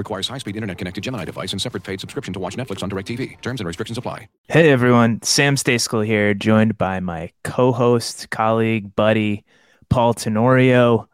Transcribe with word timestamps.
Requires 0.00 0.28
high-speed 0.28 0.56
internet-connected 0.56 1.04
Gemini 1.04 1.26
device 1.26 1.52
and 1.52 1.60
separate 1.60 1.84
paid 1.84 2.00
subscription 2.00 2.32
to 2.32 2.40
watch 2.40 2.56
Netflix 2.56 2.82
on 2.82 2.88
DirecTV. 2.88 3.38
Terms 3.42 3.60
and 3.60 3.66
restrictions 3.66 3.98
apply. 3.98 4.30
Hey 4.48 4.70
everyone, 4.70 5.20
Sam 5.20 5.56
Stejskal 5.56 6.06
here, 6.06 6.32
joined 6.32 6.78
by 6.78 7.00
my 7.00 7.32
co-host, 7.44 8.30
colleague, 8.30 8.96
buddy, 8.96 9.44
Paul 9.90 10.14
Tenorio. 10.14 11.06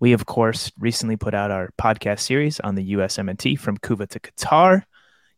We, 0.00 0.14
of 0.14 0.24
course, 0.24 0.72
recently 0.78 1.16
put 1.16 1.34
out 1.34 1.50
our 1.50 1.68
podcast 1.78 2.20
series 2.20 2.60
on 2.60 2.76
the 2.76 2.94
USMNT 2.94 3.58
from 3.58 3.76
Cuba 3.76 4.06
to 4.06 4.18
Qatar. 4.18 4.84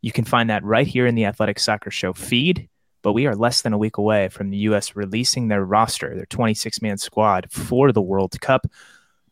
You 0.01 0.13
can 0.13 0.25
find 0.25 0.49
that 0.51 0.63
right 0.63 0.87
here 0.87 1.09
in 1.09 1.17
the 1.17 1.25
Athletic 1.25 1.59
Soccer 1.59 1.91
Show 1.91 2.13
feed. 2.13 2.69
But 3.03 3.15
we 3.15 3.27
are 3.27 3.35
less 3.35 3.63
than 3.63 3.73
a 3.73 3.79
week 3.79 3.99
away 3.99 4.29
from 4.29 4.51
the 4.51 4.59
U.S. 4.69 4.95
releasing 4.95 5.49
their 5.49 5.65
roster, 5.65 6.15
their 6.15 6.27
26 6.27 6.83
man 6.83 6.99
squad 6.99 7.51
for 7.51 7.91
the 7.91 8.03
World 8.03 8.41
Cup. 8.41 8.67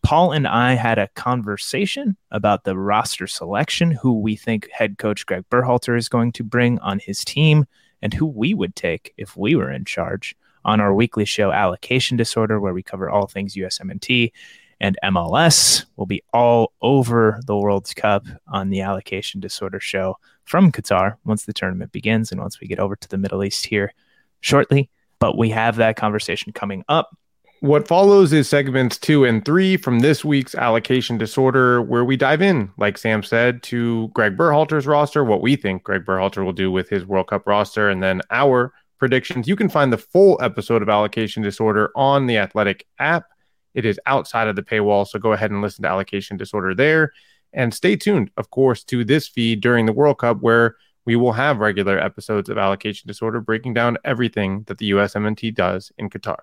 Paul 0.05 0.33
and 0.33 0.47
I 0.47 0.75
had 0.75 0.99
a 0.99 1.09
conversation 1.15 2.15
about 2.31 2.65
the 2.65 2.77
roster 2.77 3.27
selection, 3.27 3.91
who 3.91 4.21
we 4.21 4.37
think 4.37 4.71
head 4.71 4.99
coach 4.99 5.25
Greg 5.25 5.45
Berhalter 5.51 5.97
is 5.97 6.11
going 6.11 6.31
to 6.33 6.45
bring 6.45 6.79
on 6.81 6.99
his 6.99 7.25
team, 7.25 7.65
and 8.03 8.13
who 8.13 8.27
we 8.27 8.53
would 8.53 8.77
take 8.77 9.15
if 9.17 9.35
we 9.35 9.55
were 9.55 9.73
in 9.73 9.87
charge 9.87 10.37
on 10.63 10.79
our 10.79 10.95
weekly 10.95 11.25
show, 11.25 11.53
Allocation 11.53 12.19
Disorder, 12.19 12.61
where 12.61 12.75
we 12.75 12.83
cover 12.83 13.09
all 13.09 13.27
things 13.27 13.55
USMNT 13.55 14.31
and 14.79 14.99
MLS. 15.03 15.87
We'll 15.97 16.07
be 16.07 16.23
all 16.35 16.73
over 16.83 17.41
the 17.47 17.57
World 17.57 17.91
Cup 17.97 18.27
on 18.49 18.69
the 18.69 18.83
Allocation 18.83 19.41
Disorder 19.41 19.81
show 19.81 20.19
from 20.45 20.71
Qatar 20.71 21.17
once 21.25 21.47
the 21.47 21.55
tournament 21.55 21.93
begins 21.93 22.31
and 22.31 22.43
once 22.43 22.61
we 22.61 22.67
get 22.67 22.79
over 22.79 22.95
to 22.95 23.09
the 23.09 23.17
Middle 23.17 23.43
East 23.43 23.65
here 23.65 23.95
shortly. 24.41 24.91
But 25.19 25.39
we 25.39 25.49
have 25.51 25.77
that 25.77 25.97
conversation 25.97 26.53
coming 26.53 26.85
up. 26.91 27.17
What 27.61 27.89
follows 27.89 28.33
is 28.33 28.49
segments 28.49 28.99
two 28.99 29.25
and 29.25 29.43
three 29.43 29.79
from 29.79 30.01
this 30.01 30.25
week's 30.25 30.55
allocation 30.55 31.17
disorder, 31.17 31.81
where 31.81 32.05
we 32.05 32.17
dive 32.17 32.43
in, 32.43 32.71
like 32.77 32.99
Sam 32.99 33.23
said, 33.23 33.63
to 33.65 34.09
Greg 34.09 34.37
Berhalter's 34.37 34.87
roster, 34.87 35.25
what 35.25 35.41
we 35.41 35.57
think 35.57 35.83
Greg 35.83 36.05
Berhalter 36.05 36.45
will 36.45 36.53
do 36.53 36.71
with 36.71 36.91
his 36.91 37.07
World 37.07 37.29
Cup 37.29 37.47
roster, 37.47 37.89
and 37.89 38.03
then 38.03 38.21
our 38.31 38.73
predictions. 38.99 39.49
You 39.49 39.57
can 39.57 39.69
find 39.69 39.93
the 39.93 39.99
full 39.99 40.39
episode 40.43 40.83
of 40.83 40.89
Allocation 40.89 41.43
Disorder 41.43 41.91
on 41.97 42.27
the 42.27 42.37
Athletic 42.37 42.87
app. 42.99 43.25
It 43.73 43.87
is 43.87 43.99
outside 44.07 44.49
of 44.49 44.57
the 44.57 44.63
paywall, 44.63 45.07
so 45.07 45.19
go 45.19 45.33
ahead 45.33 45.51
and 45.51 45.63
listen 45.63 45.83
to 45.85 45.89
Allocation 45.89 46.37
Disorder 46.37 46.75
there. 46.75 47.13
And 47.53 47.73
stay 47.73 47.97
tuned, 47.97 48.31
of 48.37 48.51
course, 48.51 48.85
to 48.85 49.05
this 49.05 49.27
feed 49.27 49.61
during 49.61 49.87
the 49.87 49.93
World 49.93 50.19
Cup, 50.19 50.39
where 50.41 50.77
we 51.07 51.17
will 51.17 51.33
have 51.33 51.59
regular 51.59 51.99
episodes 51.99 52.49
of 52.49 52.59
Allocation 52.59 53.09
Disorder 53.09 53.41
breaking 53.41 53.75
down 53.75 53.97
everything 54.05 54.65
that 54.67 54.79
the 54.79 54.91
USMNT 54.91 55.55
does 55.55 55.93
in 55.99 56.11
Qatar. 56.11 56.41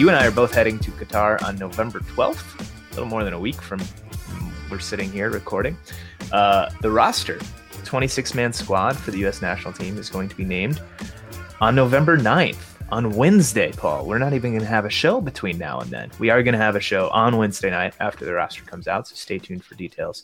You 0.00 0.08
and 0.08 0.16
I 0.16 0.26
are 0.26 0.30
both 0.30 0.54
heading 0.54 0.78
to 0.78 0.90
Qatar 0.92 1.42
on 1.42 1.58
November 1.58 2.00
12th, 2.00 2.58
a 2.58 2.94
little 2.94 3.04
more 3.04 3.22
than 3.22 3.34
a 3.34 3.38
week 3.38 3.60
from, 3.60 3.82
we're 4.70 4.78
sitting 4.78 5.12
here 5.12 5.28
recording. 5.28 5.76
Uh, 6.32 6.70
the 6.80 6.90
roster, 6.90 7.38
26 7.84 8.34
man 8.34 8.50
squad 8.50 8.96
for 8.96 9.10
the 9.10 9.18
U.S. 9.18 9.42
national 9.42 9.74
team, 9.74 9.98
is 9.98 10.08
going 10.08 10.30
to 10.30 10.34
be 10.34 10.46
named 10.46 10.80
on 11.60 11.74
November 11.74 12.16
9th, 12.16 12.62
on 12.90 13.10
Wednesday, 13.10 13.72
Paul. 13.72 14.06
We're 14.06 14.16
not 14.16 14.32
even 14.32 14.52
going 14.52 14.62
to 14.62 14.68
have 14.68 14.86
a 14.86 14.90
show 14.90 15.20
between 15.20 15.58
now 15.58 15.80
and 15.80 15.90
then. 15.90 16.10
We 16.18 16.30
are 16.30 16.42
going 16.42 16.54
to 16.54 16.58
have 16.58 16.76
a 16.76 16.80
show 16.80 17.10
on 17.10 17.36
Wednesday 17.36 17.68
night 17.68 17.92
after 18.00 18.24
the 18.24 18.32
roster 18.32 18.64
comes 18.64 18.88
out, 18.88 19.06
so 19.06 19.14
stay 19.16 19.38
tuned 19.38 19.64
for 19.64 19.74
details 19.74 20.22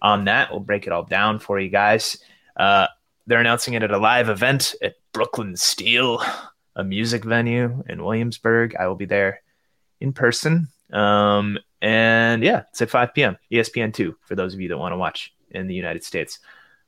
on 0.00 0.24
that. 0.24 0.50
We'll 0.50 0.60
break 0.60 0.86
it 0.86 0.92
all 0.94 1.04
down 1.04 1.38
for 1.38 1.60
you 1.60 1.68
guys. 1.68 2.16
Uh, 2.56 2.86
they're 3.26 3.40
announcing 3.40 3.74
it 3.74 3.82
at 3.82 3.90
a 3.90 3.98
live 3.98 4.30
event 4.30 4.74
at 4.80 4.94
Brooklyn 5.12 5.54
Steel 5.54 6.22
a 6.78 6.84
music 6.84 7.24
venue 7.24 7.84
in 7.88 8.02
Williamsburg. 8.02 8.76
I 8.76 8.86
will 8.86 8.94
be 8.94 9.04
there 9.04 9.42
in 10.00 10.12
person. 10.12 10.68
Um, 10.92 11.58
and 11.82 12.42
yeah, 12.42 12.62
it's 12.70 12.80
at 12.80 12.88
5 12.88 13.12
p.m. 13.12 13.36
ESPN 13.52 13.92
two 13.92 14.16
for 14.24 14.34
those 14.34 14.54
of 14.54 14.60
you 14.60 14.68
that 14.68 14.78
want 14.78 14.92
to 14.92 14.96
watch 14.96 15.34
in 15.50 15.66
the 15.66 15.74
United 15.74 16.04
States. 16.04 16.38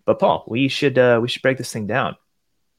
But 0.06 0.19
Paul, 0.19 0.45
we 0.47 0.69
should 0.69 0.97
uh, 0.97 1.19
we 1.21 1.29
should 1.29 1.43
break 1.43 1.59
this 1.59 1.73
thing 1.73 1.87
down. 1.87 2.17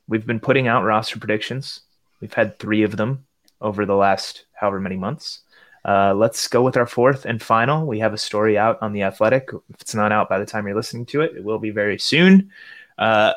We've 0.08 0.26
been 0.26 0.40
putting 0.40 0.68
out 0.68 0.84
roster 0.84 1.20
predictions. 1.20 1.82
We've 2.20 2.34
had 2.34 2.58
three 2.58 2.84
of 2.84 2.98
them 2.98 3.26
over 3.60 3.86
the 3.86 3.96
last 3.96 4.46
however 4.54 4.80
many 4.80 4.98
months. 4.98 5.42
Uh, 5.84 6.14
let's 6.14 6.48
go 6.48 6.62
with 6.62 6.78
our 6.78 6.86
fourth 6.86 7.26
and 7.26 7.42
final. 7.42 7.86
We 7.86 8.00
have 8.00 8.14
a 8.14 8.18
story 8.18 8.58
out 8.58 8.78
on 8.82 8.94
the 8.94 9.04
Athletic. 9.04 9.50
If 9.70 9.82
it's 9.82 9.96
not 9.96 10.12
out 10.12 10.30
by 10.30 10.40
the 10.40 10.46
time 10.46 10.66
you're 10.66 10.76
listening 10.76 11.06
to 11.08 11.22
it, 11.22 11.36
it 11.36 11.44
will 11.44 11.60
be 11.60 11.72
very 11.72 11.98
soon. 11.98 12.52
Uh, 12.98 13.34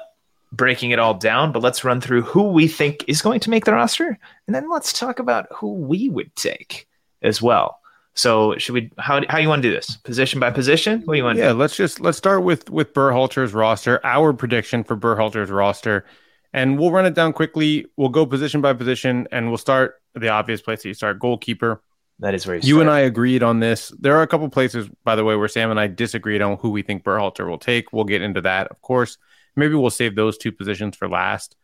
breaking 0.56 0.90
it 0.90 0.98
all 0.98 1.14
down, 1.14 1.52
but 1.52 1.62
let's 1.62 1.84
run 1.84 2.00
through 2.00 2.22
who 2.22 2.44
we 2.44 2.68
think 2.68 3.04
is 3.06 3.22
going 3.22 3.40
to 3.40 3.50
make 3.50 3.64
the 3.64 3.72
roster, 3.72 4.18
and 4.46 4.54
then 4.54 4.70
let's 4.70 4.92
talk 4.92 5.18
about 5.18 5.46
who 5.52 5.74
we 5.74 6.08
would 6.08 6.34
take 6.36 6.86
as 7.22 7.40
well. 7.40 7.80
So, 8.14 8.56
should 8.58 8.74
we? 8.74 8.90
How 8.98 9.22
how 9.28 9.38
you 9.38 9.48
want 9.48 9.62
to 9.62 9.68
do 9.68 9.74
this? 9.74 9.96
Position 9.96 10.38
by 10.38 10.50
position? 10.50 11.02
What 11.04 11.14
do 11.14 11.18
you 11.18 11.24
want? 11.24 11.38
Yeah, 11.38 11.52
let's 11.52 11.76
just 11.76 11.98
let's 12.00 12.16
start 12.16 12.44
with 12.44 12.70
with 12.70 12.94
Berhalter's 12.94 13.52
roster. 13.52 14.00
Our 14.04 14.32
prediction 14.32 14.84
for 14.84 14.96
Berhalter's 14.96 15.50
roster, 15.50 16.04
and 16.52 16.78
we'll 16.78 16.92
run 16.92 17.06
it 17.06 17.14
down 17.14 17.32
quickly. 17.32 17.86
We'll 17.96 18.10
go 18.10 18.24
position 18.24 18.60
by 18.60 18.72
position, 18.72 19.26
and 19.32 19.48
we'll 19.48 19.58
start 19.58 20.00
the 20.14 20.28
obvious 20.28 20.62
place 20.62 20.82
that 20.82 20.88
you 20.88 20.94
start 20.94 21.18
goalkeeper. 21.18 21.82
That 22.20 22.34
is 22.34 22.46
where 22.46 22.56
you, 22.56 22.62
you 22.62 22.80
and 22.80 22.88
I 22.88 23.00
agreed 23.00 23.42
on 23.42 23.58
this. 23.58 23.92
There 23.98 24.16
are 24.16 24.22
a 24.22 24.28
couple 24.28 24.48
places, 24.48 24.88
by 25.02 25.16
the 25.16 25.24
way, 25.24 25.34
where 25.34 25.48
Sam 25.48 25.72
and 25.72 25.80
I 25.80 25.88
disagreed 25.88 26.40
on 26.40 26.58
who 26.58 26.70
we 26.70 26.82
think 26.82 27.02
Berhalter 27.02 27.48
will 27.48 27.58
take. 27.58 27.92
We'll 27.92 28.04
get 28.04 28.22
into 28.22 28.40
that, 28.42 28.68
of 28.68 28.80
course. 28.80 29.18
Maybe 29.56 29.74
we'll 29.74 29.90
save 29.90 30.16
those 30.16 30.38
two 30.38 30.52
positions 30.52 30.96
for 30.96 31.08
last, 31.08 31.56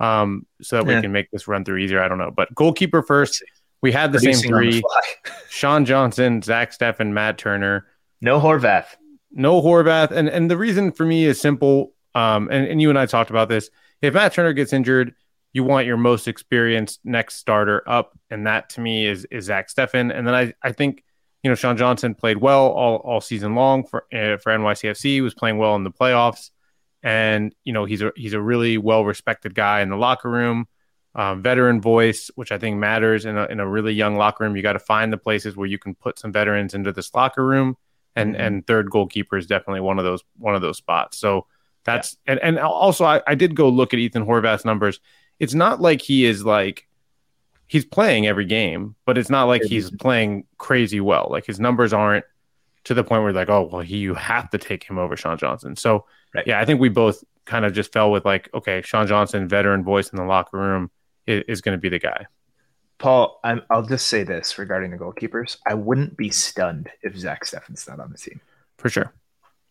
um, 0.00 0.46
so 0.62 0.76
that 0.76 0.88
yeah. 0.88 0.96
we 0.96 1.02
can 1.02 1.12
make 1.12 1.30
this 1.30 1.46
run 1.46 1.64
through 1.64 1.78
easier. 1.78 2.02
I 2.02 2.08
don't 2.08 2.18
know, 2.18 2.30
but 2.30 2.54
goalkeeper 2.54 3.02
first. 3.02 3.42
We 3.82 3.92
had 3.92 4.12
the 4.12 4.18
Producing 4.18 4.42
same 4.42 4.50
three: 4.50 4.80
the 4.80 5.32
Sean 5.50 5.84
Johnson, 5.84 6.40
Zach 6.40 6.72
Steffen, 6.72 7.12
Matt 7.12 7.36
Turner. 7.36 7.86
No 8.20 8.40
Horvath. 8.40 8.86
No 9.30 9.60
Horvath, 9.60 10.10
and 10.10 10.28
and 10.28 10.50
the 10.50 10.56
reason 10.56 10.92
for 10.92 11.04
me 11.04 11.24
is 11.24 11.40
simple. 11.40 11.92
Um, 12.14 12.48
and, 12.50 12.66
and 12.66 12.80
you 12.80 12.88
and 12.90 12.98
I 12.98 13.06
talked 13.06 13.30
about 13.30 13.48
this. 13.48 13.68
If 14.00 14.14
Matt 14.14 14.32
Turner 14.32 14.52
gets 14.52 14.72
injured, 14.72 15.14
you 15.52 15.64
want 15.64 15.86
your 15.86 15.96
most 15.96 16.28
experienced 16.28 17.00
next 17.04 17.36
starter 17.36 17.82
up, 17.86 18.18
and 18.30 18.46
that 18.46 18.70
to 18.70 18.80
me 18.80 19.06
is 19.06 19.26
is 19.30 19.44
Zach 19.44 19.68
Steffen. 19.68 20.16
And 20.16 20.26
then 20.26 20.34
I 20.34 20.54
I 20.62 20.72
think 20.72 21.04
you 21.42 21.50
know 21.50 21.54
Sean 21.54 21.76
Johnson 21.76 22.14
played 22.14 22.38
well 22.38 22.68
all, 22.68 22.96
all 22.96 23.20
season 23.20 23.54
long 23.54 23.84
for 23.84 24.04
uh, 24.14 24.38
for 24.38 24.52
NYCFC. 24.52 25.02
He 25.02 25.20
was 25.20 25.34
playing 25.34 25.58
well 25.58 25.76
in 25.76 25.84
the 25.84 25.90
playoffs 25.90 26.50
and 27.04 27.54
you 27.64 27.72
know 27.72 27.84
he's 27.84 28.02
a 28.02 28.10
he's 28.16 28.32
a 28.32 28.40
really 28.40 28.78
well 28.78 29.04
respected 29.04 29.54
guy 29.54 29.82
in 29.82 29.90
the 29.90 29.96
locker 29.96 30.30
room, 30.30 30.66
um, 31.14 31.42
veteran 31.42 31.80
voice, 31.80 32.30
which 32.34 32.50
I 32.50 32.58
think 32.58 32.78
matters 32.78 33.26
in 33.26 33.36
a 33.36 33.44
in 33.44 33.60
a 33.60 33.68
really 33.68 33.92
young 33.92 34.16
locker 34.16 34.42
room. 34.42 34.56
You 34.56 34.62
got 34.62 34.72
to 34.72 34.78
find 34.80 35.12
the 35.12 35.18
places 35.18 35.54
where 35.54 35.68
you 35.68 35.78
can 35.78 35.94
put 35.94 36.18
some 36.18 36.32
veterans 36.32 36.72
into 36.74 36.92
this 36.92 37.14
locker 37.14 37.46
room, 37.46 37.76
and 38.16 38.32
mm-hmm. 38.32 38.42
and 38.42 38.66
third 38.66 38.90
goalkeeper 38.90 39.36
is 39.36 39.46
definitely 39.46 39.82
one 39.82 39.98
of 39.98 40.04
those 40.04 40.24
one 40.38 40.54
of 40.54 40.62
those 40.62 40.78
spots. 40.78 41.18
So 41.18 41.46
that's 41.84 42.16
yeah. 42.26 42.32
and 42.32 42.40
and 42.40 42.58
also 42.58 43.04
I, 43.04 43.20
I 43.26 43.34
did 43.34 43.54
go 43.54 43.68
look 43.68 43.92
at 43.92 44.00
Ethan 44.00 44.24
Horvath's 44.24 44.64
numbers. 44.64 44.98
It's 45.38 45.54
not 45.54 45.82
like 45.82 46.00
he 46.00 46.24
is 46.24 46.42
like 46.42 46.88
he's 47.66 47.84
playing 47.84 48.26
every 48.26 48.46
game, 48.46 48.96
but 49.04 49.18
it's 49.18 49.30
not 49.30 49.44
like 49.44 49.62
he's 49.62 49.90
playing 49.90 50.46
crazy 50.56 51.00
well. 51.00 51.28
Like 51.30 51.44
his 51.44 51.60
numbers 51.60 51.92
aren't 51.92 52.24
to 52.84 52.94
the 52.94 53.04
point 53.04 53.22
where 53.22 53.32
like, 53.32 53.48
oh 53.50 53.68
well, 53.70 53.82
he, 53.82 53.98
you 53.98 54.14
have 54.14 54.50
to 54.50 54.58
take 54.58 54.84
him 54.84 54.98
over 54.98 55.16
Sean 55.16 55.38
Johnson. 55.38 55.76
So 55.76 56.04
Right. 56.34 56.46
Yeah, 56.46 56.60
I 56.60 56.64
think 56.64 56.80
we 56.80 56.88
both 56.88 57.22
kind 57.44 57.64
of 57.64 57.72
just 57.72 57.92
fell 57.92 58.10
with 58.10 58.24
like, 58.24 58.50
okay, 58.52 58.82
Sean 58.82 59.06
Johnson, 59.06 59.48
veteran 59.48 59.84
voice 59.84 60.08
in 60.08 60.16
the 60.16 60.24
locker 60.24 60.58
room, 60.58 60.90
is, 61.26 61.44
is 61.46 61.60
going 61.60 61.76
to 61.76 61.80
be 61.80 61.88
the 61.88 62.00
guy. 62.00 62.26
Paul, 62.98 63.40
i 63.44 63.60
will 63.70 63.82
just 63.82 64.06
say 64.06 64.24
this 64.24 64.58
regarding 64.58 64.90
the 64.90 64.96
goalkeepers: 64.96 65.58
I 65.66 65.74
wouldn't 65.74 66.16
be 66.16 66.30
stunned 66.30 66.90
if 67.02 67.16
Zach 67.16 67.44
Steffen's 67.44 67.86
not 67.88 68.00
on 68.00 68.10
the 68.10 68.18
team 68.18 68.40
for 68.78 68.88
sure. 68.88 69.12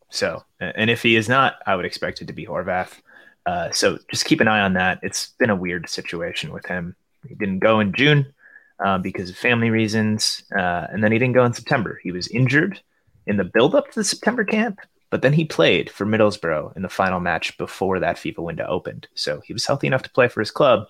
So, 0.10 0.44
and 0.60 0.90
if 0.90 1.02
he 1.02 1.16
is 1.16 1.28
not, 1.28 1.56
I 1.66 1.76
would 1.76 1.86
expect 1.86 2.22
it 2.22 2.28
to 2.28 2.34
be 2.34 2.46
Horvath. 2.46 3.02
Uh, 3.46 3.72
so 3.72 3.98
just 4.10 4.26
keep 4.26 4.42
an 4.42 4.48
eye 4.48 4.62
on 4.62 4.74
that. 4.74 5.00
It's 5.02 5.34
been 5.40 5.50
a 5.50 5.56
weird 5.56 5.90
situation 5.90 6.54
with 6.54 6.66
him. 6.66 6.96
He 7.28 7.36
didn't 7.36 7.60
go 7.60 7.80
in 7.80 7.94
June 7.94 8.34
uh, 8.80 9.00
because 9.00 9.30
of 9.32 9.38
family 9.38 9.70
reasons, 9.70 10.44
uh, 10.56 10.88
and 10.92 11.04
then 11.04 11.12
he 11.12 11.18
didn't 11.18 11.34
go 11.34 11.46
in 11.46 11.54
September. 11.54 12.00
He 12.04 12.12
was 12.12 12.28
injured 12.28 12.80
in 13.28 13.38
the 13.38 13.44
build-up 13.44 13.90
to 13.92 14.00
the 14.00 14.04
September 14.04 14.44
camp, 14.44 14.80
but 15.10 15.22
then 15.22 15.34
he 15.34 15.46
played 15.46 15.90
for 15.90 16.06
Middlesbrough 16.06 16.76
in 16.76 16.82
the 16.82 16.90
final 16.90 17.20
match 17.20 17.58
before 17.58 18.00
that 18.00 18.16
FIFA 18.16 18.40
window 18.40 18.66
opened. 18.68 19.08
So 19.14 19.42
he 19.42 19.54
was 19.54 19.66
healthy 19.66 19.88
enough 19.88 20.04
to 20.04 20.12
play 20.12 20.28
for 20.28 20.40
his 20.40 20.52
club, 20.52 20.88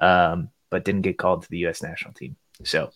um, 0.00 0.50
but 0.70 0.84
didn't 0.84 1.02
get 1.02 1.18
called 1.18 1.42
to 1.42 1.50
the 1.50 1.58
U.S. 1.58 1.82
national 1.82 2.12
team. 2.12 2.36
So 2.62 2.90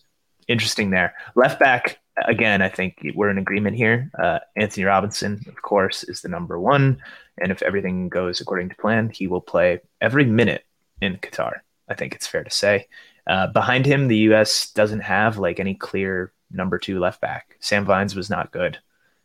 interesting 0.47 0.91
there. 0.91 1.15
Left 1.35 1.59
back, 1.59 1.99
again, 2.27 2.61
I 2.61 2.69
think 2.69 2.99
we're 3.15 3.29
in 3.29 3.37
agreement 3.37 3.77
here. 3.77 4.11
Uh, 4.21 4.39
Antonee 4.55 4.85
Robinson, 4.85 5.43
of 5.47 5.61
course, 5.61 6.03
is 6.03 6.21
the 6.21 6.29
number 6.29 6.59
one. 6.59 7.01
And 7.41 7.51
if 7.51 7.61
everything 7.61 8.09
goes 8.09 8.41
according 8.41 8.69
to 8.69 8.75
plan, 8.75 9.09
he 9.09 9.27
will 9.27 9.41
play 9.41 9.79
every 10.01 10.25
minute 10.25 10.65
in 11.01 11.17
Qatar. 11.17 11.61
I 11.87 11.95
think 11.95 12.13
it's 12.13 12.27
fair 12.27 12.43
to 12.43 12.51
say. 12.51 12.87
Uh, 13.25 13.47
behind 13.47 13.85
him, 13.85 14.07
the 14.07 14.17
U.S. 14.17 14.71
doesn't 14.71 15.01
have 15.01 15.37
like 15.37 15.59
any 15.59 15.75
clear 15.75 16.31
number 16.51 16.77
two 16.77 16.99
left 16.99 17.21
back. 17.21 17.57
Sam 17.59 17.85
Vines 17.85 18.15
was 18.15 18.29
not 18.29 18.51
good 18.51 18.77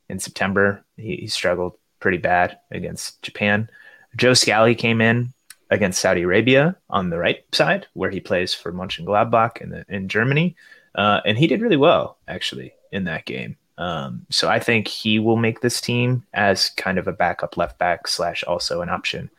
in 0.09 0.19
September. 0.19 0.85
He, 0.97 1.17
he 1.17 1.27
struggled 1.27 1.79
pretty 2.01 2.19
bad 2.19 2.59
against 2.71 3.23
Japan. 3.23 3.69
Joe 4.17 4.35
Scally 4.35 4.75
came 4.75 5.01
in 5.01 5.33
against 5.71 6.01
Saudi 6.01 6.23
Arabia 6.23 6.77
on 6.91 7.11
the 7.11 7.19
right 7.19 7.45
side, 7.53 7.87
where 7.95 8.11
he 8.11 8.21
plays 8.21 8.55
for 8.55 8.73
Mönchengladbach 8.73 9.61
in, 9.61 9.71
the, 9.71 9.85
in 9.89 10.09
Germany. 10.09 10.57
Uh, 10.95 11.21
and 11.25 11.37
he 11.37 11.47
did 11.47 11.61
really 11.61 11.77
well, 11.77 12.19
actually, 12.29 12.73
in 12.93 13.05
that 13.05 13.25
game. 13.25 13.57
Um, 13.77 14.27
so 14.31 14.49
I 14.49 14.61
think 14.61 14.87
he 14.87 15.19
will 15.19 15.37
make 15.37 15.61
this 15.61 15.81
team 15.81 16.25
as 16.33 16.71
kind 16.71 16.99
of 16.99 17.09
a 17.09 17.13
backup 17.13 17.57
left 17.57 17.79
back 17.79 18.07
slash 18.07 18.45
also 18.45 18.83
an 18.83 18.89
option. 18.89 19.31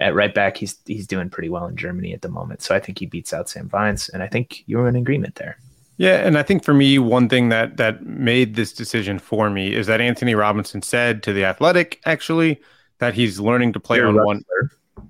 At 0.00 0.14
right 0.14 0.34
back, 0.34 0.56
he's 0.56 0.78
he's 0.86 1.06
doing 1.06 1.30
pretty 1.30 1.50
well 1.50 1.66
in 1.66 1.76
Germany 1.76 2.14
at 2.14 2.22
the 2.22 2.28
moment. 2.28 2.62
So 2.62 2.74
I 2.74 2.80
think 2.80 2.98
he 2.98 3.06
beats 3.06 3.32
out 3.32 3.48
Sam 3.48 3.68
Vines, 3.68 4.08
and 4.08 4.22
I 4.22 4.26
think 4.26 4.64
you're 4.66 4.88
in 4.88 4.96
agreement 4.96 5.36
there. 5.36 5.58
Yeah, 5.96 6.26
and 6.26 6.36
I 6.36 6.42
think 6.42 6.64
for 6.64 6.74
me, 6.74 6.98
one 6.98 7.28
thing 7.28 7.50
that 7.50 7.76
that 7.76 8.04
made 8.04 8.56
this 8.56 8.72
decision 8.72 9.18
for 9.18 9.48
me 9.48 9.72
is 9.74 9.86
that 9.86 10.00
Antonee 10.00 10.34
Robinson 10.34 10.82
said 10.82 11.22
to 11.22 11.32
the 11.32 11.44
Athletic 11.44 12.00
actually 12.04 12.60
that 12.98 13.14
he's 13.14 13.38
learning 13.38 13.72
to 13.74 13.80
play 13.80 14.00
on 14.00 14.16
one. 14.24 14.44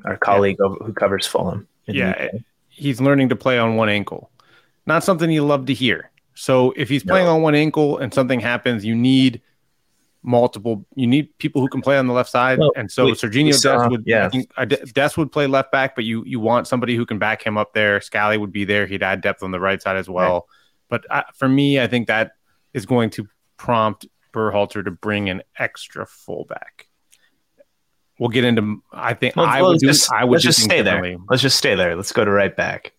Our 0.04 0.16
colleague 0.18 0.56
yeah. 0.60 0.74
who 0.84 0.92
covers 0.92 1.26
Fulham. 1.26 1.66
Yeah, 1.86 2.28
he's 2.68 3.00
learning 3.00 3.30
to 3.30 3.36
play 3.36 3.58
on 3.58 3.76
one 3.76 3.88
ankle. 3.88 4.30
Not 4.86 5.04
something 5.04 5.30
you 5.30 5.44
love 5.44 5.66
to 5.66 5.74
hear. 5.74 6.10
So 6.34 6.72
if 6.76 6.88
he's 6.88 7.04
playing 7.04 7.26
no. 7.26 7.36
on 7.36 7.42
one 7.42 7.54
ankle 7.54 7.98
and 7.98 8.12
something 8.12 8.40
happens, 8.40 8.84
you 8.84 8.94
need 8.94 9.40
multiple. 10.22 10.84
You 10.94 11.06
need 11.06 11.36
people 11.38 11.62
who 11.62 11.68
can 11.68 11.80
play 11.80 11.96
on 11.96 12.06
the 12.06 12.12
left 12.12 12.28
side, 12.28 12.58
well, 12.58 12.72
and 12.76 12.90
so 12.90 13.06
we, 13.06 13.12
Sergiño 13.12 13.60
Dest 13.60 13.90
would. 13.90 14.02
Yeah, 14.04 14.28
Dest 14.92 15.16
would 15.16 15.32
play 15.32 15.46
left 15.46 15.72
back, 15.72 15.94
but 15.94 16.04
you 16.04 16.24
you 16.26 16.40
want 16.40 16.66
somebody 16.66 16.96
who 16.96 17.06
can 17.06 17.18
back 17.18 17.42
him 17.42 17.56
up 17.56 17.72
there. 17.72 18.00
Scally 18.02 18.36
would 18.36 18.52
be 18.52 18.64
there. 18.64 18.86
He'd 18.86 19.02
add 19.02 19.22
depth 19.22 19.42
on 19.42 19.50
the 19.50 19.60
right 19.60 19.80
side 19.80 19.96
as 19.96 20.08
well. 20.08 20.32
Right. 20.32 20.42
But 20.94 21.10
I, 21.10 21.24
for 21.34 21.48
me, 21.48 21.80
I 21.80 21.88
think 21.88 22.06
that 22.06 22.36
is 22.72 22.86
going 22.86 23.10
to 23.10 23.26
prompt 23.56 24.06
Berhalter 24.32 24.84
to 24.84 24.92
bring 24.92 25.28
an 25.28 25.42
extra 25.58 26.06
fullback. 26.06 26.86
We'll 28.20 28.28
get 28.28 28.44
into. 28.44 28.80
I 28.92 29.14
think 29.14 29.36
I 29.36 29.60
would. 29.60 29.80
Just, 29.80 30.08
do, 30.08 30.14
I 30.14 30.22
would 30.22 30.34
let's 30.34 30.44
just 30.44 30.62
stay 30.62 30.82
there. 30.82 31.16
Let's 31.28 31.42
just 31.42 31.58
stay 31.58 31.74
there. 31.74 31.96
Let's 31.96 32.12
go 32.12 32.24
to 32.24 32.30
right 32.30 32.54
back. 32.54 32.92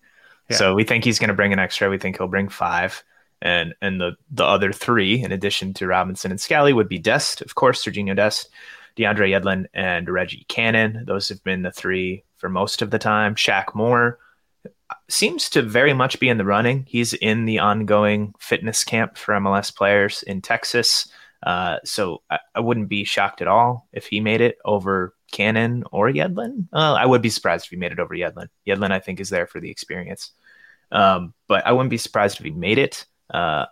Yeah. 0.50 0.58
So 0.58 0.74
we 0.74 0.84
think 0.84 1.06
he's 1.06 1.20
going 1.20 1.30
to 1.30 1.34
bring 1.34 1.54
an 1.54 1.60
extra. 1.60 1.90
We 1.90 1.98
think 1.98 2.18
he'll 2.18 2.28
bring 2.28 2.50
five, 2.50 3.02
and 3.42 3.74
and 3.82 4.02
the 4.02 4.18
the 4.30 4.44
other 4.44 4.74
three, 4.74 5.24
in 5.24 5.32
addition 5.32 5.74
to 5.76 5.88
Robinson 5.88 6.32
and 6.32 6.42
Scally, 6.42 6.74
would 6.74 6.90
be 6.90 7.00
Dest, 7.00 7.40
of 7.40 7.56
course, 7.56 7.82
Sergio 7.82 8.14
Dest, 8.14 8.50
DeAndre 8.98 9.30
Yedlin, 9.30 9.68
and 9.74 10.10
Reggie 10.10 10.44
Cannon. 10.50 11.06
Those 11.08 11.30
have 11.30 11.42
been 11.46 11.62
the 11.62 11.72
three 11.72 12.26
for 12.36 12.50
most 12.50 12.82
of 12.82 12.92
the 12.92 13.00
time. 13.00 13.36
Shaq 13.36 13.74
Moore 13.74 14.20
seems 15.10 15.50
to 15.52 15.62
very 15.62 15.94
much 15.94 16.20
be 16.20 16.30
in 16.30 16.38
the 16.38 16.46
running. 16.46 16.86
He's 16.88 17.14
in 17.14 17.46
the 17.46 17.60
ongoing 17.60 18.34
fitness 18.40 18.84
camp 18.84 19.18
for 19.18 19.34
MLS 19.36 19.76
players 19.76 20.24
in 20.24 20.42
Texas. 20.42 21.08
Uh, 21.44 21.78
so 21.84 22.22
I, 22.30 22.40
I, 22.56 22.60
wouldn't 22.60 22.90
be 22.90 23.04
shocked 23.04 23.42
at 23.42 23.48
all 23.48 23.88
if 23.94 24.08
he 24.08 24.20
made 24.20 24.42
it 24.42 24.58
over 24.66 25.14
Cannon 25.32 25.84
or 25.92 26.10
Yedlin. 26.10 26.68
Uh, 26.74 26.94
I 26.94 27.06
would 27.06 27.22
be 27.22 27.30
surprised 27.30 27.66
if 27.66 27.70
he 27.70 27.76
made 27.76 27.92
it 27.92 28.00
over 28.00 28.16
Yedlin. 28.16 28.48
Yedlin, 28.66 28.92
I 28.92 29.00
think, 29.00 29.20
is 29.20 29.30
there 29.30 29.46
for 29.46 29.60
the 29.60 29.70
experience. 29.70 30.32
Um, 30.92 31.34
but 31.48 31.66
I 31.68 31.72
wouldn't 31.72 31.92
be 31.92 31.98
surprised 31.98 32.40
if 32.40 32.46
he 32.46 32.52
made 32.52 32.80
it. 32.80 33.06
Uh, 33.32 33.66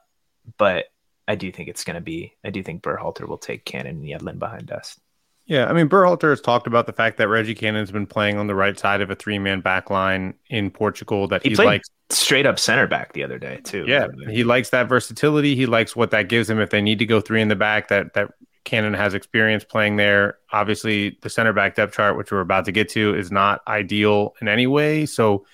but 0.57 0.85
I 1.27 1.35
do 1.35 1.51
think 1.51 1.69
it's 1.69 1.83
going 1.83 1.95
to 1.95 2.01
be, 2.01 2.33
I 2.43 2.49
do 2.49 2.61
think 2.61 2.83
Berhalter 2.83 3.27
will 3.27 3.37
take 3.37 3.65
Cannon 3.65 3.97
and 3.97 4.05
Yedlin 4.05 4.39
behind 4.39 4.71
us. 4.71 4.99
Yeah, 5.45 5.65
I 5.65 5.73
mean, 5.73 5.89
Berhalter 5.89 6.29
has 6.29 6.39
talked 6.39 6.67
about 6.67 6.85
the 6.85 6.93
fact 6.93 7.17
that 7.17 7.27
Reggie 7.27 7.55
Cannon's 7.55 7.91
been 7.91 8.07
playing 8.07 8.37
on 8.37 8.47
the 8.47 8.55
right 8.55 8.79
side 8.79 9.01
of 9.01 9.09
a 9.09 9.15
three-man 9.15 9.59
back 9.59 9.89
line 9.89 10.35
in 10.49 10.71
Portugal. 10.71 11.27
That 11.27 11.43
he, 11.43 11.49
he 11.49 11.55
likes 11.55 11.89
straight 12.09 12.45
up 12.45 12.59
center 12.59 12.87
back 12.87 13.13
the 13.13 13.23
other 13.23 13.37
day 13.37 13.59
too. 13.63 13.83
Yeah, 13.87 14.07
he 14.29 14.43
likes 14.43 14.69
that 14.69 14.87
versatility. 14.87 15.55
He 15.55 15.65
likes 15.65 15.95
what 15.95 16.11
that 16.11 16.29
gives 16.29 16.49
him 16.49 16.59
if 16.59 16.69
they 16.69 16.81
need 16.81 16.99
to 16.99 17.05
go 17.05 17.19
three 17.19 17.41
in 17.41 17.49
the 17.49 17.57
back. 17.57 17.89
That 17.89 18.13
that 18.13 18.31
Cannon 18.63 18.93
has 18.93 19.13
experience 19.13 19.65
playing 19.65 19.97
there. 19.97 20.37
Obviously, 20.51 21.17
the 21.21 21.29
center 21.29 21.51
back 21.51 21.75
depth 21.75 21.93
chart, 21.93 22.15
which 22.17 22.31
we're 22.31 22.39
about 22.39 22.65
to 22.65 22.71
get 22.71 22.87
to, 22.89 23.13
is 23.13 23.31
not 23.31 23.61
ideal 23.67 24.35
in 24.39 24.47
any 24.47 24.67
way. 24.67 25.05
So 25.05 25.45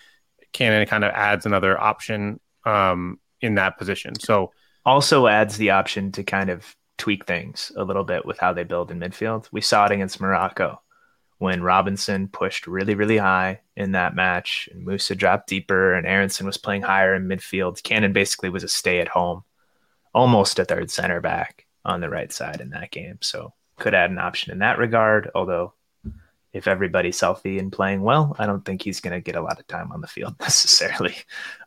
Cannon 0.54 0.86
kind 0.86 1.04
of 1.04 1.12
adds 1.14 1.46
another 1.46 1.80
option 1.80 2.40
um, 2.66 3.20
in 3.42 3.56
that 3.56 3.78
position. 3.78 4.20
So 4.20 4.52
also 4.86 5.28
adds 5.28 5.58
the 5.58 5.72
option 5.72 6.12
to 6.14 6.24
kind 6.24 6.50
of 6.50 6.76
tweak 7.00 7.26
things 7.26 7.72
a 7.76 7.84
little 7.84 8.04
bit 8.04 8.26
with 8.26 8.38
how 8.38 8.54
they 8.54 8.64
build 8.64 8.92
in 8.92 9.00
midfield. 9.00 9.48
We 9.52 9.62
saw 9.62 9.86
it 9.86 9.92
against 9.92 10.22
Morocco 10.22 10.82
when 11.40 11.64
Robinson 11.64 12.28
pushed 12.28 12.68
really, 12.68 12.94
really 12.94 13.18
high 13.18 13.62
in 13.76 13.94
that 13.94 14.14
match 14.14 14.70
and 14.72 14.86
Musah 14.86 15.18
dropped 15.18 15.48
deeper 15.48 15.94
and 15.94 16.06
Aaronson 16.06 16.46
was 16.46 16.58
playing 16.58 16.84
higher 16.84 17.16
in 17.16 17.28
midfield. 17.28 17.82
Cannon 17.82 18.14
basically 18.14 18.50
was 18.50 18.64
a 18.64 18.68
stay 18.68 19.00
at 19.00 19.08
home, 19.08 19.44
almost 20.14 20.60
a 20.60 20.66
third 20.66 20.92
center 20.92 21.22
back 21.22 21.66
on 21.86 22.02
the 22.02 22.10
right 22.10 22.32
side 22.32 22.60
in 22.62 22.72
that 22.72 22.92
game. 22.92 23.18
So 23.22 23.54
could 23.78 23.96
add 23.96 24.12
an 24.12 24.20
option 24.20 24.52
in 24.52 24.60
that 24.60 24.78
regard, 24.78 25.32
although 25.34 25.74
if 26.52 26.68
everybody's 26.68 27.20
healthy 27.20 27.60
and 27.60 27.72
playing 27.72 28.02
well, 28.02 28.36
I 28.38 28.46
don't 28.46 28.66
think 28.66 28.82
he's 28.82 29.00
going 29.00 29.14
to 29.14 29.22
get 29.22 29.36
a 29.36 29.42
lot 29.42 29.60
of 29.60 29.68
time 29.68 29.92
on 29.92 30.02
the 30.02 30.08
field 30.08 30.36
necessarily. 30.42 31.16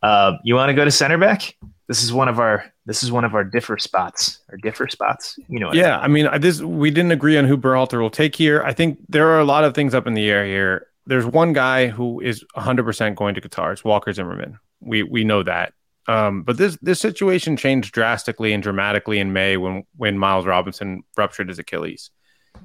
Uh, 0.02 0.34
you 0.44 0.55
want 0.55 0.69
to 0.69 0.75
go 0.75 0.84
to 0.84 0.90
center 0.90 1.19
back? 1.19 1.56
This 1.88 2.02
is 2.02 2.12
one 2.12 2.29
of 2.29 2.38
our 2.38 2.72
this 2.87 3.02
is 3.02 3.12
one 3.12 3.25
of 3.25 3.34
our 3.34 3.44
differ 3.44 3.79
spots. 3.79 4.40
Our 4.50 4.56
differ 4.56 4.88
spots, 4.88 5.38
you 5.49 5.61
know. 5.61 5.73
yeah, 5.73 5.99
I 5.99 6.08
mean, 6.08 6.26
I 6.26 6.32
mean, 6.32 6.40
this 6.40 6.61
we 6.61 6.90
didn't 6.90 7.12
agree 7.12 7.38
on 7.38 7.44
who 7.44 7.56
Berhalter 7.56 8.00
will 8.00 8.11
take 8.11 8.34
here. 8.34 8.62
I 8.62 8.73
think 8.73 8.99
there 9.08 9.29
are 9.29 9.40
a 9.40 9.44
lot 9.44 9.64
of 9.64 9.75
things 9.75 9.94
up 9.94 10.06
in 10.06 10.14
the 10.14 10.29
air 10.29 10.44
here. 10.44 10.87
There's 11.06 11.26
one 11.26 11.52
guy 11.52 11.88
who 11.88 12.20
is 12.20 12.44
100% 12.56 13.17
going 13.17 13.34
to 13.34 13.40
Qatar. 13.40 13.73
It's 13.73 13.84
Walker 13.84 14.12
Zimmerman. 14.12 14.58
We 14.81 15.02
we 15.02 15.25
know 15.25 15.43
that. 15.43 15.75
Um, 16.08 16.43
but 16.43 16.56
this 16.56 16.76
this 16.82 17.00
situation 17.00 17.56
changed 17.56 17.94
drastically 17.94 18.52
and 18.52 18.62
dramatically 18.62 19.19
in 19.19 19.32
May 19.32 19.56
when 19.56 19.84
when 19.96 20.19
Miles 20.19 20.46
Robinson 20.46 21.02
ruptured 21.17 21.49
his 21.49 21.61
Achilles, 21.61 22.11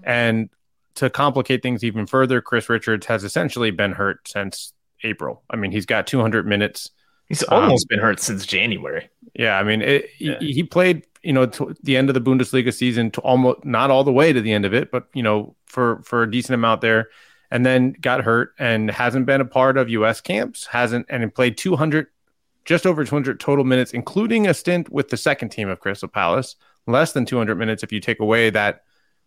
and 0.04 0.50
to 0.96 1.12
complicate 1.12 1.62
things 1.62 1.84
even 1.84 2.08
further, 2.08 2.42
Chris 2.42 2.70
Richards 2.70 3.06
has 3.06 3.24
essentially 3.24 3.70
been 3.70 3.92
hurt 3.92 4.28
since 4.28 4.74
April. 5.04 5.44
I 5.50 5.56
mean, 5.56 5.72
he's 5.72 5.86
got 5.86 6.08
200 6.08 6.48
minutes. 6.48 6.90
He's 7.30 7.44
almost 7.44 7.86
um, 7.86 7.88
been 7.90 8.00
hurt 8.00 8.20
since 8.20 8.46
January. 8.46 9.10
Yeah, 9.34 9.58
I 9.58 9.64
mean, 9.64 9.82
it, 9.82 10.10
yeah. 10.18 10.40
he, 10.40 10.54
he, 10.54 10.64
played, 10.64 11.06
you 11.22 11.34
know, 11.34 11.46
to 11.46 11.76
the 11.84 11.98
end 11.98 12.10
of 12.10 12.14
the 12.14 12.22
Bundesliga 12.22 12.74
season 12.74 13.12
to 13.12 13.22
almost 13.22 13.66
not 13.66 13.92
all 13.92 14.04
the 14.04 14.12
way 14.12 14.32
to 14.34 14.42
the 14.42 14.54
end 14.54 14.66
of 14.66 14.74
it, 14.74 14.92
but 14.92 15.08
you 15.14 15.24
know, 15.24 15.56
for 15.66 16.02
for 16.04 16.24
a 16.24 16.32
decent 16.32 16.56
amount 16.56 16.82
there, 16.82 17.10
and 17.52 17.66
then 17.66 17.94
got 18.00 18.24
hurt 18.24 18.54
and 18.58 18.90
hasn't 18.90 19.26
been 19.26 19.42
a 19.42 19.46
part 19.46 19.78
of 19.78 19.90
U.S. 19.90 20.22
camps. 20.22 20.66
Hasn't 20.68 21.06
and 21.10 21.34
played 21.34 21.58
200, 21.58 22.08
just 22.66 22.86
over 22.86 23.04
200 23.04 23.40
total 23.40 23.66
minutes, 23.66 23.92
including 23.92 24.48
a 24.48 24.54
stint 24.54 24.90
with 24.90 25.10
the 25.10 25.18
second 25.18 25.50
team 25.50 25.70
of 25.70 25.80
Crystal 25.80 26.10
Palace. 26.10 26.56
Less 26.88 27.12
than 27.12 27.26
200 27.26 27.56
minutes 27.56 27.84
if 27.84 27.92
you 27.92 28.00
take 28.00 28.22
away 28.22 28.50
that 28.50 28.84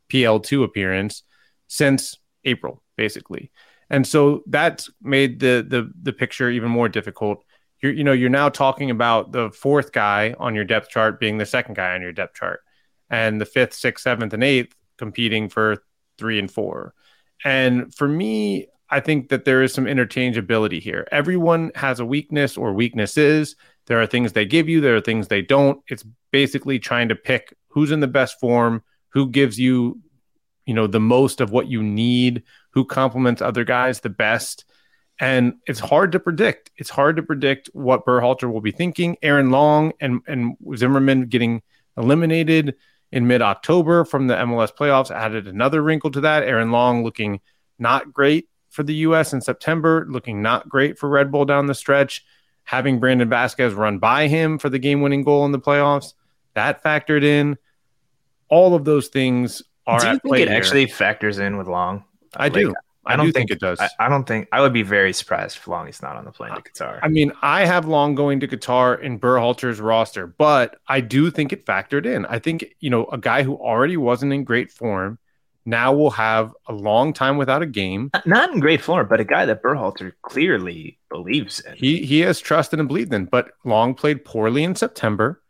PL2 0.08 0.64
appearance 0.64 1.22
since 1.68 2.18
April, 2.44 2.82
basically. 2.96 3.50
And 3.90 4.06
so 4.06 4.42
that's 4.46 4.88
made 5.02 5.40
the 5.40 5.64
the 5.68 5.92
the 6.02 6.12
picture 6.12 6.48
even 6.48 6.70
more 6.70 6.88
difficult. 6.88 7.44
You're 7.82 7.92
you 7.92 8.04
know 8.04 8.12
you're 8.12 8.28
now 8.28 8.48
talking 8.48 8.90
about 8.90 9.32
the 9.32 9.50
fourth 9.50 9.92
guy 9.92 10.34
on 10.38 10.54
your 10.54 10.64
depth 10.64 10.90
chart 10.90 11.20
being 11.20 11.38
the 11.38 11.46
second 11.46 11.74
guy 11.74 11.94
on 11.94 12.02
your 12.02 12.12
depth 12.12 12.34
chart, 12.34 12.60
and 13.08 13.40
the 13.40 13.46
fifth, 13.46 13.74
sixth, 13.74 14.02
seventh, 14.02 14.32
and 14.32 14.44
eighth 14.44 14.74
competing 14.98 15.48
for 15.48 15.82
three 16.18 16.38
and 16.38 16.50
four. 16.50 16.94
And 17.44 17.94
for 17.94 18.06
me, 18.06 18.66
I 18.90 19.00
think 19.00 19.30
that 19.30 19.44
there 19.44 19.62
is 19.62 19.72
some 19.72 19.86
interchangeability 19.86 20.80
here. 20.80 21.06
Everyone 21.10 21.70
has 21.74 22.00
a 22.00 22.04
weakness 22.04 22.56
or 22.56 22.74
weaknesses. 22.74 23.56
There 23.86 24.00
are 24.00 24.06
things 24.06 24.32
they 24.32 24.44
give 24.44 24.68
you, 24.68 24.80
there 24.80 24.96
are 24.96 25.00
things 25.00 25.28
they 25.28 25.42
don't. 25.42 25.80
It's 25.88 26.04
basically 26.30 26.78
trying 26.78 27.08
to 27.08 27.16
pick 27.16 27.56
who's 27.68 27.90
in 27.90 28.00
the 28.00 28.06
best 28.06 28.38
form, 28.40 28.82
who 29.08 29.28
gives 29.28 29.58
you 29.58 30.00
you 30.66 30.74
know 30.74 30.86
the 30.86 31.00
most 31.00 31.40
of 31.40 31.50
what 31.50 31.66
you 31.66 31.82
need 31.82 32.44
who 32.70 32.84
complements 32.84 33.42
other 33.42 33.64
guys 33.64 34.00
the 34.00 34.08
best 34.08 34.64
and 35.20 35.54
it's 35.66 35.78
hard 35.78 36.10
to 36.12 36.18
predict 36.18 36.70
it's 36.76 36.90
hard 36.90 37.16
to 37.16 37.22
predict 37.22 37.68
what 37.72 38.04
Berhalter 38.04 38.50
will 38.50 38.60
be 38.60 38.72
thinking 38.72 39.16
Aaron 39.22 39.50
Long 39.50 39.92
and 40.00 40.20
and 40.26 40.56
Zimmerman 40.76 41.26
getting 41.26 41.62
eliminated 41.96 42.74
in 43.12 43.26
mid-October 43.26 44.04
from 44.04 44.26
the 44.26 44.34
MLS 44.34 44.74
playoffs 44.74 45.10
added 45.10 45.46
another 45.46 45.82
wrinkle 45.82 46.10
to 46.12 46.20
that 46.22 46.42
Aaron 46.42 46.70
Long 46.70 47.04
looking 47.04 47.40
not 47.78 48.12
great 48.12 48.48
for 48.70 48.82
the 48.82 48.94
US 48.94 49.32
in 49.32 49.40
September 49.40 50.06
looking 50.08 50.42
not 50.42 50.68
great 50.68 50.98
for 50.98 51.08
Red 51.08 51.30
Bull 51.30 51.44
down 51.44 51.66
the 51.66 51.74
stretch 51.74 52.24
having 52.64 52.98
Brandon 52.98 53.28
Vazquez 53.28 53.76
run 53.76 53.98
by 53.98 54.26
him 54.26 54.58
for 54.58 54.68
the 54.68 54.78
game-winning 54.78 55.22
goal 55.22 55.44
in 55.44 55.52
the 55.52 55.60
playoffs 55.60 56.14
that 56.54 56.82
factored 56.82 57.24
in 57.24 57.58
all 58.48 58.74
of 58.74 58.84
those 58.84 59.08
things 59.08 59.62
are 59.86 60.00
Do 60.00 60.06
you 60.06 60.18
think 60.18 60.36
it 60.38 60.48
here. 60.48 60.56
actually 60.56 60.86
factors 60.86 61.38
in 61.38 61.56
with 61.56 61.68
Long? 61.68 62.04
I 62.36 62.48
do. 62.48 62.74
I, 63.04 63.16
don't 63.16 63.26
do 63.26 63.32
think, 63.32 63.50
it 63.50 63.60
does. 63.60 63.80
I, 63.80 63.88
I 63.98 64.08
don't 64.08 64.24
think 64.24 64.48
I 64.52 64.60
would 64.60 64.72
be 64.72 64.82
very 64.82 65.12
surprised 65.12 65.56
if 65.56 65.66
Long 65.66 65.88
is 65.88 66.02
not 66.02 66.16
on 66.16 66.24
the 66.24 66.32
plane 66.32 66.54
to 66.54 66.60
Qatar. 66.60 67.00
I 67.02 67.08
mean, 67.08 67.32
I 67.42 67.64
have 67.64 67.86
Long 67.86 68.14
going 68.14 68.40
to 68.40 68.48
Qatar 68.48 69.00
in 69.00 69.18
Berhalter's 69.18 69.80
roster, 69.80 70.26
but 70.26 70.76
I 70.86 71.00
do 71.00 71.30
think 71.30 71.52
it 71.52 71.64
factored 71.64 72.04
in. 72.04 72.26
I 72.26 72.38
think, 72.38 72.74
you 72.80 72.90
know, 72.90 73.06
a 73.06 73.18
guy 73.18 73.42
who 73.42 73.54
already 73.54 73.96
wasn't 73.96 74.32
in 74.32 74.44
great 74.44 74.70
form 74.70 75.18
now 75.64 75.92
will 75.92 76.10
have 76.10 76.52
a 76.66 76.72
long 76.72 77.12
time 77.12 77.36
without 77.36 77.62
a 77.62 77.66
game. 77.66 78.10
Not- 78.26 78.52
in 78.52 78.60
great 78.60 78.82
form, 78.82 79.06
but 79.08 79.20
a 79.20 79.24
guy 79.24 79.46
that 79.46 79.62
Berhalter 79.62 80.12
clearly 80.22 80.98
believes 81.10 81.60
in. 81.60 81.76
He 81.76 82.04
he 82.04 82.20
has 82.20 82.40
trusted 82.40 82.78
and 82.78 82.88
believed 82.88 83.12
in, 83.12 83.26
but 83.26 83.52
Long 83.64 83.94
played 83.94 84.24
poorly 84.24 84.64
in 84.64 84.74
September 84.74 85.42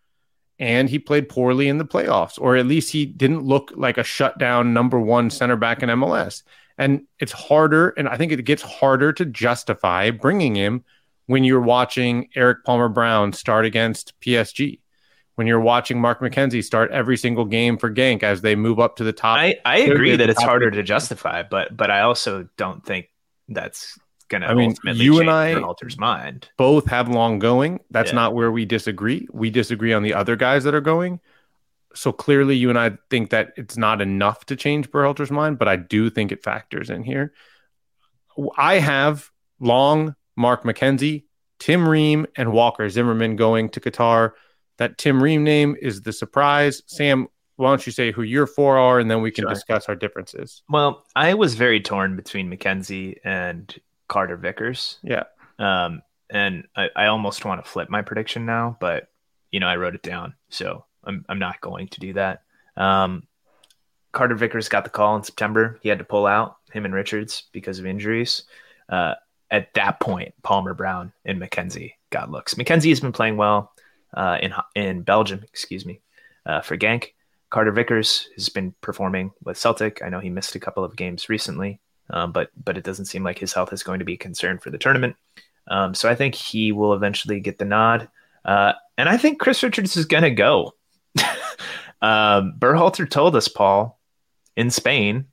and 0.60 0.90
he 0.90 0.98
played 0.98 1.28
poorly 1.28 1.68
in 1.68 1.78
the 1.78 1.86
playoffs, 1.86 2.38
or 2.38 2.56
at 2.56 2.66
least 2.66 2.92
he 2.92 3.06
didn't 3.06 3.44
look 3.44 3.72
like 3.74 3.96
a 3.96 4.04
shutdown 4.04 4.74
number 4.74 5.00
one 5.00 5.30
center 5.30 5.56
back 5.56 5.82
in 5.82 5.88
MLS. 5.88 6.42
And 6.80 7.02
it's 7.18 7.32
harder, 7.32 7.90
and 7.90 8.08
I 8.08 8.16
think 8.16 8.32
it 8.32 8.42
gets 8.46 8.62
harder 8.62 9.12
to 9.12 9.26
justify 9.26 10.10
bringing 10.10 10.54
him 10.54 10.82
when 11.26 11.44
you're 11.44 11.60
watching 11.60 12.30
Erik 12.34 12.64
Palmer 12.64 12.88
Brown 12.88 13.34
start 13.34 13.66
against 13.66 14.18
PSG, 14.22 14.80
when 15.34 15.46
you're 15.46 15.60
watching 15.60 16.00
Mark 16.00 16.20
McKenzie 16.20 16.64
start 16.64 16.90
every 16.90 17.18
single 17.18 17.44
game 17.44 17.76
for 17.76 17.90
Genk 17.92 18.22
as 18.22 18.40
they 18.40 18.54
move 18.56 18.80
up 18.80 18.96
to 18.96 19.04
the 19.04 19.12
top. 19.12 19.36
I, 19.38 19.56
I 19.66 19.80
agree 19.80 20.16
that 20.16 20.30
it's 20.30 20.42
harder 20.42 20.70
to 20.70 20.82
justify, 20.82 21.42
but 21.42 21.76
but 21.76 21.90
I 21.90 22.00
also 22.00 22.48
don't 22.56 22.82
think 22.84 23.08
that's 23.48 23.98
gonna 24.28 24.46
I 24.46 24.54
mean, 24.54 24.70
ultimately 24.70 25.04
you 25.04 25.20
and 25.20 25.28
I- 25.30 25.54
Berhalter's 25.56 25.98
mind. 25.98 26.48
both 26.56 26.86
have 26.86 27.08
long 27.10 27.38
going. 27.40 27.80
That's 27.90 28.10
Yeah. 28.10 28.14
not 28.16 28.34
where 28.34 28.50
we 28.50 28.64
disagree. 28.64 29.28
We 29.32 29.50
disagree 29.50 29.92
on 29.92 30.02
the 30.02 30.14
other 30.14 30.34
guys 30.34 30.64
that 30.64 30.74
are 30.74 30.80
going. 30.80 31.20
So 31.94 32.12
clearly, 32.12 32.56
you 32.56 32.68
and 32.70 32.78
I 32.78 32.92
think 33.10 33.30
that 33.30 33.52
it's 33.56 33.76
not 33.76 34.00
enough 34.00 34.46
to 34.46 34.56
change 34.56 34.90
Berhalter's 34.90 35.30
mind, 35.30 35.58
but 35.58 35.68
I 35.68 35.76
do 35.76 36.08
think 36.10 36.30
it 36.32 36.42
factors 36.42 36.88
in 36.90 37.02
here. 37.02 37.32
I 38.56 38.74
have 38.74 39.30
Long, 39.58 40.14
Mark 40.36 40.62
McKenzie, 40.64 41.24
Tim 41.58 41.88
Ream, 41.88 42.26
and 42.36 42.52
Walker 42.52 42.88
Zimmerman 42.88 43.36
going 43.36 43.68
to 43.70 43.80
Qatar. 43.80 44.32
That 44.78 44.96
Tim 44.98 45.22
Ream 45.22 45.44
name 45.44 45.76
is 45.82 46.02
the 46.02 46.12
surprise. 46.12 46.82
Sam, 46.86 47.28
why 47.56 47.68
don't 47.70 47.84
you 47.84 47.92
say 47.92 48.12
who 48.12 48.22
your 48.22 48.46
four 48.46 48.78
are, 48.78 48.98
and 48.98 49.10
then 49.10 49.20
we 49.20 49.30
can 49.30 49.42
Sure. 49.42 49.50
discuss 49.50 49.88
our 49.88 49.94
differences. 49.96 50.62
Well, 50.70 51.04
I 51.14 51.34
was 51.34 51.54
very 51.54 51.80
torn 51.80 52.16
between 52.16 52.50
McKenzie 52.50 53.16
and 53.24 53.78
Carter 54.08 54.36
Vickers. 54.38 54.98
Yeah. 55.02 55.24
Um, 55.58 56.00
and 56.30 56.66
I, 56.76 56.88
I 56.96 57.06
almost 57.06 57.44
want 57.44 57.62
to 57.62 57.70
flip 57.70 57.90
my 57.90 58.00
prediction 58.02 58.46
now, 58.46 58.78
but 58.80 59.08
you 59.50 59.60
know, 59.60 59.66
I 59.66 59.76
wrote 59.76 59.94
it 59.96 60.02
down, 60.02 60.34
so 60.48 60.86
I'm 61.10 61.24
I'm 61.28 61.38
not 61.38 61.60
going 61.60 61.88
to 61.88 62.00
do 62.00 62.12
that. 62.14 62.42
Um, 62.76 63.26
Carter 64.12 64.34
Vickers 64.34 64.68
got 64.68 64.84
the 64.84 64.90
call 64.90 65.16
in 65.16 65.22
September. 65.22 65.78
He 65.82 65.88
had 65.88 65.98
to 65.98 66.04
pull 66.04 66.26
out 66.26 66.56
him 66.72 66.84
and 66.84 66.94
Richards 66.94 67.44
because 67.52 67.78
of 67.78 67.86
injuries. 67.86 68.44
Uh, 68.88 69.14
at 69.50 69.72
that 69.74 70.00
point, 70.00 70.34
Palmer 70.42 70.74
Brown 70.74 71.12
and 71.24 71.40
McKenzie 71.40 71.94
got 72.10 72.30
looks. 72.30 72.54
McKenzie 72.54 72.90
has 72.90 73.00
been 73.00 73.12
playing 73.12 73.36
well 73.36 73.72
uh, 74.14 74.38
in 74.40 74.54
in 74.74 75.02
Belgium, 75.02 75.42
excuse 75.42 75.84
me, 75.84 76.00
uh, 76.46 76.60
for 76.60 76.76
Genk. 76.76 77.12
Carter 77.50 77.72
Vickers 77.72 78.28
has 78.36 78.48
been 78.48 78.72
performing 78.80 79.32
with 79.42 79.58
Celtic. 79.58 80.02
I 80.04 80.08
know 80.08 80.20
he 80.20 80.30
missed 80.30 80.54
a 80.54 80.60
couple 80.60 80.84
of 80.84 80.94
games 80.96 81.28
recently, 81.28 81.80
um, 82.10 82.30
but 82.30 82.50
but 82.64 82.78
it 82.78 82.84
doesn't 82.84 83.06
seem 83.06 83.24
like 83.24 83.38
his 83.38 83.52
health 83.52 83.72
is 83.72 83.82
going 83.82 83.98
to 83.98 84.04
be 84.04 84.14
a 84.14 84.18
concern 84.18 84.58
for 84.58 84.70
the 84.70 84.78
tournament. 84.78 85.16
Um, 85.68 85.94
so 85.94 86.08
I 86.08 86.14
think 86.14 86.34
he 86.34 86.72
will 86.72 86.94
eventually 86.94 87.40
get 87.40 87.58
the 87.58 87.64
nod, 87.64 88.08
uh, 88.44 88.72
and 88.96 89.08
I 89.08 89.16
think 89.16 89.40
Chris 89.40 89.62
Richards 89.62 89.96
is 89.96 90.06
going 90.06 90.22
to 90.22 90.30
go. 90.30 90.74
Um, 92.02 92.54
Berhalter 92.58 93.08
told 93.08 93.36
us, 93.36 93.48
Paul, 93.48 94.00
in 94.56 94.70
Spain 94.70 95.26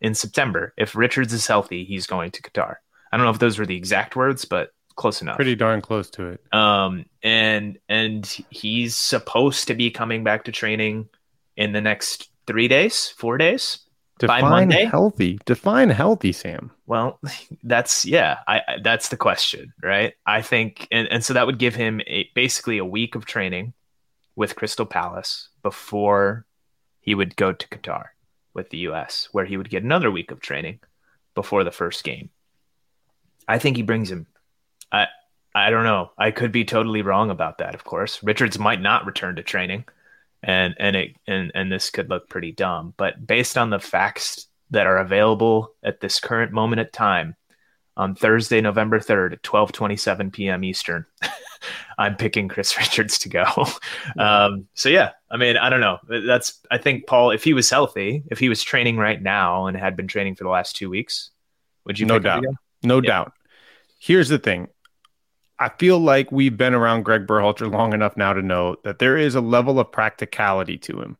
in 0.00 0.14
September, 0.14 0.72
if 0.76 0.96
Richards 0.96 1.32
is 1.32 1.46
healthy, 1.46 1.84
he's 1.84 2.06
going 2.06 2.30
to 2.32 2.42
Qatar. 2.42 2.76
I 3.12 3.16
don't 3.16 3.26
know 3.26 3.32
if 3.32 3.38
those 3.38 3.58
were 3.58 3.66
the 3.66 3.76
exact 3.76 4.16
words, 4.16 4.44
but 4.44 4.70
close 4.96 5.22
enough. 5.22 5.36
Pretty 5.36 5.54
darn 5.54 5.80
close 5.80 6.10
to 6.10 6.26
it. 6.26 6.54
Um, 6.54 7.06
and 7.22 7.78
and 7.88 8.26
he's 8.50 8.96
supposed 8.96 9.68
to 9.68 9.74
be 9.74 9.90
coming 9.90 10.24
back 10.24 10.44
to 10.44 10.52
training 10.52 11.08
in 11.56 11.72
the 11.72 11.80
next 11.80 12.30
three 12.46 12.68
days, 12.68 13.08
four 13.08 13.38
days. 13.38 13.80
By 14.20 14.36
Define 14.36 14.50
Monday? 14.50 14.84
healthy. 14.84 15.38
Define 15.46 15.88
healthy, 15.88 16.32
Sam. 16.32 16.70
Well, 16.86 17.18
that's 17.64 18.04
yeah, 18.04 18.38
I, 18.46 18.58
I 18.58 18.76
that's 18.82 19.08
the 19.08 19.16
question, 19.16 19.72
right? 19.82 20.14
I 20.26 20.42
think, 20.42 20.86
and, 20.90 21.08
and 21.08 21.24
so 21.24 21.32
that 21.34 21.46
would 21.46 21.58
give 21.58 21.74
him 21.74 22.02
a, 22.06 22.28
basically 22.34 22.78
a 22.78 22.84
week 22.84 23.14
of 23.14 23.24
training 23.24 23.72
with 24.40 24.56
Crystal 24.56 24.86
Palace 24.86 25.50
before 25.62 26.46
he 26.98 27.14
would 27.14 27.36
go 27.36 27.52
to 27.52 27.68
Qatar 27.68 28.06
with 28.54 28.70
the 28.70 28.78
U.S., 28.78 29.28
where 29.32 29.44
he 29.44 29.58
would 29.58 29.68
get 29.68 29.82
another 29.82 30.10
week 30.10 30.30
of 30.30 30.40
training 30.40 30.80
before 31.34 31.62
the 31.62 31.70
first 31.70 32.04
game. 32.04 32.30
I 33.46 33.58
think 33.58 33.76
he 33.76 33.82
brings 33.82 34.10
him. 34.10 34.26
I 34.90 35.08
I 35.54 35.68
don't 35.68 35.84
know. 35.84 36.12
I 36.16 36.30
could 36.30 36.52
be 36.52 36.64
totally 36.64 37.02
wrong 37.02 37.28
about 37.28 37.58
that. 37.58 37.74
Of 37.74 37.84
course, 37.84 38.22
Richards 38.22 38.58
might 38.58 38.80
not 38.80 39.04
return 39.04 39.36
to 39.36 39.42
training, 39.42 39.84
and 40.42 40.74
and 40.78 40.96
it 40.96 41.16
and 41.26 41.52
and 41.54 41.70
this 41.70 41.90
could 41.90 42.08
look 42.08 42.30
pretty 42.30 42.52
dumb. 42.52 42.94
But 42.96 43.26
based 43.26 43.58
on 43.58 43.68
the 43.68 43.78
facts 43.78 44.46
that 44.70 44.86
are 44.86 44.96
available 44.96 45.74
at 45.82 46.00
this 46.00 46.18
current 46.18 46.50
moment 46.50 46.80
at 46.80 46.94
time, 46.94 47.36
on 47.94 48.14
Thursday, 48.14 48.62
November 48.62 49.00
third 49.00 49.34
at 49.34 49.42
twelve 49.42 49.72
twenty 49.72 49.96
seven 49.96 50.30
p.m. 50.30 50.64
Eastern, 50.64 51.04
I'm 51.98 52.16
picking 52.16 52.48
Chris 52.48 52.76
Richards 52.78 53.18
to 53.20 53.28
go. 53.28 53.46
Um, 54.18 54.66
so 54.74 54.88
yeah, 54.88 55.10
I 55.30 55.36
mean, 55.36 55.56
I 55.56 55.70
don't 55.70 55.80
know. 55.80 55.98
That's 56.26 56.60
I 56.70 56.78
think 56.78 57.06
Paul, 57.06 57.30
if 57.30 57.44
he 57.44 57.52
was 57.54 57.68
healthy, 57.70 58.22
if 58.30 58.38
he 58.38 58.48
was 58.48 58.62
training 58.62 58.96
right 58.96 59.20
now 59.20 59.66
and 59.66 59.76
had 59.76 59.96
been 59.96 60.08
training 60.08 60.34
for 60.36 60.44
the 60.44 60.50
last 60.50 60.76
two 60.76 60.90
weeks, 60.90 61.30
would 61.84 61.98
you? 61.98 62.06
No 62.06 62.18
doubt. 62.18 62.44
No 62.82 62.96
Yeah. 62.96 63.08
doubt. 63.08 63.32
Here's 63.98 64.28
the 64.28 64.38
thing. 64.38 64.68
I 65.58 65.68
feel 65.68 65.98
like 65.98 66.32
we've 66.32 66.56
been 66.56 66.72
around 66.72 67.02
Greg 67.04 67.26
Berhalter 67.26 67.70
long 67.70 67.92
enough 67.92 68.16
now 68.16 68.32
to 68.32 68.40
know 68.40 68.76
that 68.84 68.98
there 68.98 69.18
is 69.18 69.34
a 69.34 69.42
level 69.42 69.78
of 69.78 69.92
practicality 69.92 70.78
to 70.78 71.02
him. 71.02 71.18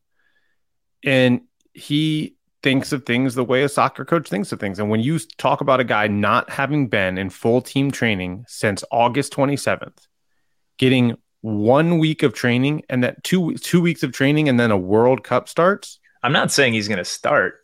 And 1.05 1.43
he 1.75 2.37
thinks 2.63 2.93
of 2.93 3.05
things 3.05 3.35
the 3.35 3.45
way 3.45 3.63
a 3.63 3.69
soccer 3.69 4.05
coach 4.05 4.29
thinks 4.29 4.53
of 4.53 4.61
things. 4.61 4.79
And 4.79 4.91
when 4.91 5.01
you 5.01 5.19
talk 5.39 5.61
about 5.61 5.81
a 5.81 5.85
guy 5.85 6.07
not 6.09 6.51
having 6.51 6.89
been 6.89 7.19
in 7.19 7.31
full 7.31 7.61
team 7.63 7.91
training 7.91 8.45
since 8.49 8.83
August 8.91 9.33
27th, 9.35 10.07
getting 10.81 11.15
one 11.43 11.99
week 11.99 12.23
of 12.23 12.33
training 12.33 12.83
and 12.89 13.05
that 13.05 13.23
two 13.23 13.55
two 13.57 13.83
weeks 13.83 14.03
of 14.03 14.13
training 14.13 14.49
and 14.49 14.59
then 14.59 14.71
a 14.71 14.79
World 14.79 15.23
Cup 15.23 15.47
starts, 15.47 16.01
I'm 16.23 16.33
not 16.33 16.51
saying 16.51 16.73
he's 16.73 16.89
going 16.89 16.99
to 16.99 17.05
start. 17.05 17.59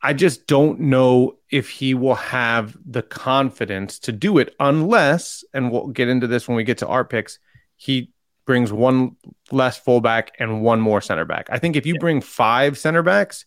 I 0.00 0.12
just 0.12 0.46
don't 0.46 0.78
know 0.78 1.38
if 1.50 1.68
he 1.68 1.94
will 1.94 2.14
have 2.14 2.76
the 2.86 3.02
confidence 3.02 3.98
to 4.00 4.12
do 4.12 4.38
it 4.38 4.54
unless, 4.60 5.42
and 5.52 5.72
we'll 5.72 5.88
get 5.88 6.08
into 6.08 6.28
this 6.28 6.46
when 6.46 6.56
we 6.56 6.62
get 6.62 6.78
to 6.78 6.86
our 6.86 7.04
picks, 7.04 7.40
he 7.76 8.12
brings 8.44 8.72
one 8.72 9.16
less 9.50 9.76
fullback 9.76 10.30
and 10.38 10.62
one 10.62 10.80
more 10.80 11.00
center 11.00 11.24
back. 11.24 11.48
I 11.50 11.58
think 11.58 11.74
if 11.74 11.84
you 11.84 11.98
bring 11.98 12.20
five 12.20 12.78
center 12.78 13.02
backs, 13.02 13.44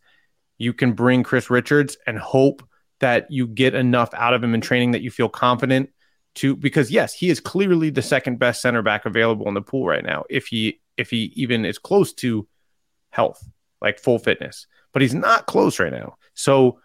you 0.58 0.74
can 0.74 0.92
bring 0.92 1.24
Chris 1.24 1.50
Richards 1.50 1.96
and 2.06 2.20
hope 2.20 2.68
that 3.00 3.32
you 3.32 3.48
get 3.48 3.76
enough 3.76 4.14
out 4.14 4.34
of 4.34 4.44
him 4.44 4.54
in 4.54 4.60
training 4.60 4.92
that 4.92 5.02
you 5.02 5.12
feel 5.12 5.30
confident 5.30 5.90
to 6.36 6.56
because 6.56 6.92
yes, 6.92 7.14
he 7.14 7.30
is 7.30 7.40
clearly 7.40 7.90
the 7.90 8.02
second 8.02 8.40
best 8.40 8.62
center 8.62 8.82
back 8.82 9.06
available 9.06 9.48
in 9.48 9.54
the 9.54 9.62
pool 9.62 9.88
right 9.88 10.04
now. 10.04 10.26
If 10.30 10.48
he 10.48 10.80
if 10.98 11.10
he 11.10 11.32
even 11.36 11.66
is 11.66 11.78
close 11.78 12.14
to 12.14 12.48
health, 13.10 13.44
like 13.82 14.00
full 14.00 14.20
fitness, 14.20 14.68
but 14.94 15.02
he's 15.02 15.14
not 15.14 15.46
close 15.46 15.80
right 15.80 15.92
now. 15.92 16.18
So, 16.34 16.80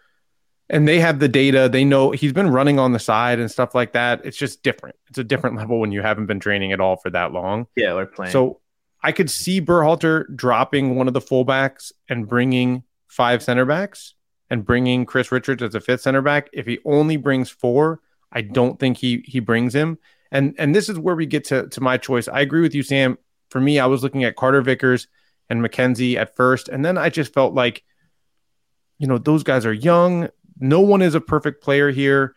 and 0.69 0.87
they 0.87 0.99
have 0.99 1.19
the 1.19 1.27
data. 1.27 1.69
They 1.69 1.83
know 1.83 2.11
he's 2.11 2.33
been 2.33 2.49
running 2.49 2.79
on 2.79 2.91
the 2.91 2.99
side 2.99 3.39
and 3.39 3.51
stuff 3.51 3.75
like 3.75 3.93
that. 3.93 4.25
It's 4.25 4.37
just 4.37 4.63
different. 4.63 4.95
It's 5.09 5.17
a 5.17 5.23
different 5.23 5.57
level 5.57 5.79
when 5.79 5.91
you 5.91 6.01
haven't 6.01 6.25
been 6.25 6.39
training 6.39 6.71
at 6.71 6.79
all 6.79 6.97
for 6.97 7.09
that 7.11 7.31
long. 7.31 7.67
Yeah, 7.75 7.93
we're 7.93 8.05
playing. 8.05 8.31
So 8.31 8.61
I 9.03 9.11
could 9.11 9.29
see 9.29 9.61
Berhalter 9.61 10.25
dropping 10.35 10.95
one 10.95 11.07
of 11.07 11.13
the 11.13 11.21
fullbacks 11.21 11.91
and 12.09 12.27
bringing 12.27 12.83
five 13.07 13.43
center 13.43 13.63
backs 13.65 14.15
and 14.49 14.65
bringing 14.65 15.05
Chris 15.05 15.31
Richards 15.31 15.61
as 15.61 15.75
a 15.75 15.79
fifth 15.79 16.01
center 16.01 16.21
back. 16.21 16.49
If 16.53 16.65
he 16.65 16.79
only 16.85 17.17
brings 17.17 17.49
four, 17.49 17.99
I 18.35 18.41
don't 18.41 18.77
think 18.79 18.97
he 18.97 19.23
he 19.25 19.39
brings 19.39 19.73
him. 19.73 19.97
And 20.31 20.53
and 20.59 20.75
this 20.75 20.89
is 20.89 20.99
where 20.99 21.15
we 21.15 21.25
get 21.25 21.45
to 21.45 21.67
to 21.69 21.81
my 21.81 21.97
choice. 21.97 22.27
I 22.27 22.41
agree 22.41 22.61
with 22.61 22.75
you, 22.75 22.83
Sam. 22.83 23.17
For 23.49 23.61
me, 23.61 23.79
I 23.79 23.85
was 23.85 24.03
looking 24.03 24.25
at 24.25 24.35
Carter 24.35 24.61
Vickers 24.61 25.07
and 25.49 25.61
McKenzie 25.61 26.17
at 26.17 26.35
first, 26.35 26.67
and 26.67 26.83
then 26.83 26.97
I 26.97 27.09
just 27.09 27.33
felt 27.33 27.53
like, 27.53 27.83
you 28.97 29.07
know, 29.07 29.17
those 29.17 29.43
guys 29.43 29.65
are 29.65 29.73
young. 29.73 30.29
No 30.59 30.81
one 30.81 31.01
is 31.01 31.15
a 31.15 31.21
perfect 31.21 31.63
player 31.63 31.89
here. 31.91 32.35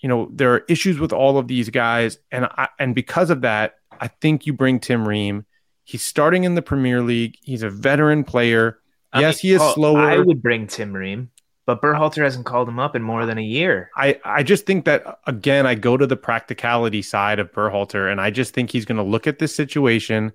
You 0.00 0.08
know, 0.08 0.28
there 0.32 0.52
are 0.54 0.64
issues 0.68 0.98
with 0.98 1.12
all 1.12 1.38
of 1.38 1.48
these 1.48 1.70
guys, 1.70 2.18
and 2.30 2.44
I, 2.44 2.68
and 2.78 2.94
because 2.94 3.30
of 3.30 3.40
that, 3.40 3.76
I 4.00 4.08
think 4.08 4.46
you 4.46 4.52
bring 4.52 4.78
Tim 4.78 5.08
Ream. 5.08 5.46
He's 5.84 6.02
starting 6.02 6.44
in 6.44 6.54
the 6.54 6.62
Premier 6.62 7.00
League. 7.00 7.38
He's 7.40 7.62
a 7.62 7.70
veteran 7.70 8.22
player. 8.22 8.78
I 9.12 9.20
yes, 9.20 9.42
mean, 9.42 9.50
he 9.50 9.54
is 9.54 9.60
oh, 9.60 9.64
Paul, 9.64 9.74
slower. 9.74 10.00
I 10.00 10.18
would 10.18 10.42
bring 10.42 10.66
Tim 10.66 10.92
Ream, 10.92 11.30
but 11.66 11.82
Berhalter 11.82 12.22
hasn't 12.22 12.46
called 12.46 12.68
him 12.68 12.78
up 12.78 12.94
in 12.94 13.02
more 13.02 13.26
than 13.26 13.38
a 13.38 13.42
year. 13.42 13.90
I, 13.96 14.18
I 14.24 14.42
just 14.44 14.66
think 14.66 14.84
that 14.84 15.18
again, 15.26 15.66
I 15.66 15.74
go 15.74 15.96
to 15.96 16.06
the 16.06 16.16
practicality 16.16 17.02
side 17.02 17.40
of 17.40 17.52
Berhalter, 17.52 18.10
and 18.10 18.20
I 18.20 18.30
just 18.30 18.54
think 18.54 18.70
he's 18.70 18.84
going 18.84 18.96
to 18.96 19.02
look 19.02 19.26
at 19.26 19.40
this 19.40 19.54
situation, 19.54 20.32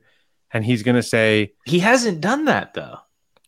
and 0.52 0.66
he's 0.66 0.84
going 0.84 0.98
to 0.98 1.04
say, 1.04 1.54
He 1.66 1.80
hasn't 1.80 2.22
done 2.22 2.46
that 2.46 2.74
though. 2.74 2.98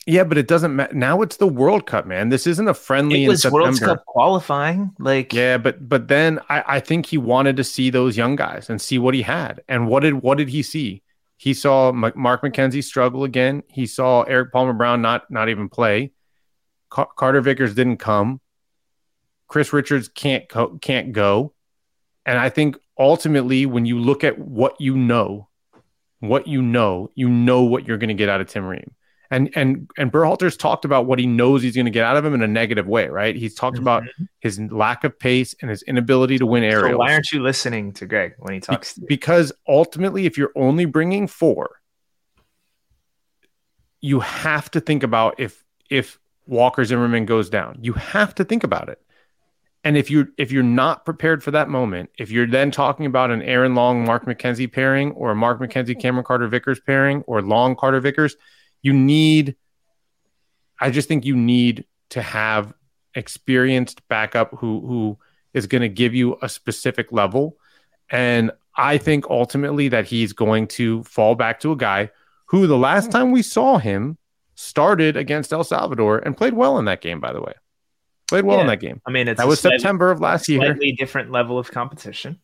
Yeah, 0.06 0.26
but 0.26 0.38
it 0.38 0.48
doesn't 0.48 0.76
matter. 0.76 0.94
Now 0.94 1.22
it's 1.22 1.38
the 1.38 1.48
World 1.48 1.86
Cup, 1.86 2.06
man. 2.06 2.30
This 2.30 2.46
isn't 2.48 2.68
a 2.68 2.74
friendly 2.74 3.26
It 3.26 3.30
was 3.30 3.46
World 3.46 3.80
Cup 3.80 4.06
qualifying. 4.06 4.92
Like, 5.00 5.34
Yeah, 5.34 5.58
but 5.58 5.88
but 5.88 6.08
then 6.08 6.40
I, 6.50 6.64
I 6.68 6.80
think 6.80 7.06
he 7.06 7.18
wanted 7.18 7.58
to 7.58 7.64
see 7.64 7.90
those 7.90 8.18
young 8.18 8.36
guys 8.36 8.70
and 8.70 8.82
see 8.82 8.98
what 8.98 9.14
he 9.14 9.22
had. 9.22 9.62
And 9.68 9.88
what 9.88 10.02
did 10.02 10.16
what 10.16 10.38
did 10.38 10.50
he 10.50 10.64
see? 10.64 11.04
He 11.38 11.54
saw 11.54 11.90
M- 11.90 12.14
Mark 12.16 12.44
McKenzie 12.44 12.84
struggle 12.84 13.24
again. 13.24 13.64
He 13.68 13.86
saw 13.86 14.24
Erik 14.24 14.52
Palmer 14.52 14.74
Brown 14.74 15.02
not 15.02 15.30
not 15.30 15.50
even 15.50 15.70
play. 15.70 16.12
Car- 16.94 17.10
Carter 17.18 17.42
Vickers 17.42 17.74
didn't 17.74 17.98
come. 17.98 18.40
Chris 19.48 19.74
Richards 19.74 20.08
can't 20.08 20.48
co- 20.48 20.78
can't 20.78 21.12
go. 21.12 21.54
And 22.26 22.38
I 22.38 22.50
think 22.50 22.78
ultimately, 23.00 23.66
when 23.66 23.86
you 23.88 23.98
look 24.00 24.24
at 24.24 24.38
what 24.38 24.80
you 24.80 24.96
know, 24.96 25.50
what 26.20 26.48
you 26.48 26.62
know, 26.62 27.10
you 27.16 27.28
know 27.30 27.64
what 27.64 27.88
you're 27.88 27.98
going 27.98 28.10
to 28.10 28.14
get 28.14 28.30
out 28.30 28.42
of 28.42 28.48
Tim 28.48 28.66
Ream. 28.66 28.94
And 29.32 29.50
and 29.56 29.90
and 29.98 30.12
Berhalter's 30.12 30.56
talked 30.56 30.86
about 30.86 31.08
what 31.08 31.18
he 31.18 31.26
knows 31.26 31.64
he's 31.64 31.74
going 31.76 31.86
to 31.86 31.92
get 31.92 32.06
out 32.06 32.16
of 32.16 32.24
him 32.24 32.36
in 32.36 32.44
a 32.44 32.48
negative 32.48 32.86
way, 32.88 33.08
right? 33.08 33.36
He's 33.36 33.56
talked 33.56 33.80
about 33.80 34.04
his 34.42 34.60
lack 34.60 35.04
of 35.04 35.18
pace 35.18 35.56
and 35.62 35.72
his 35.72 35.82
inability 35.84 36.38
to 36.38 36.46
win 36.46 36.62
Mm-hmm. 36.64 36.92
so 36.92 36.98
why 36.98 37.14
aren't 37.14 37.32
you 37.32 37.42
listening 37.42 37.94
to 37.94 38.06
Greg 38.06 38.34
when 38.38 38.54
he 38.54 38.60
Be- 38.60 38.66
talks? 38.68 38.96
you? 39.00 39.06
because 39.08 39.52
ultimately, 39.68 40.28
if 40.28 40.38
you're 40.38 40.52
only 40.56 40.86
bringing 40.86 41.26
four, 41.28 41.80
you 44.02 44.20
have 44.20 44.70
to 44.72 44.80
think 44.80 45.02
about 45.04 45.40
if 45.40 45.64
if 45.90 46.20
Walker 46.46 46.84
Zimmerman 46.84 47.26
goes 47.26 47.50
down. 47.50 47.80
You 47.82 47.94
have 47.94 48.36
to 48.36 48.44
think 48.44 48.64
about 48.64 48.90
it. 48.90 49.00
And 49.84 49.98
if 49.98 50.10
you 50.10 50.30
if 50.38 50.52
you're 50.52 50.64
not 50.64 51.04
prepared 51.04 51.44
for 51.44 51.52
that 51.52 51.70
moment, 51.70 52.10
if 52.18 52.32
you're 52.32 52.48
then 52.48 52.72
talking 52.72 53.06
about 53.06 53.32
an 53.32 53.42
Aaron 53.42 53.76
Long 53.76 54.06
Mark 54.06 54.26
McKenzie 54.26 54.72
pairing 54.72 55.12
or 55.12 55.32
a 55.32 55.36
Mark 55.36 55.60
McKenzie 55.60 56.00
Cameron 56.00 56.24
Carter 56.24 56.48
Vickers 56.48 56.80
pairing 56.80 57.22
or 57.24 57.42
Long 57.42 57.76
Carter 57.76 58.00
Vickers, 58.00 58.38
you 58.82 58.94
need 58.94 59.56
I 60.80 60.90
just 60.90 61.08
think 61.08 61.26
you 61.26 61.36
need 61.36 61.86
to 62.10 62.22
have 62.22 62.74
experienced 63.16 64.08
backup 64.08 64.52
who 64.58 64.80
who 64.88 65.18
is 65.54 65.68
going 65.68 65.82
to 65.82 65.90
give 65.90 66.16
you 66.16 66.38
a 66.42 66.50
specific 66.50 67.12
level. 67.12 67.58
And 68.10 68.52
I 68.76 68.98
think 68.98 69.26
ultimately 69.30 69.90
that 69.90 70.06
he's 70.06 70.34
going 70.34 70.68
to 70.70 71.04
fall 71.04 71.36
back 71.36 71.60
to 71.60 71.72
a 71.72 71.78
guy 71.78 72.10
who 72.46 72.68
the 72.68 72.78
last 72.78 73.12
time 73.12 73.32
we 73.32 73.42
saw 73.42 73.78
him 73.78 74.18
started 74.64 75.18
against 75.18 75.52
El 75.54 75.64
Salvador 75.64 76.18
and 76.20 76.36
played 76.36 76.54
well 76.54 76.78
in 76.80 76.86
that 76.86 77.02
game, 77.02 77.20
by 77.20 77.34
the 77.34 77.42
way. 77.42 77.54
Played 78.28 78.46
well 78.46 78.62
in 78.62 78.68
that 78.68 78.80
game. 78.80 79.02
I 79.06 79.12
mean, 79.12 79.28
it's 79.28 79.38
That 79.40 79.48
was 79.48 79.60
slightly- 79.60 79.80
September 79.80 80.10
of 80.10 80.20
last 80.20 80.48
year. 80.50 80.60
Slightly 80.62 80.94
different 80.94 81.32
level 81.32 81.60
of 81.60 81.70
competition 81.72 82.40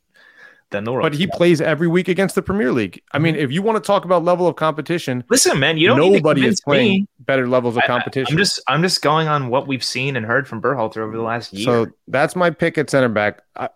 than 0.72 0.84
the 0.84 0.92
World 0.92 1.02
But 1.04 1.16
he 1.16 1.26
Cup. 1.26 1.36
plays 1.38 1.62
every 1.62 1.88
week 1.88 2.08
against 2.08 2.36
the 2.36 2.44
Premier 2.44 2.72
League. 2.72 3.02
I 3.12 3.18
mean, 3.18 3.34
mm-hmm. 3.34 3.44
if 3.44 3.52
you 3.52 3.64
want 3.64 3.82
to 3.84 3.88
talk 3.88 4.06
about 4.06 4.24
level 4.24 4.48
of 4.48 4.56
competition, 4.56 5.24
Listen, 5.30 5.58
man, 5.60 5.78
you 5.78 5.88
don't 5.88 6.00
need 6.00 6.10
to 6.10 6.16
nobody 6.18 6.46
is 6.46 6.62
playing 6.62 6.92
me. 7.02 7.08
better 7.22 7.48
levels 7.48 7.76
of 7.76 7.82
I- 7.82 7.86
I- 7.86 7.88
competition. 7.88 8.34
I'm 8.34 8.38
just 8.38 8.62
I'm 8.68 8.82
just 8.84 9.02
going 9.02 9.28
on 9.28 9.50
what 9.50 9.66
we've 9.66 9.84
seen 9.84 10.16
and 10.16 10.26
heard 10.26 10.48
from 10.48 10.62
Berhalter 10.62 10.98
over 10.98 11.16
the 11.18 11.24
last 11.24 11.54
year. 11.54 11.66
So 11.66 11.88
that's 12.08 12.36
my 12.36 12.52
pick 12.52 12.78
at 12.78 12.90
center 12.90 13.10
back. 13.10 13.42
I, 13.56 13.70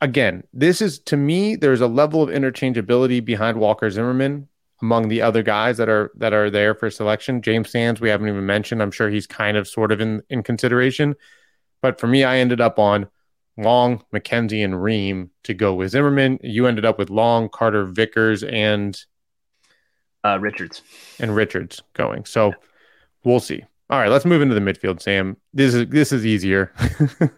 again, 0.00 0.44
this 0.54 0.80
is 0.80 0.98
to 1.00 1.16
me. 1.18 1.56
There's 1.56 1.82
a 1.82 1.88
level 1.88 2.22
of 2.22 2.30
interchangeability 2.30 3.22
behind 3.22 3.58
Walker 3.58 3.90
Zimmerman 3.90 4.48
among 4.82 5.08
the 5.08 5.22
other 5.22 5.42
guys 5.42 5.76
that 5.76 5.88
are 5.88 6.10
that 6.16 6.32
are 6.32 6.50
there 6.50 6.74
for 6.74 6.90
selection. 6.90 7.42
James 7.42 7.70
Sands, 7.70 8.00
we 8.00 8.08
haven't 8.08 8.28
even 8.28 8.46
mentioned. 8.46 8.82
I'm 8.82 8.90
sure 8.90 9.10
he's 9.10 9.26
kind 9.26 9.56
of 9.56 9.68
sort 9.68 9.92
of 9.92 10.00
in 10.00 10.22
in 10.30 10.42
consideration. 10.42 11.14
But 11.82 11.98
for 12.00 12.06
me, 12.06 12.24
I 12.24 12.38
ended 12.38 12.60
up 12.60 12.78
on 12.78 13.08
Long, 13.56 14.04
McKenzie, 14.12 14.64
and 14.64 14.82
Ream 14.82 15.30
to 15.44 15.54
go 15.54 15.74
with 15.74 15.90
Zimmerman. 15.90 16.38
You 16.42 16.66
ended 16.66 16.84
up 16.84 16.98
with 16.98 17.10
Long, 17.10 17.48
Carter, 17.48 17.84
Vickers, 17.84 18.42
and 18.42 18.98
uh, 20.24 20.38
Richards. 20.40 20.82
and 21.18 21.34
Richards 21.34 21.82
going. 21.94 22.24
So 22.24 22.54
we'll 23.24 23.40
see. 23.40 23.64
All 23.90 23.98
right, 23.98 24.08
let's 24.08 24.24
move 24.24 24.40
into 24.40 24.54
the 24.54 24.60
midfield, 24.60 25.02
Sam. 25.02 25.36
This 25.52 25.74
is 25.74 25.88
this 25.88 26.12
is 26.12 26.24
easier. 26.24 26.72
It 26.78 27.00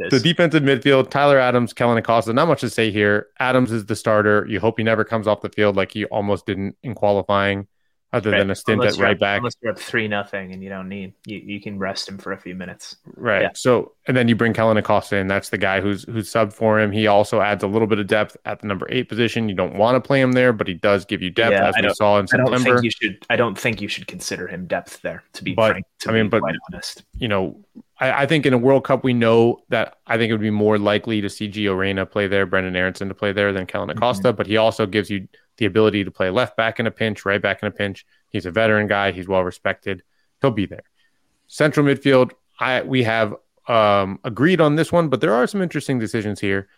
is. 0.00 0.10
the 0.10 0.20
defensive 0.20 0.64
midfield, 0.64 1.10
Tyler 1.10 1.38
Adams, 1.38 1.72
Kellyn 1.72 1.96
Acosta. 1.96 2.32
Not 2.32 2.48
much 2.48 2.60
to 2.62 2.70
say 2.70 2.90
here. 2.90 3.28
Adams 3.38 3.70
is 3.70 3.86
the 3.86 3.94
starter. 3.94 4.44
You 4.48 4.58
hope 4.58 4.78
he 4.78 4.84
never 4.84 5.04
comes 5.04 5.28
off 5.28 5.42
the 5.42 5.48
field 5.50 5.76
like 5.76 5.92
he 5.92 6.04
almost 6.06 6.44
didn't 6.44 6.76
in 6.82 6.96
qualifying, 6.96 7.68
other 8.12 8.32
than 8.32 8.50
a 8.50 8.54
stint 8.56 8.80
Unless 8.80 8.98
at 8.98 9.00
right 9.00 9.18
back. 9.18 9.38
Unless 9.38 9.54
you're 9.62 9.70
up 9.70 9.78
three 9.78 10.08
nothing 10.08 10.52
and 10.52 10.60
you 10.60 10.68
don't 10.68 10.88
need 10.88 11.14
you, 11.24 11.38
you 11.38 11.60
can 11.60 11.78
rest 11.78 12.08
him 12.08 12.18
for 12.18 12.32
a 12.32 12.38
few 12.38 12.56
minutes. 12.56 12.96
Right. 13.16 13.42
Yeah. 13.42 13.50
So 13.54 13.92
and 14.06 14.16
then 14.16 14.26
you 14.26 14.34
bring 14.34 14.52
Kellyn 14.52 14.76
Acosta 14.76 15.16
in. 15.16 15.28
That's 15.28 15.50
the 15.50 15.58
guy 15.58 15.80
who's 15.80 16.04
who's 16.04 16.30
subbed 16.30 16.52
for 16.52 16.80
him. 16.80 16.90
He 16.90 17.06
also 17.06 17.40
adds 17.40 17.62
a 17.62 17.68
little 17.68 17.86
bit 17.86 17.98
of 17.98 18.06
depth 18.08 18.36
at 18.44 18.60
the 18.60 18.66
number 18.66 18.86
eight 18.90 19.08
position. 19.08 19.48
You 19.48 19.54
don't 19.54 19.76
want 19.76 19.94
to 19.94 20.06
play 20.06 20.20
him 20.20 20.32
there, 20.32 20.52
but 20.52 20.66
he 20.66 20.74
does 20.74 21.04
give 21.04 21.22
you 21.22 21.30
depth 21.30 21.52
Yeah, 21.52 21.68
as 21.68 21.74
I 21.76 21.82
we 21.82 21.94
saw 21.94 22.18
in 22.18 22.26
I 22.32 22.36
don't 22.36 22.60
think 22.60 22.82
you 22.82 22.90
should. 22.90 23.24
I 23.30 23.36
don't 23.36 23.56
think 23.56 23.80
you 23.80 23.88
should 23.88 24.06
consider 24.06 24.48
him 24.48 24.66
depth 24.66 25.02
there. 25.02 25.22
To 25.34 25.44
be 25.44 25.54
But, 25.54 25.72
frank, 25.72 25.86
to 26.00 26.10
I 26.10 26.12
mean, 26.14 26.28
but- 26.28 26.40
quite 26.40 26.56
honest, 26.72 27.04
you 27.16 27.28
know, 27.28 27.60
I, 28.00 28.22
I 28.22 28.26
think 28.26 28.44
in 28.44 28.52
a 28.52 28.58
World 28.58 28.84
Cup, 28.84 29.04
we 29.04 29.14
know 29.14 29.62
that 29.68 29.98
I 30.08 30.16
think 30.18 30.30
it 30.30 30.32
would 30.32 30.40
be 30.40 30.50
more 30.50 30.78
likely 30.78 31.20
to 31.20 31.30
see 31.30 31.48
Gio 31.48 31.78
Reyna 31.78 32.04
play 32.04 32.26
there, 32.26 32.46
Brenden 32.46 32.76
Aaronson 32.76 33.08
to 33.08 33.14
play 33.14 33.32
there 33.32 33.52
than 33.52 33.66
Kellyn 33.66 33.88
mm-hmm. 33.88 33.98
Acosta. 33.98 34.32
But 34.32 34.48
he 34.48 34.56
also 34.56 34.84
gives 34.86 35.10
you 35.10 35.28
the 35.58 35.66
ability 35.66 36.02
to 36.02 36.10
play 36.10 36.30
left 36.30 36.56
back 36.56 36.80
in 36.80 36.88
a 36.88 36.90
pinch, 36.90 37.24
right 37.24 37.40
back 37.40 37.62
in 37.62 37.68
a 37.68 37.70
pinch. 37.70 38.04
He's 38.30 38.46
a 38.46 38.50
veteran 38.50 38.88
guy. 38.88 39.12
He's 39.12 39.28
well 39.28 39.44
respected. 39.44 40.02
He'll 40.40 40.50
be 40.50 40.66
there. 40.66 40.82
Central 41.46 41.86
midfield, 41.86 42.32
I 42.58 42.82
we 42.82 43.04
have 43.04 43.34
um, 43.68 44.18
agreed 44.24 44.60
on 44.60 44.76
this 44.76 44.90
one, 44.92 45.08
but 45.08 45.20
there 45.20 45.34
are 45.34 45.46
some 45.46 45.62
interesting 45.62 45.98
decisions 45.98 46.40
here. 46.40 46.68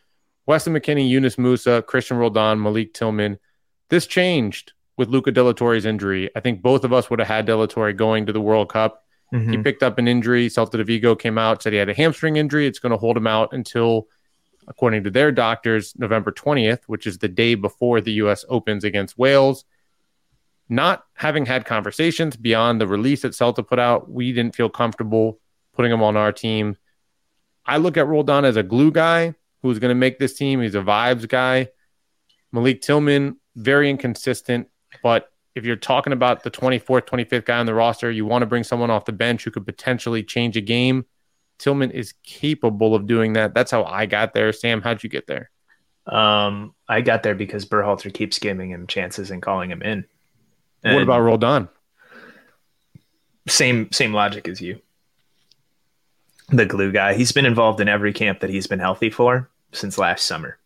Weston 0.46 0.74
McKennie, 0.74 1.08
Yunus 1.08 1.36
Musah, 1.36 1.84
Christian 1.86 2.18
Roldan, 2.18 2.62
Malik 2.62 2.92
Tillman. 2.92 3.38
This 3.88 4.06
changed 4.06 4.72
with 4.96 5.08
Luca 5.08 5.32
de 5.32 5.42
la 5.42 5.52
Torre's 5.52 5.86
injury. 5.86 6.30
I 6.36 6.40
think 6.40 6.62
both 6.62 6.84
of 6.84 6.92
us 6.92 7.08
would 7.08 7.18
have 7.18 7.28
had 7.28 7.46
de 7.46 7.56
la 7.56 7.66
Torre 7.66 7.92
going 7.92 8.26
to 8.26 8.32
the 8.32 8.40
World 8.40 8.68
Cup. 8.68 9.04
He 9.50 9.58
picked 9.58 9.82
up 9.82 9.98
an 9.98 10.06
injury. 10.06 10.48
Celta 10.48 10.76
de 10.76 10.84
Vigo 10.84 11.16
came 11.16 11.38
out, 11.38 11.62
said 11.62 11.72
he 11.72 11.78
had 11.78 11.88
a 11.88 11.94
hamstring 11.94 12.36
injury. 12.36 12.66
It's 12.66 12.78
going 12.78 12.92
to 12.92 12.98
hold 12.98 13.16
him 13.16 13.26
out 13.26 13.52
until, 13.52 14.06
according 14.68 15.02
to 15.04 15.10
their 15.10 15.32
doctors, 15.32 15.94
November 15.96 16.30
20th, 16.30 16.84
which 16.86 17.06
is 17.06 17.18
the 17.18 17.28
day 17.28 17.54
before 17.56 18.00
the 18.00 18.12
U.S. 18.12 18.44
opens 18.48 18.84
against 18.84 19.18
Wales. 19.18 19.64
Not 20.68 21.04
having 21.14 21.46
had 21.46 21.64
conversations 21.64 22.36
beyond 22.36 22.80
the 22.80 22.86
release 22.86 23.22
that 23.22 23.32
Celta 23.32 23.66
put 23.66 23.78
out, 23.78 24.08
we 24.08 24.32
didn't 24.32 24.54
feel 24.54 24.68
comfortable 24.68 25.40
putting 25.74 25.92
him 25.92 26.02
on 26.02 26.16
our 26.16 26.32
team. 26.32 26.76
I 27.66 27.78
look 27.78 27.96
at 27.96 28.06
Roldan 28.06 28.44
as 28.44 28.56
a 28.56 28.62
glue 28.62 28.90
guy 28.90 29.34
who's 29.62 29.78
going 29.78 29.90
to 29.90 29.94
make 29.94 30.18
this 30.18 30.34
team. 30.34 30.60
He's 30.60 30.74
a 30.74 30.82
vibes 30.82 31.28
guy. 31.28 31.68
Malik 32.52 32.82
Tillman, 32.82 33.36
very 33.56 33.90
inconsistent, 33.90 34.68
but 35.02 35.30
if 35.54 35.64
you're 35.64 35.76
talking 35.76 36.12
about 36.12 36.42
the 36.42 36.50
24th, 36.50 37.06
25th 37.06 37.44
guy 37.44 37.58
on 37.58 37.66
the 37.66 37.74
roster, 37.74 38.10
you 38.10 38.26
want 38.26 38.42
to 38.42 38.46
bring 38.46 38.64
someone 38.64 38.90
off 38.90 39.04
the 39.04 39.12
bench 39.12 39.44
who 39.44 39.50
could 39.50 39.66
potentially 39.66 40.22
change 40.22 40.56
a 40.56 40.60
game. 40.60 41.06
Tillman 41.58 41.90
is 41.92 42.14
capable 42.24 42.94
of 42.94 43.06
doing 43.06 43.34
that. 43.34 43.54
That's 43.54 43.70
how 43.70 43.84
I 43.84 44.06
got 44.06 44.34
there. 44.34 44.52
Sam, 44.52 44.82
how'd 44.82 45.02
you 45.02 45.08
get 45.08 45.26
there? 45.26 45.50
um, 46.06 46.74
I 46.88 47.00
got 47.00 47.22
there 47.22 47.34
because 47.34 47.64
Berhalter 47.64 48.12
keeps 48.12 48.38
giving 48.38 48.70
him 48.70 48.86
chances 48.86 49.30
and 49.30 49.40
calling 49.40 49.70
him 49.70 49.82
in. 49.82 50.04
what 50.82 51.02
about 51.02 51.20
Roldan? 51.20 51.68
same 53.46 53.90
same 53.92 54.12
logic 54.12 54.48
as 54.48 54.60
you? 54.60 54.80
The 56.48 56.66
glue 56.66 56.92
guy. 56.92 57.14
He's 57.14 57.32
been 57.32 57.46
involved 57.46 57.80
in 57.80 57.88
every 57.88 58.12
camp 58.12 58.40
that 58.40 58.50
he's 58.50 58.66
been 58.66 58.78
healthy 58.80 59.10
for 59.10 59.50
since 59.72 59.96
last 59.98 60.26
summer. 60.26 60.58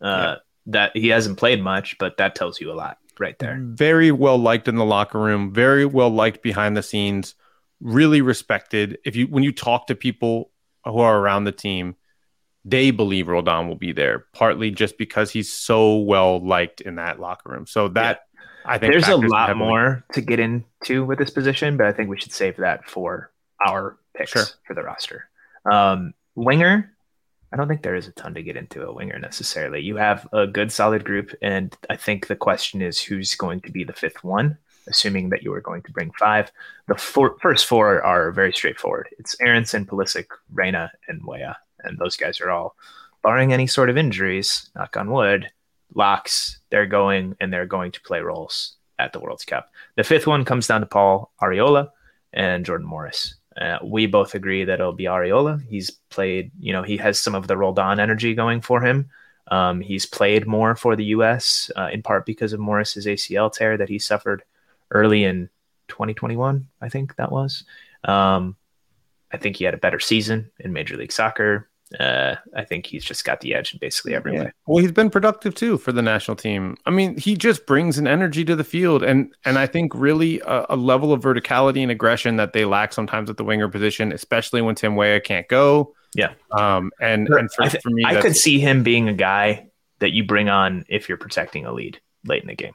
Uh, 0.00 0.36
That 0.66 0.96
he 0.96 1.08
hasn't 1.08 1.38
played 1.38 1.62
much, 1.62 1.96
but 1.98 2.16
that 2.18 2.34
tells 2.34 2.60
you 2.60 2.70
a 2.70 2.74
lot 2.74 2.98
right 3.18 3.38
there. 3.38 3.58
Very 3.60 4.10
well 4.12 4.38
liked 4.38 4.66
in 4.68 4.76
the 4.76 4.84
locker 4.84 5.18
room, 5.18 5.52
very 5.52 5.84
well 5.84 6.10
liked 6.10 6.42
behind 6.42 6.76
the 6.76 6.82
scenes, 6.82 7.34
really 7.80 8.20
respected. 8.20 8.98
If 9.04 9.16
you 9.16 9.26
when 9.26 9.42
you 9.44 9.52
talk 9.52 9.86
to 9.86 9.94
people 9.94 10.50
who 10.84 10.98
are 10.98 11.18
around 11.18 11.44
the 11.44 11.52
team, 11.52 11.96
they 12.64 12.90
believe 12.90 13.28
Roldan 13.28 13.68
will 13.68 13.76
be 13.76 13.92
there, 13.92 14.26
partly 14.32 14.70
just 14.70 14.98
because 14.98 15.30
he's 15.30 15.50
so 15.52 15.96
well 15.98 16.44
liked 16.44 16.80
in 16.80 16.96
that 16.96 17.20
locker 17.20 17.50
room. 17.52 17.66
So 17.66 17.88
that 17.88 18.22
I 18.64 18.78
think 18.78 18.92
There's 18.92 19.08
a 19.08 19.16
lot 19.16 19.48
heavily. 19.48 19.66
more 19.66 20.04
to 20.12 20.20
get 20.20 20.38
into 20.40 21.04
with 21.04 21.18
this 21.18 21.30
position, 21.30 21.76
but 21.76 21.86
I 21.86 21.92
think 21.92 22.10
we 22.10 22.18
should 22.20 22.32
save 22.32 22.56
that 22.58 22.88
for 22.88 23.30
our 23.66 23.96
picks 24.20 24.32
Sure. 24.32 24.44
for 24.66 24.74
the 24.74 24.82
roster. 24.82 25.28
Um, 25.70 26.14
winger, 26.34 26.92
I 27.52 27.56
don't 27.56 27.66
think 27.68 27.82
there 27.82 27.96
is 27.96 28.06
a 28.06 28.12
ton 28.12 28.34
to 28.34 28.42
get 28.42 28.56
into 28.56 28.86
a 28.86 28.92
winger 28.92 29.18
necessarily. 29.18 29.80
You 29.80 29.96
have 29.96 30.28
a 30.32 30.46
good, 30.46 30.70
solid 30.70 31.04
group, 31.04 31.34
and 31.42 31.76
I 31.88 31.96
think 31.96 32.26
the 32.26 32.36
question 32.36 32.80
is 32.80 33.00
who's 33.00 33.34
going 33.34 33.60
to 33.62 33.72
be 33.72 33.82
the 33.84 33.92
fifth 33.92 34.22
one, 34.22 34.56
assuming 34.86 35.30
that 35.30 35.42
you 35.42 35.52
are 35.52 35.60
going 35.60 35.82
to 35.82 35.92
bring 35.92 36.12
five. 36.18 36.52
The 36.86 36.94
four, 36.94 37.36
first 37.40 37.66
four 37.66 38.02
are 38.02 38.30
very 38.30 38.52
straightforward. 38.52 39.08
It's 39.18 39.36
Aaronson, 39.40 39.84
Pulisic, 39.84 40.26
Reyna, 40.52 40.92
and 41.08 41.22
Weah, 41.24 41.56
and 41.82 41.98
those 41.98 42.16
guys 42.16 42.40
are 42.40 42.50
all, 42.50 42.76
barring 43.22 43.52
any 43.52 43.66
sort 43.66 43.90
of 43.90 43.98
injuries, 43.98 44.70
knock 44.76 44.96
on 44.96 45.10
wood, 45.10 45.50
locks. 45.94 46.60
They're 46.70 46.86
going 46.86 47.36
and 47.40 47.52
they're 47.52 47.66
going 47.66 47.92
to 47.92 48.00
play 48.00 48.20
roles 48.20 48.76
at 48.98 49.12
the 49.12 49.20
World 49.20 49.42
Cup. 49.46 49.70
The 49.96 50.04
fifth 50.04 50.26
one 50.26 50.44
comes 50.44 50.66
down 50.68 50.80
to 50.82 50.86
Paul 50.86 51.32
Arriola 51.42 51.90
and 52.32 52.64
Jordan 52.64 52.86
Morris. 52.86 53.34
Uh, 53.60 53.78
we 53.84 54.06
both 54.06 54.34
agree 54.34 54.64
that 54.64 54.80
it'll 54.80 54.92
be 54.92 55.04
Arriola. 55.04 55.62
He's 55.68 55.90
played, 55.90 56.50
you 56.58 56.72
know, 56.72 56.82
he 56.82 56.96
has 56.96 57.20
some 57.20 57.34
of 57.34 57.46
the 57.46 57.56
Roldan 57.56 58.00
energy 58.00 58.34
going 58.34 58.62
for 58.62 58.80
him. 58.80 59.10
Um, 59.50 59.80
he's 59.80 60.06
played 60.06 60.46
more 60.46 60.74
for 60.74 60.96
the 60.96 61.04
U.S. 61.06 61.70
Uh, 61.76 61.88
in 61.92 62.02
part 62.02 62.24
because 62.24 62.52
of 62.52 62.60
Morris's 62.60 63.06
ACL 63.06 63.52
tear 63.52 63.76
that 63.76 63.88
he 63.88 63.98
suffered 63.98 64.42
early 64.90 65.24
in 65.24 65.50
2021, 65.88 66.68
I 66.80 66.88
think 66.88 67.16
that 67.16 67.30
was. 67.32 67.64
Um, 68.04 68.56
I 69.32 69.36
think 69.36 69.56
he 69.56 69.64
had 69.64 69.74
a 69.74 69.78
better 69.78 70.00
season 70.00 70.50
in 70.58 70.72
Major 70.72 70.96
League 70.96 71.12
Soccer. 71.12 71.68
Uh, 71.98 72.36
I 72.54 72.64
think 72.64 72.86
he's 72.86 73.04
just 73.04 73.24
got 73.24 73.40
the 73.40 73.52
edge 73.52 73.72
in 73.72 73.78
basically 73.80 74.14
every 74.14 74.34
Yeah. 74.34 74.44
way. 74.44 74.52
Well, 74.66 74.78
he's 74.80 74.92
been 74.92 75.10
productive 75.10 75.56
too 75.56 75.76
for 75.76 75.90
the 75.90 76.02
national 76.02 76.36
team. 76.36 76.76
I 76.86 76.90
mean, 76.90 77.16
he 77.18 77.36
just 77.36 77.66
brings 77.66 77.98
an 77.98 78.06
energy 78.06 78.44
to 78.44 78.54
the 78.54 78.62
field, 78.62 79.02
and 79.02 79.34
and 79.44 79.58
I 79.58 79.66
think 79.66 79.92
really 79.94 80.38
a, 80.40 80.66
a 80.70 80.76
level 80.76 81.12
of 81.12 81.20
verticality 81.20 81.82
and 81.82 81.90
aggression 81.90 82.36
that 82.36 82.52
they 82.52 82.64
lack 82.64 82.92
sometimes 82.92 83.28
at 83.28 83.38
the 83.38 83.44
winger 83.44 83.68
position, 83.68 84.12
especially 84.12 84.62
when 84.62 84.76
Tim 84.76 84.94
Weah 84.94 85.20
can't 85.20 85.48
go. 85.48 85.92
Yeah. 86.14 86.34
Um. 86.52 86.92
And 87.00 87.28
and 87.28 87.52
for, 87.52 87.64
I, 87.64 87.68
th- 87.68 87.82
for 87.82 87.90
me, 87.90 88.04
I 88.06 88.20
could 88.20 88.36
see 88.36 88.60
him 88.60 88.84
being 88.84 89.08
a 89.08 89.12
guy 89.14 89.66
that 89.98 90.12
you 90.12 90.22
bring 90.24 90.48
on 90.48 90.84
if 90.88 91.08
you're 91.08 91.18
protecting 91.18 91.66
a 91.66 91.72
lead 91.72 92.00
late 92.24 92.42
in 92.42 92.48
the 92.48 92.54
game, 92.54 92.74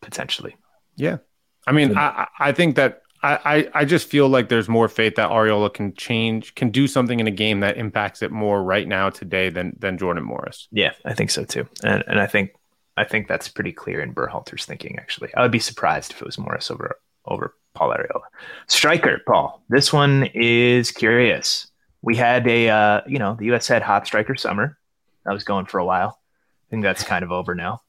potentially. 0.00 0.56
Yeah. 0.96 1.18
I 1.66 1.72
mean, 1.72 1.96
I, 1.96 2.26
I 2.40 2.48
I 2.48 2.52
think 2.52 2.76
that 2.76 3.01
I, 3.22 3.70
I, 3.72 3.84
just 3.84 4.08
feel 4.08 4.28
like 4.28 4.48
there's 4.48 4.68
more 4.68 4.88
faith 4.88 5.14
that 5.14 5.30
Arriola 5.30 5.72
can 5.72 5.94
change, 5.94 6.56
can 6.56 6.70
do 6.70 6.88
something 6.88 7.20
in 7.20 7.28
a 7.28 7.32
game 7.32 7.60
that 7.60 7.76
impacts 7.76 8.20
it 8.20 8.32
more 8.32 8.62
right 8.62 8.86
now 8.86 9.10
today 9.10 9.48
than 9.48 9.76
than 9.78 9.96
Jordan 9.96 10.24
Morris. 10.24 10.66
Yeah, 10.72 10.92
I 11.04 11.14
think 11.14 11.30
so 11.30 11.44
too, 11.44 11.68
and 11.84 12.02
and 12.08 12.20
I 12.20 12.26
think 12.26 12.54
I 12.96 13.04
think 13.04 13.28
that's 13.28 13.48
pretty 13.48 13.72
clear 13.72 14.00
in 14.00 14.12
Berhalter's 14.12 14.64
thinking. 14.64 14.98
Actually, 14.98 15.32
I 15.34 15.42
would 15.42 15.52
be 15.52 15.60
surprised 15.60 16.12
if 16.12 16.20
it 16.20 16.24
was 16.24 16.36
Morris 16.36 16.70
over 16.70 16.96
over 17.24 17.54
Paul 17.74 17.90
Arriola. 17.90 18.22
Striker 18.66 19.20
Paul. 19.26 19.62
This 19.68 19.92
one 19.92 20.24
is 20.34 20.90
curious. 20.90 21.68
We 22.02 22.16
had 22.16 22.46
a 22.48 22.70
uh, 22.70 23.00
you 23.06 23.20
know 23.20 23.36
the 23.38 23.46
U.S. 23.46 23.68
had 23.68 23.82
hot 23.82 24.04
striker 24.06 24.34
summer. 24.34 24.78
That 25.24 25.32
was 25.32 25.44
going 25.44 25.66
for 25.66 25.78
a 25.78 25.84
while. 25.84 26.18
I 26.18 26.70
think 26.70 26.82
that's 26.82 27.04
kind 27.04 27.22
of 27.22 27.30
over 27.30 27.54
now. 27.54 27.82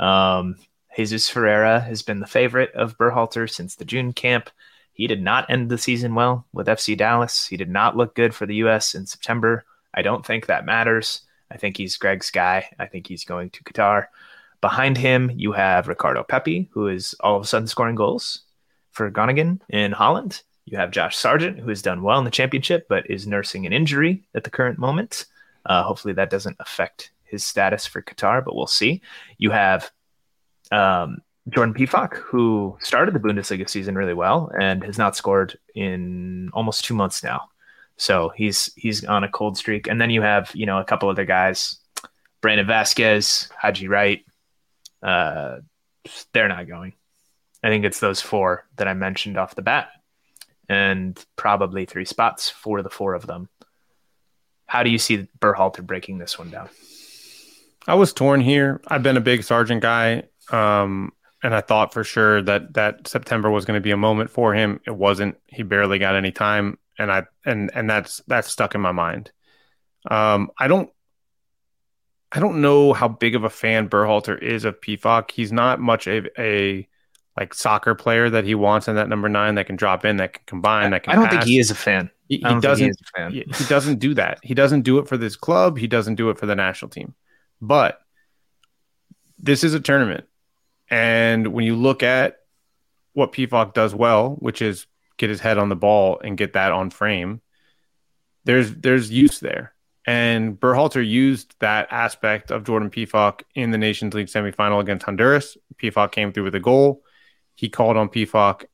Um, 0.00 0.56
Jesus 0.96 1.28
Ferreira 1.28 1.80
has 1.80 2.02
been 2.02 2.20
the 2.20 2.26
favorite 2.26 2.74
of 2.74 2.98
Berhalter 2.98 3.48
since 3.48 3.76
the 3.76 3.84
June 3.84 4.12
camp. 4.12 4.50
He 4.92 5.06
did 5.06 5.22
not 5.22 5.50
end 5.50 5.70
the 5.70 5.78
season 5.78 6.14
well 6.14 6.46
with 6.52 6.66
FC 6.66 6.96
Dallas. 6.96 7.46
He 7.46 7.56
did 7.56 7.70
not 7.70 7.96
look 7.96 8.14
good 8.14 8.34
for 8.34 8.46
the 8.46 8.56
U.S. 8.56 8.94
in 8.94 9.06
September. 9.06 9.64
I 9.94 10.02
don't 10.02 10.24
think 10.24 10.46
that 10.46 10.66
matters. 10.66 11.22
I 11.50 11.56
think 11.56 11.76
he's 11.76 11.96
Greg's 11.96 12.30
guy. 12.30 12.68
I 12.78 12.86
think 12.86 13.06
he's 13.06 13.24
going 13.24 13.50
to 13.50 13.64
Qatar. 13.64 14.06
Behind 14.60 14.96
him, 14.96 15.30
you 15.34 15.52
have 15.52 15.88
Ricardo 15.88 16.22
Pepi, 16.22 16.68
who 16.72 16.88
is 16.88 17.14
all 17.20 17.36
of 17.36 17.42
a 17.42 17.46
sudden 17.46 17.66
scoring 17.66 17.96
goals 17.96 18.42
for 18.92 19.10
Groningen 19.10 19.60
in 19.68 19.92
Holland. 19.92 20.42
You 20.64 20.78
have 20.78 20.92
Josh 20.92 21.16
Sargent, 21.16 21.58
who 21.58 21.68
has 21.68 21.82
done 21.82 22.02
well 22.02 22.18
in 22.18 22.24
the 22.24 22.30
championship, 22.30 22.86
but 22.88 23.10
is 23.10 23.26
nursing 23.26 23.66
an 23.66 23.72
injury 23.72 24.22
at 24.34 24.44
the 24.44 24.50
current 24.50 24.78
moment. 24.78 25.26
Uh, 25.66 25.82
hopefully, 25.82 26.14
that 26.14 26.30
doesn't 26.30 26.56
affect 26.60 27.10
his 27.24 27.44
status 27.44 27.86
for 27.86 28.02
Qatar, 28.02 28.44
but 28.44 28.54
we'll 28.54 28.66
see. 28.66 29.02
You 29.38 29.50
have 29.50 29.90
um, 30.70 31.18
Jordan 31.48 31.74
Pefok, 31.74 32.16
who 32.16 32.76
started 32.80 33.14
the 33.14 33.20
Bundesliga 33.20 33.68
season 33.68 33.96
really 33.96 34.14
well 34.14 34.50
and 34.58 34.84
has 34.84 34.98
not 34.98 35.16
scored 35.16 35.58
in 35.74 36.50
almost 36.52 36.84
two 36.84 36.94
months 36.94 37.22
now. 37.22 37.48
So 37.96 38.30
he's 38.30 38.72
he's 38.76 39.04
on 39.04 39.24
a 39.24 39.28
cold 39.28 39.56
streak. 39.56 39.86
And 39.86 40.00
then 40.00 40.10
you 40.10 40.22
have 40.22 40.50
you 40.54 40.66
know 40.66 40.78
a 40.78 40.84
couple 40.84 41.08
other 41.08 41.24
guys, 41.24 41.78
Brandon 42.40 42.66
Vazquez, 42.66 43.50
Haji 43.52 43.88
Wright. 43.88 44.24
Uh, 45.02 45.58
they're 46.32 46.48
not 46.48 46.68
going. 46.68 46.94
I 47.62 47.68
think 47.68 47.84
it's 47.84 48.00
those 48.00 48.20
four 48.20 48.64
that 48.76 48.88
I 48.88 48.94
mentioned 48.94 49.36
off 49.36 49.54
the 49.54 49.62
bat, 49.62 49.90
and 50.68 51.22
probably 51.36 51.84
three 51.84 52.04
spots 52.04 52.50
for 52.50 52.82
the 52.82 52.90
four 52.90 53.14
of 53.14 53.26
them. 53.26 53.48
How 54.66 54.82
do 54.82 54.90
you 54.90 54.98
see 54.98 55.28
Berhalter 55.38 55.86
breaking 55.86 56.18
this 56.18 56.38
one 56.38 56.50
down? 56.50 56.70
I 57.86 57.94
was 57.94 58.12
torn 58.12 58.40
here. 58.40 58.80
I've 58.86 59.02
been 59.02 59.16
a 59.16 59.20
big 59.20 59.42
Sargent 59.42 59.82
guy, 59.82 60.24
um, 60.50 61.12
and 61.42 61.54
I 61.54 61.60
thought 61.60 61.92
for 61.92 62.04
sure 62.04 62.40
that 62.42 62.74
that 62.74 63.08
September 63.08 63.50
was 63.50 63.64
going 63.64 63.76
to 63.76 63.82
be 63.82 63.90
a 63.90 63.96
moment 63.96 64.30
for 64.30 64.54
him. 64.54 64.80
It 64.86 64.96
wasn't. 64.96 65.36
He 65.46 65.62
barely 65.62 65.98
got 65.98 66.14
any 66.14 66.30
time, 66.30 66.78
and 66.98 67.10
I 67.10 67.24
and 67.44 67.70
and 67.74 67.90
that's 67.90 68.20
that's 68.26 68.50
stuck 68.50 68.74
in 68.74 68.80
my 68.80 68.92
mind. 68.92 69.32
Um, 70.10 70.50
I 70.58 70.68
don't. 70.68 70.90
I 72.34 72.40
don't 72.40 72.62
know 72.62 72.94
how 72.94 73.08
big 73.08 73.34
of 73.34 73.44
a 73.44 73.50
fan 73.50 73.90
Berhalter 73.90 74.40
is 74.40 74.64
of 74.64 74.80
Pefok. 74.80 75.30
He's 75.30 75.52
not 75.52 75.80
much 75.80 76.06
of 76.06 76.26
a 76.38 76.88
like 77.36 77.54
soccer 77.54 77.94
player 77.94 78.30
that 78.30 78.44
he 78.44 78.54
wants 78.54 78.88
in 78.88 78.94
that 78.96 79.08
number 79.08 79.28
nine 79.28 79.54
that 79.56 79.66
can 79.66 79.76
drop 79.76 80.04
in, 80.04 80.16
that 80.18 80.34
can 80.34 80.42
combine, 80.46 80.90
that 80.92 81.02
can. 81.02 81.12
I 81.12 81.16
don't 81.16 81.28
think 81.28 81.44
he 81.44 81.58
is 81.58 81.70
a 81.70 81.74
fan. 81.74 82.10
He, 82.28 82.36
he 82.36 82.60
doesn't. 82.60 82.86
he 82.86 82.90
a 82.90 83.18
fan. 83.18 83.32
he 83.32 83.44
he 83.54 83.64
doesn't 83.66 83.98
do 83.98 84.14
that. 84.14 84.38
He 84.42 84.54
doesn't 84.54 84.82
do 84.82 84.98
it 84.98 85.08
for 85.08 85.16
this 85.16 85.36
club. 85.36 85.76
He 85.76 85.86
doesn't 85.86 86.14
do 86.14 86.30
it 86.30 86.38
for 86.38 86.46
the 86.46 86.54
national 86.54 86.90
team. 86.90 87.14
But 87.60 88.00
this 89.38 89.64
is 89.64 89.74
a 89.74 89.80
tournament, 89.80 90.24
and 90.92 91.54
when 91.54 91.64
you 91.64 91.74
look 91.74 92.02
at 92.02 92.40
what 93.14 93.32
Pefok 93.32 93.72
does 93.72 93.94
well, 93.94 94.36
which 94.40 94.60
is 94.60 94.86
get 95.16 95.30
his 95.30 95.40
head 95.40 95.56
on 95.56 95.70
the 95.70 95.74
ball 95.76 96.20
and 96.22 96.36
get 96.36 96.52
that 96.52 96.70
on 96.70 96.90
frame, 96.90 97.40
there's 98.44 98.74
there's 98.74 99.10
use 99.10 99.40
there. 99.40 99.74
And 100.06 100.60
Berhalter 100.60 101.06
used 101.06 101.54
that 101.60 101.88
aspect 101.90 102.50
of 102.50 102.64
Jordan 102.64 102.90
Pefok 102.90 103.40
in 103.54 103.70
the 103.70 103.78
Nations 103.78 104.12
League 104.12 104.26
semifinal 104.26 104.80
against 104.80 105.06
Honduras. 105.06 105.56
Pefok 105.82 106.12
came 106.12 106.30
through 106.30 106.44
with 106.44 106.54
a 106.54 106.60
goal. 106.60 107.02
He 107.54 107.70
called 107.70 107.96
on 107.96 108.10
Pefok 108.10 108.66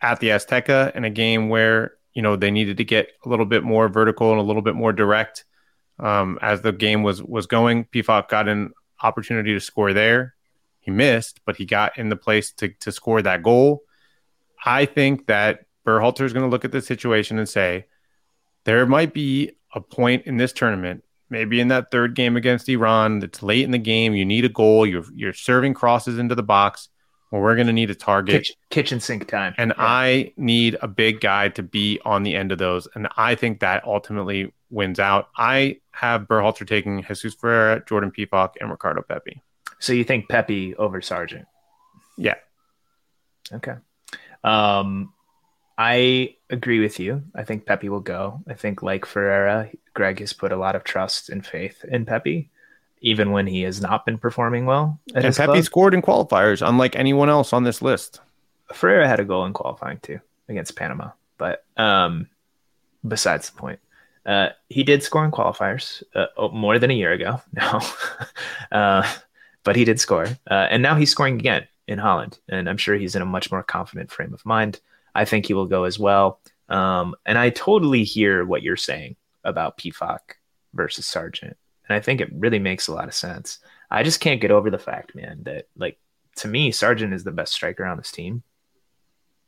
at 0.00 0.20
the 0.20 0.28
Azteca 0.28 0.96
in 0.96 1.04
a 1.04 1.10
game 1.10 1.50
where 1.50 1.92
you 2.14 2.22
know 2.22 2.36
they 2.36 2.50
needed 2.50 2.78
to 2.78 2.84
get 2.84 3.12
a 3.26 3.28
little 3.28 3.44
bit 3.44 3.62
more 3.62 3.90
vertical 3.90 4.30
and 4.30 4.40
a 4.40 4.44
little 4.44 4.62
bit 4.62 4.74
more 4.74 4.94
direct 4.94 5.44
um, 5.98 6.38
as 6.40 6.62
the 6.62 6.72
game 6.72 7.02
was 7.02 7.22
was 7.22 7.46
going. 7.46 7.84
Pefok 7.84 8.30
got 8.30 8.48
an 8.48 8.72
opportunity 9.02 9.52
to 9.52 9.60
score 9.60 9.92
there. 9.92 10.35
He 10.86 10.92
missed, 10.92 11.40
but 11.44 11.56
he 11.56 11.66
got 11.66 11.98
in 11.98 12.08
the 12.10 12.16
place 12.16 12.52
to 12.52 12.68
to 12.68 12.92
score 12.92 13.20
that 13.20 13.42
goal. 13.42 13.82
I 14.64 14.86
think 14.86 15.26
that 15.26 15.66
Berhalter 15.84 16.24
is 16.24 16.32
going 16.32 16.44
to 16.44 16.48
look 16.48 16.64
at 16.64 16.70
the 16.70 16.80
situation 16.80 17.38
and 17.38 17.48
say 17.48 17.86
there 18.64 18.86
might 18.86 19.12
be 19.12 19.50
a 19.74 19.80
point 19.80 20.26
in 20.26 20.36
this 20.36 20.52
tournament, 20.52 21.02
maybe 21.28 21.60
in 21.60 21.68
that 21.68 21.90
third 21.90 22.14
game 22.14 22.36
against 22.36 22.68
Iran, 22.68 23.18
that's 23.18 23.42
late 23.42 23.64
in 23.64 23.72
the 23.72 23.78
game. 23.78 24.14
You 24.14 24.24
need 24.24 24.44
a 24.44 24.48
goal. 24.48 24.86
You're 24.86 25.04
you're 25.12 25.32
serving 25.32 25.74
crosses 25.74 26.18
into 26.18 26.36
the 26.36 26.44
box. 26.44 26.88
Well, 27.32 27.42
we're 27.42 27.56
going 27.56 27.66
to 27.66 27.72
need 27.72 27.90
a 27.90 27.94
target. 27.96 28.36
Kitchen, 28.36 28.56
kitchen 28.70 29.00
sink 29.00 29.26
time. 29.26 29.54
And 29.58 29.72
Yeah. 29.76 29.84
I 29.84 30.32
need 30.36 30.76
a 30.80 30.86
big 30.86 31.20
guy 31.20 31.48
to 31.48 31.64
be 31.64 31.98
on 32.04 32.22
the 32.22 32.36
end 32.36 32.52
of 32.52 32.58
those. 32.58 32.86
And 32.94 33.08
I 33.16 33.34
think 33.34 33.58
that 33.58 33.84
ultimately 33.84 34.52
wins 34.70 35.00
out. 35.00 35.30
I 35.36 35.80
have 35.90 36.28
Berhalter 36.28 36.64
taking 36.64 37.02
Jesus 37.02 37.34
Ferreira, 37.34 37.82
Jordan 37.84 38.12
Pefok, 38.12 38.52
and 38.60 38.70
Ricardo 38.70 39.02
Pepi. 39.02 39.42
So 39.78 39.92
you 39.92 40.04
think 40.04 40.28
Pepi 40.28 40.74
over 40.76 41.00
Sargent? 41.02 41.46
Yeah. 42.16 42.34
Okay. 43.52 43.74
Um, 44.42 45.12
I 45.78 46.36
agree 46.48 46.80
with 46.80 46.98
you. 46.98 47.22
I 47.34 47.44
think 47.44 47.66
Pepi 47.66 47.88
will 47.88 48.00
go. 48.00 48.40
I 48.48 48.54
think, 48.54 48.82
like 48.82 49.04
Ferreira, 49.04 49.68
Greg 49.94 50.20
has 50.20 50.32
put 50.32 50.52
a 50.52 50.56
lot 50.56 50.74
of 50.76 50.84
trust 50.84 51.28
and 51.28 51.44
faith 51.44 51.84
in 51.84 52.06
Pepi, 52.06 52.48
even 53.02 53.30
when 53.32 53.46
he 53.46 53.62
has 53.62 53.80
not 53.80 54.06
been 54.06 54.16
performing 54.18 54.64
well. 54.64 54.98
At 55.14 55.24
And 55.24 55.34
Pepi 55.36 55.52
club. 55.52 55.64
scored 55.64 55.94
in 55.94 56.00
qualifiers, 56.02 56.66
unlike 56.66 56.96
anyone 56.96 57.28
else 57.28 57.52
on 57.52 57.64
this 57.64 57.82
list. 57.82 58.20
Ferreira 58.72 59.06
had 59.06 59.20
a 59.20 59.24
goal 59.24 59.44
in 59.44 59.52
qualifying 59.52 59.98
too 60.00 60.18
against 60.48 60.74
Panama, 60.76 61.10
but 61.38 61.64
um, 61.76 62.28
besides 63.06 63.50
the 63.50 63.56
point, 63.58 63.78
uh, 64.24 64.48
he 64.68 64.82
did 64.82 65.02
score 65.02 65.24
in 65.24 65.30
qualifiers 65.30 66.02
uh, 66.14 66.26
more 66.52 66.78
than 66.80 66.90
a 66.90 66.94
year 66.94 67.12
ago 67.12 67.40
No, 67.52 67.80
uh, 68.72 69.06
but 69.66 69.76
he 69.76 69.84
did 69.84 70.00
score, 70.00 70.26
uh, 70.50 70.66
and 70.70 70.82
now 70.82 70.94
he's 70.94 71.10
scoring 71.10 71.38
again 71.38 71.66
in 71.86 71.98
Holland, 71.98 72.38
and 72.48 72.68
I'm 72.68 72.78
sure 72.78 72.94
he's 72.94 73.14
in 73.14 73.20
a 73.20 73.26
much 73.26 73.50
more 73.50 73.62
confident 73.62 74.10
frame 74.10 74.32
of 74.32 74.46
mind. 74.46 74.80
I 75.14 75.26
think 75.26 75.44
he 75.44 75.54
will 75.54 75.66
go 75.66 75.84
as 75.84 75.98
well, 75.98 76.40
um, 76.70 77.14
and 77.26 77.36
I 77.36 77.50
totally 77.50 78.04
hear 78.04 78.44
what 78.46 78.62
you're 78.62 78.78
saying 78.78 79.16
about 79.44 79.76
Pefok 79.76 80.20
versus 80.72 81.06
Sargent, 81.06 81.56
and 81.86 81.96
I 81.96 82.00
think 82.00 82.22
it 82.22 82.32
really 82.32 82.58
makes 82.58 82.88
a 82.88 82.94
lot 82.94 83.08
of 83.08 83.14
sense. 83.14 83.58
I 83.90 84.02
just 84.02 84.20
can't 84.20 84.40
get 84.40 84.50
over 84.50 84.70
the 84.70 84.78
fact, 84.78 85.14
man, 85.14 85.42
that 85.42 85.68
like 85.76 85.98
to 86.36 86.48
me, 86.48 86.70
Sargent 86.70 87.12
is 87.12 87.24
the 87.24 87.30
best 87.30 87.52
striker 87.52 87.84
on 87.84 87.98
this 87.98 88.10
team 88.10 88.42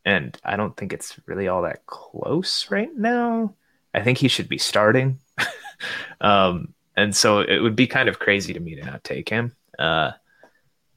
and 0.09 0.39
I 0.43 0.57
don't 0.57 0.75
think 0.75 0.95
it's 0.95 1.21
really 1.27 1.49
all 1.49 1.63
that 1.63 1.85
close 1.85 2.71
right 2.71 2.89
now. 2.97 3.55
I 3.93 4.03
think 4.03 4.17
he 4.17 4.29
should 4.29 4.49
be 4.49 4.57
starting. 4.57 5.19
um, 6.23 6.73
and 6.97 7.15
so 7.15 7.41
it 7.41 7.59
would 7.61 7.77
be 7.77 7.87
kind 7.87 8.09
of 8.09 8.19
crazy 8.19 8.55
to 8.55 8.61
me 8.61 8.75
to 8.77 8.85
not 8.87 9.05
take 9.05 9.29
him. 9.29 9.55
Uh, 9.79 10.13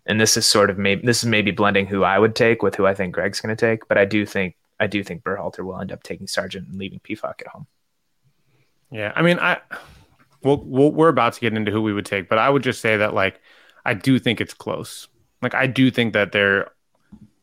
and 0.06 0.20
this 0.20 0.36
is 0.38 0.46
sort 0.46 0.70
of 0.70 0.78
maybe 0.78 1.06
this 1.06 1.24
is 1.24 1.30
maybe 1.30 1.52
blending 1.52 1.86
who 1.86 2.04
I 2.04 2.18
would 2.18 2.36
take 2.36 2.64
with 2.64 2.76
who 2.76 2.86
I 2.86 2.94
think 2.94 3.14
Greg's 3.14 3.40
going 3.40 3.56
to 3.56 3.60
take, 3.60 3.88
but 3.88 3.98
I 3.98 4.06
do 4.06 4.26
think 4.26 4.56
I 4.80 4.88
do 4.88 5.04
think 5.04 5.24
Berhalter 5.24 5.64
will 5.64 5.80
end 5.80 5.92
up 5.92 6.04
taking 6.04 6.28
Sargent 6.28 6.68
and 6.68 6.78
leaving 6.78 7.00
Pefok 7.00 7.42
at 7.42 7.48
home. 7.48 7.68
Yeah, 8.92 9.14
I 9.16 9.22
mean, 9.22 9.40
I 9.40 9.60
we'll, 10.44 10.58
we'll, 10.66 10.92
we're 10.92 11.10
about 11.10 11.34
to 11.34 11.40
get 11.40 11.54
into 11.54 11.72
who 11.72 11.82
we 11.82 11.94
would 11.94 12.06
take, 12.06 12.28
but 12.28 12.40
I 12.40 12.50
would 12.50 12.64
just 12.64 12.82
say 12.82 12.98
that 12.98 13.14
like 13.14 13.40
I 13.86 13.94
do 13.94 14.20
think 14.20 14.42
it's 14.42 14.54
close. 14.54 15.08
Like 15.42 15.54
I 15.54 15.68
do 15.68 15.92
think 15.92 16.14
that 16.14 16.32
there, 16.32 16.72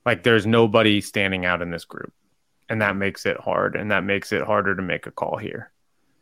like 0.04 0.22
there's 0.24 0.46
nobody 0.46 1.00
standing 1.00 1.46
out 1.46 1.62
in 1.62 1.70
this 1.70 1.84
group, 1.84 2.12
and 2.68 2.82
that 2.82 2.96
makes 2.96 3.24
it 3.24 3.38
hard, 3.38 3.76
and 3.76 3.90
that 3.90 4.04
makes 4.04 4.32
it 4.32 4.42
harder 4.42 4.74
to 4.74 4.82
make 4.82 5.06
a 5.06 5.10
call 5.10 5.36
here. 5.36 5.70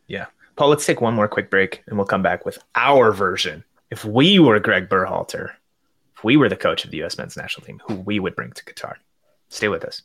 Yeah. 0.06 0.26
Paul, 0.56 0.68
let's 0.68 0.86
take 0.86 1.00
one 1.00 1.14
more 1.14 1.28
quick 1.28 1.50
break 1.50 1.82
and 1.86 1.98
we'll 1.98 2.06
come 2.06 2.22
back 2.22 2.46
with 2.46 2.58
our 2.74 3.12
version. 3.12 3.62
If 3.88 4.04
we 4.04 4.40
were 4.40 4.58
Greg 4.58 4.88
Berhalter, 4.88 5.52
if 6.16 6.24
we 6.24 6.36
were 6.36 6.48
the 6.48 6.56
coach 6.56 6.84
of 6.84 6.90
the 6.90 6.96
U.S. 6.98 7.18
men's 7.18 7.36
national 7.36 7.66
team, 7.66 7.80
who 7.86 7.94
we 7.94 8.18
would 8.18 8.34
bring 8.34 8.50
to 8.50 8.64
Qatar. 8.64 8.94
Stay 9.48 9.68
with 9.68 9.84
us. 9.84 10.02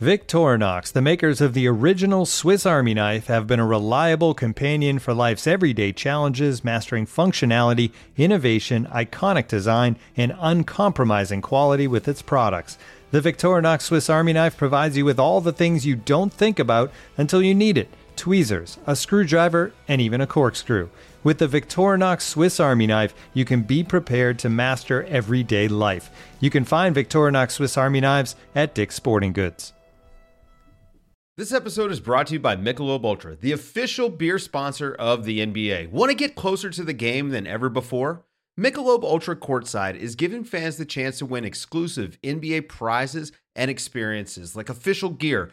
Victorinox, 0.00 0.90
the 0.90 1.02
makers 1.02 1.42
of 1.42 1.52
the 1.52 1.68
original 1.68 2.24
Swiss 2.24 2.64
Army 2.64 2.94
knife, 2.94 3.26
have 3.26 3.46
been 3.46 3.60
a 3.60 3.66
reliable 3.66 4.32
companion 4.32 4.98
for 4.98 5.12
life's 5.12 5.46
everyday 5.46 5.92
challenges, 5.92 6.64
mastering 6.64 7.04
functionality, 7.04 7.92
innovation, 8.16 8.86
iconic 8.86 9.46
design, 9.46 9.98
and 10.16 10.34
uncompromising 10.40 11.42
quality 11.42 11.86
with 11.86 12.08
its 12.08 12.22
products. 12.22 12.78
The 13.10 13.20
Victorinox 13.20 13.82
Swiss 13.82 14.08
Army 14.08 14.32
knife 14.32 14.56
provides 14.56 14.96
you 14.96 15.04
with 15.04 15.20
all 15.20 15.42
the 15.42 15.52
things 15.52 15.84
you 15.84 15.96
don't 15.96 16.32
think 16.32 16.58
about 16.58 16.90
until 17.18 17.42
you 17.42 17.54
need 17.54 17.76
it 17.76 17.90
tweezers, 18.20 18.76
a 18.86 18.94
screwdriver, 18.94 19.72
and 19.88 19.98
even 19.98 20.20
a 20.20 20.26
corkscrew. 20.26 20.90
With 21.24 21.38
the 21.38 21.48
Victorinox 21.48 22.20
Swiss 22.20 22.60
Army 22.60 22.86
knife, 22.86 23.14
you 23.32 23.46
can 23.46 23.62
be 23.62 23.82
prepared 23.82 24.38
to 24.40 24.50
master 24.50 25.04
everyday 25.04 25.68
life. 25.68 26.10
You 26.38 26.50
can 26.50 26.64
find 26.64 26.94
Victorinox 26.94 27.52
Swiss 27.52 27.78
Army 27.78 28.00
knives 28.00 28.36
at 28.54 28.74
Dick's 28.74 28.94
Sporting 28.94 29.32
Goods. 29.32 29.72
This 31.38 31.50
episode 31.50 31.90
is 31.90 32.00
brought 32.00 32.26
to 32.26 32.34
you 32.34 32.40
by 32.40 32.56
Michelob 32.56 33.04
Ultra, 33.04 33.36
the 33.36 33.52
official 33.52 34.10
beer 34.10 34.38
sponsor 34.38 34.94
of 34.94 35.24
the 35.24 35.40
NBA. 35.40 35.90
Want 35.90 36.10
to 36.10 36.14
get 36.14 36.34
closer 36.34 36.68
to 36.68 36.84
the 36.84 36.92
game 36.92 37.30
than 37.30 37.46
ever 37.46 37.70
before? 37.70 38.26
Michelob 38.58 39.02
Ultra 39.02 39.34
Courtside 39.34 39.96
is 39.96 40.14
giving 40.14 40.44
fans 40.44 40.76
the 40.76 40.84
chance 40.84 41.16
to 41.18 41.24
win 41.24 41.46
exclusive 41.46 42.18
NBA 42.22 42.68
prizes 42.68 43.32
and 43.56 43.70
experiences 43.70 44.54
like 44.54 44.68
official 44.68 45.08
gear, 45.08 45.52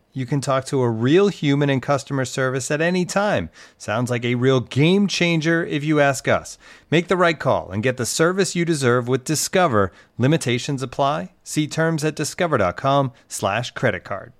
You 0.13 0.25
can 0.25 0.41
talk 0.41 0.65
to 0.65 0.81
a 0.81 0.89
real 0.89 1.29
human 1.29 1.69
in 1.69 1.81
customer 1.81 2.25
service 2.25 2.69
at 2.69 2.81
any 2.81 3.05
time. 3.05 3.49
Sounds 3.77 4.09
like 4.09 4.25
a 4.25 4.35
real 4.35 4.59
game 4.59 5.07
changer 5.07 5.65
if 5.65 5.83
you 5.83 5.99
ask 5.99 6.27
us. 6.27 6.57
Make 6.89 7.07
the 7.07 7.17
right 7.17 7.39
call 7.39 7.71
and 7.71 7.81
get 7.81 7.97
the 7.97 8.05
service 8.05 8.55
you 8.55 8.65
deserve 8.65 9.07
with 9.07 9.23
Discover. 9.23 9.91
Limitations 10.17 10.83
apply. 10.83 11.31
See 11.43 11.67
terms 11.67 12.03
at 12.03 12.15
discover.com 12.15 13.13
slash 13.27 13.71
credit 13.71 14.03
card. 14.03 14.33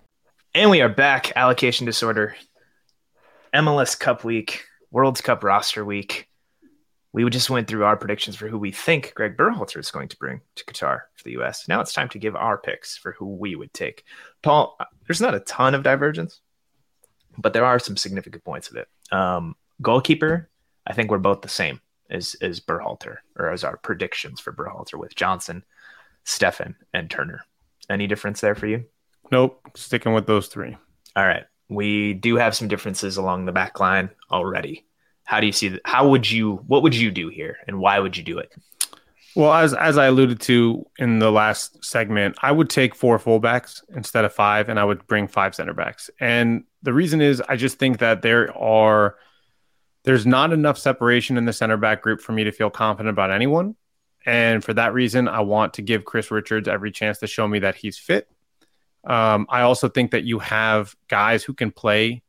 And 0.54 0.70
we 0.70 0.82
are 0.82 0.90
back. 0.90 1.32
Allocation 1.36 1.86
disorder. 1.86 2.36
MLS 3.56 3.98
Cup 3.98 4.24
week, 4.24 4.66
World 4.92 5.22
Cup 5.24 5.44
roster 5.44 5.86
week. 5.86 6.28
We 7.14 7.30
just 7.30 7.50
went 7.50 7.68
through 7.68 7.84
our 7.84 7.98
predictions 7.98 8.36
for 8.36 8.48
who 8.48 8.58
we 8.58 8.72
think 8.72 9.14
Greg 9.16 9.36
Berhalter 9.36 9.80
is 9.80 9.92
going 9.92 10.08
to 10.10 10.18
bring 10.18 10.42
to 10.56 10.66
Qatar 10.66 11.02
for 11.16 11.24
the 11.24 11.32
U.S. 11.32 11.68
Now 11.68 11.82
it's 11.82 11.94
time 11.94 12.10
to 12.10 12.20
give 12.20 12.36
our 12.36 12.58
picks 12.58 12.98
for 12.98 13.12
who 13.14 13.26
we 13.26 13.56
would 13.56 13.74
take. 13.74 14.06
Paul, 14.42 14.78
there's 15.08 15.22
not 15.22 15.36
a 15.36 15.42
ton 15.42 15.76
of 15.76 15.84
divergence, 15.84 16.40
but 17.38 17.54
there 17.54 17.66
are 17.66 17.80
some 17.80 17.98
significant 17.98 18.44
points 18.44 18.70
of 18.70 18.78
it. 18.78 18.88
Um, 19.12 19.56
goalkeeper, 19.82 20.50
I 20.88 20.94
think 20.94 21.12
we're 21.12 21.18
both 21.18 21.42
the 21.42 21.50
same 21.50 21.82
as 22.10 22.36
as 22.42 22.60
Berhalter, 22.60 23.18
or 23.38 23.52
as 23.52 23.64
our 23.64 23.78
predictions 23.78 24.40
for 24.40 24.54
Berhalter 24.54 24.96
with 24.96 25.16
Johnson, 25.16 25.64
Steffen, 26.26 26.76
and 26.94 27.10
Turner. 27.10 27.46
Any 27.90 28.08
difference 28.08 28.42
there 28.42 28.56
for 28.56 28.68
you? 28.68 28.86
Nope, 29.32 29.62
sticking 29.76 30.14
with 30.14 30.28
those 30.28 30.48
three. 30.48 30.78
All 31.16 31.26
right 31.26 31.44
we 31.72 32.14
do 32.14 32.36
have 32.36 32.54
some 32.56 32.68
differences 32.68 33.18
along 33.18 33.46
the 33.46 33.52
back 33.52 33.80
line 33.80 34.10
already. 34.30 34.86
How 35.32 35.40
do 35.40 35.48
you 35.48 35.54
see 35.54 35.70
that? 35.70 35.82
How 35.86 36.08
would 36.10 36.30
you, 36.30 36.58
what 36.68 36.84
would 36.84 36.96
you 36.96 37.10
do 37.10 37.30
here 37.30 37.58
and 37.68 37.80
why 37.80 38.00
would 38.00 38.18
you 38.18 38.24
do 38.24 38.38
it? 38.38 38.54
Well, 39.34 39.54
as 39.54 39.74
as 39.74 39.98
I 39.98 40.08
alluded 40.08 40.42
to 40.42 40.86
in 41.00 41.20
the 41.20 41.32
last 41.32 41.86
segment, 41.86 42.38
I 42.42 42.52
would 42.52 42.70
take 42.70 42.94
four 42.94 43.18
fullbacks 43.18 43.82
instead 43.96 44.26
of 44.26 44.34
five, 44.34 44.68
and 44.68 44.78
I 44.78 44.84
would 44.84 45.08
bring 45.08 45.30
five 45.30 45.56
center 45.56 45.74
backs. 45.74 46.10
And 46.20 46.66
the 46.84 46.92
reason 46.92 47.22
is, 47.22 47.42
I 47.48 47.56
just 47.56 47.80
think 47.80 48.00
that 48.00 48.24
there 48.24 48.54
are 48.58 49.16
there's 50.04 50.26
not 50.26 50.52
enough 50.52 50.78
separation 50.78 51.38
in 51.38 51.46
the 51.46 51.54
center 51.54 51.78
back 51.78 52.02
group 52.02 52.20
for 52.20 52.34
me 52.34 52.44
to 52.44 52.52
feel 52.52 52.70
confident 52.70 53.14
about 53.14 53.32
anyone. 53.32 53.78
And 54.26 54.62
for 54.62 54.74
that 54.74 54.94
reason, 54.94 55.30
I 55.30 55.40
want 55.40 55.76
to 55.76 55.82
give 55.82 56.04
Chris 56.04 56.30
Richards 56.30 56.68
every 56.68 56.92
chance 56.92 57.20
to 57.20 57.28
show 57.28 57.48
me 57.48 57.60
that 57.60 57.76
he's 57.76 57.98
fit 57.98 58.28
um, 59.04 59.48
I 59.50 59.62
also 59.62 59.90
think 59.90 60.12
that 60.12 60.24
you 60.24 60.40
have 60.40 60.96
guys 61.08 61.44
who 61.44 61.54
can 61.54 61.72
play 61.72 62.22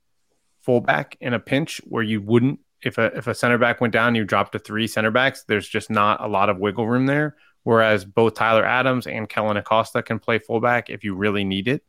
fullback 0.62 1.16
in 1.20 1.34
a 1.34 1.38
pinch 1.38 1.80
where 1.84 2.02
you 2.02 2.20
wouldn't 2.20 2.60
if 2.82 2.98
a 2.98 3.06
if 3.16 3.26
a 3.26 3.34
center 3.34 3.58
back 3.58 3.80
went 3.80 3.92
down, 3.92 4.14
you 4.14 4.24
dropped 4.24 4.52
to 4.52 4.58
three 4.58 4.86
center 4.86 5.10
backs. 5.10 5.44
There's 5.46 5.68
just 5.68 5.90
not 5.90 6.22
a 6.22 6.28
lot 6.28 6.48
of 6.48 6.58
wiggle 6.58 6.88
room 6.88 7.06
there. 7.06 7.36
Whereas 7.64 8.04
both 8.04 8.34
Tyler 8.34 8.64
Adams 8.64 9.06
and 9.06 9.28
Kellyn 9.28 9.56
Acosta 9.56 10.02
can 10.02 10.18
play 10.18 10.38
fullback 10.38 10.90
if 10.90 11.04
you 11.04 11.14
really 11.14 11.44
need 11.44 11.68
it. 11.68 11.84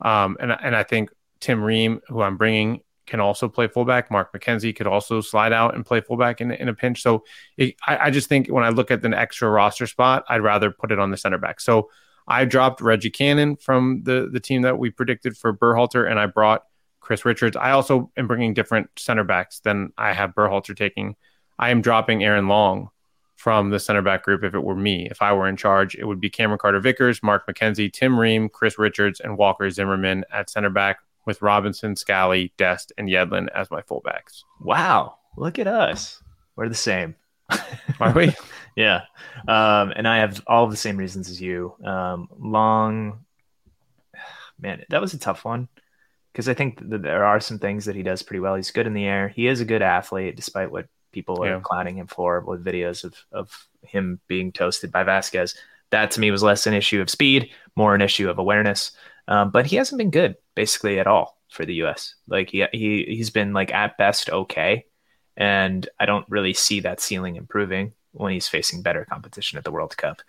Um, 0.00 0.36
and 0.40 0.52
and 0.52 0.74
I 0.74 0.82
think 0.82 1.10
Tim 1.40 1.62
Ream, 1.62 2.00
who 2.08 2.20
I'm 2.20 2.36
bringing, 2.36 2.80
can 3.06 3.20
also 3.20 3.48
play 3.48 3.68
fullback. 3.68 4.10
Mark 4.10 4.32
McKenzie 4.32 4.74
could 4.74 4.86
also 4.86 5.20
slide 5.20 5.52
out 5.52 5.74
and 5.74 5.86
play 5.86 6.00
fullback 6.00 6.40
in, 6.40 6.50
in 6.50 6.68
a 6.68 6.74
pinch. 6.74 7.02
So 7.02 7.24
it, 7.56 7.76
I, 7.86 8.06
I 8.06 8.10
just 8.10 8.28
think 8.28 8.48
when 8.48 8.64
I 8.64 8.70
look 8.70 8.90
at 8.90 9.04
an 9.04 9.14
extra 9.14 9.48
roster 9.48 9.86
spot, 9.86 10.24
I'd 10.28 10.42
rather 10.42 10.70
put 10.70 10.90
it 10.90 10.98
on 10.98 11.10
the 11.10 11.16
center 11.16 11.38
back. 11.38 11.60
So 11.60 11.90
I 12.26 12.44
dropped 12.44 12.80
Reggie 12.80 13.10
Cannon 13.10 13.56
from 13.56 14.02
the 14.04 14.28
the 14.32 14.40
team 14.40 14.62
that 14.62 14.78
we 14.78 14.90
predicted 14.90 15.36
for 15.36 15.54
Berhalter, 15.54 16.10
and 16.10 16.18
I 16.18 16.26
brought 16.26 16.64
Chris 17.04 17.24
Richards. 17.24 17.56
I 17.56 17.70
also 17.72 18.10
am 18.16 18.26
bringing 18.26 18.54
different 18.54 18.88
center 18.96 19.24
backs 19.24 19.60
than 19.60 19.92
I 19.98 20.14
have 20.14 20.34
Berhalter 20.34 20.74
taking. 20.74 21.16
I 21.58 21.70
am 21.70 21.82
dropping 21.82 22.24
Aaron 22.24 22.48
Long 22.48 22.88
from 23.36 23.68
the 23.68 23.78
center 23.78 24.00
back 24.00 24.24
group. 24.24 24.42
If 24.42 24.54
it 24.54 24.64
were 24.64 24.74
me, 24.74 25.06
if 25.10 25.20
I 25.20 25.34
were 25.34 25.46
in 25.46 25.56
charge, 25.56 25.94
it 25.94 26.06
would 26.06 26.18
be 26.18 26.30
Cameron 26.30 26.58
Carter 26.58 26.80
Vickers, 26.80 27.22
Mark 27.22 27.46
McKenzie, 27.46 27.92
Tim 27.92 28.18
Ream, 28.18 28.48
Chris 28.48 28.78
Richards, 28.78 29.20
and 29.20 29.36
Walker 29.36 29.68
Zimmerman 29.68 30.24
at 30.32 30.48
center 30.48 30.70
back 30.70 30.98
with 31.26 31.42
Robinson, 31.42 31.94
Scally, 31.94 32.52
Dest, 32.56 32.90
and 32.96 33.08
Yedlin 33.08 33.48
as 33.54 33.70
my 33.70 33.82
fullbacks. 33.82 34.42
Wow, 34.60 35.16
look 35.36 35.58
at 35.58 35.66
us. 35.66 36.22
We're 36.56 36.70
the 36.70 36.74
same. 36.74 37.16
Are 38.00 38.12
we? 38.12 38.34
yeah. 38.76 39.02
Um, 39.46 39.92
and 39.94 40.08
I 40.08 40.18
have 40.18 40.42
all 40.46 40.68
the 40.68 40.76
same 40.76 40.96
reasons 40.96 41.28
as 41.28 41.38
you. 41.38 41.74
Um, 41.84 42.28
long, 42.38 43.26
man, 44.58 44.84
that 44.88 45.02
was 45.02 45.12
a 45.12 45.18
tough 45.18 45.44
one 45.44 45.68
because 46.34 46.48
I 46.48 46.54
think 46.54 46.80
that 46.90 47.02
there 47.02 47.24
are 47.24 47.38
some 47.38 47.60
things 47.60 47.84
that 47.84 47.94
he 47.94 48.02
does 48.02 48.24
pretty 48.24 48.40
well. 48.40 48.56
He's 48.56 48.72
good 48.72 48.88
in 48.88 48.92
the 48.92 49.04
air. 49.04 49.28
He 49.28 49.46
is 49.46 49.60
a 49.60 49.64
good 49.64 49.82
athlete, 49.82 50.34
despite 50.34 50.72
what 50.72 50.88
people 51.12 51.44
are 51.44 51.60
clowning 51.60 51.96
him 51.96 52.08
for 52.08 52.40
with 52.40 52.64
videos 52.64 53.04
of, 53.04 53.14
of 53.30 53.68
him 53.82 54.18
being 54.26 54.50
toasted 54.50 54.90
by 54.90 55.04
Vazquez. 55.04 55.54
That 55.90 56.10
to 56.10 56.20
me 56.20 56.32
was 56.32 56.42
less 56.42 56.66
an 56.66 56.74
issue 56.74 57.00
of 57.00 57.08
speed, 57.08 57.50
more 57.76 57.94
an 57.94 58.02
issue 58.02 58.28
of 58.28 58.38
awareness. 58.38 58.90
Um, 59.28 59.52
but 59.52 59.64
he 59.64 59.76
hasn't 59.76 59.98
been 59.98 60.10
good 60.10 60.34
basically 60.56 60.98
at 60.98 61.06
all 61.06 61.38
for 61.50 61.64
the 61.64 61.74
U.S. 61.74 62.16
Like 62.26 62.50
he 62.50 62.66
he 62.72 63.04
he's 63.04 63.30
been 63.30 63.52
like 63.52 63.72
at 63.72 63.96
best 63.96 64.28
okay. 64.28 64.86
And 65.36 65.88
I 66.00 66.06
don't 66.06 66.28
really 66.28 66.52
see 66.52 66.80
that 66.80 67.00
ceiling 67.00 67.36
improving 67.36 67.92
when 68.10 68.32
he's 68.32 68.48
facing 68.48 68.82
better 68.82 69.04
competition 69.04 69.56
at 69.56 69.62
the 69.62 69.72
World 69.72 69.96
Cup. 69.96 70.20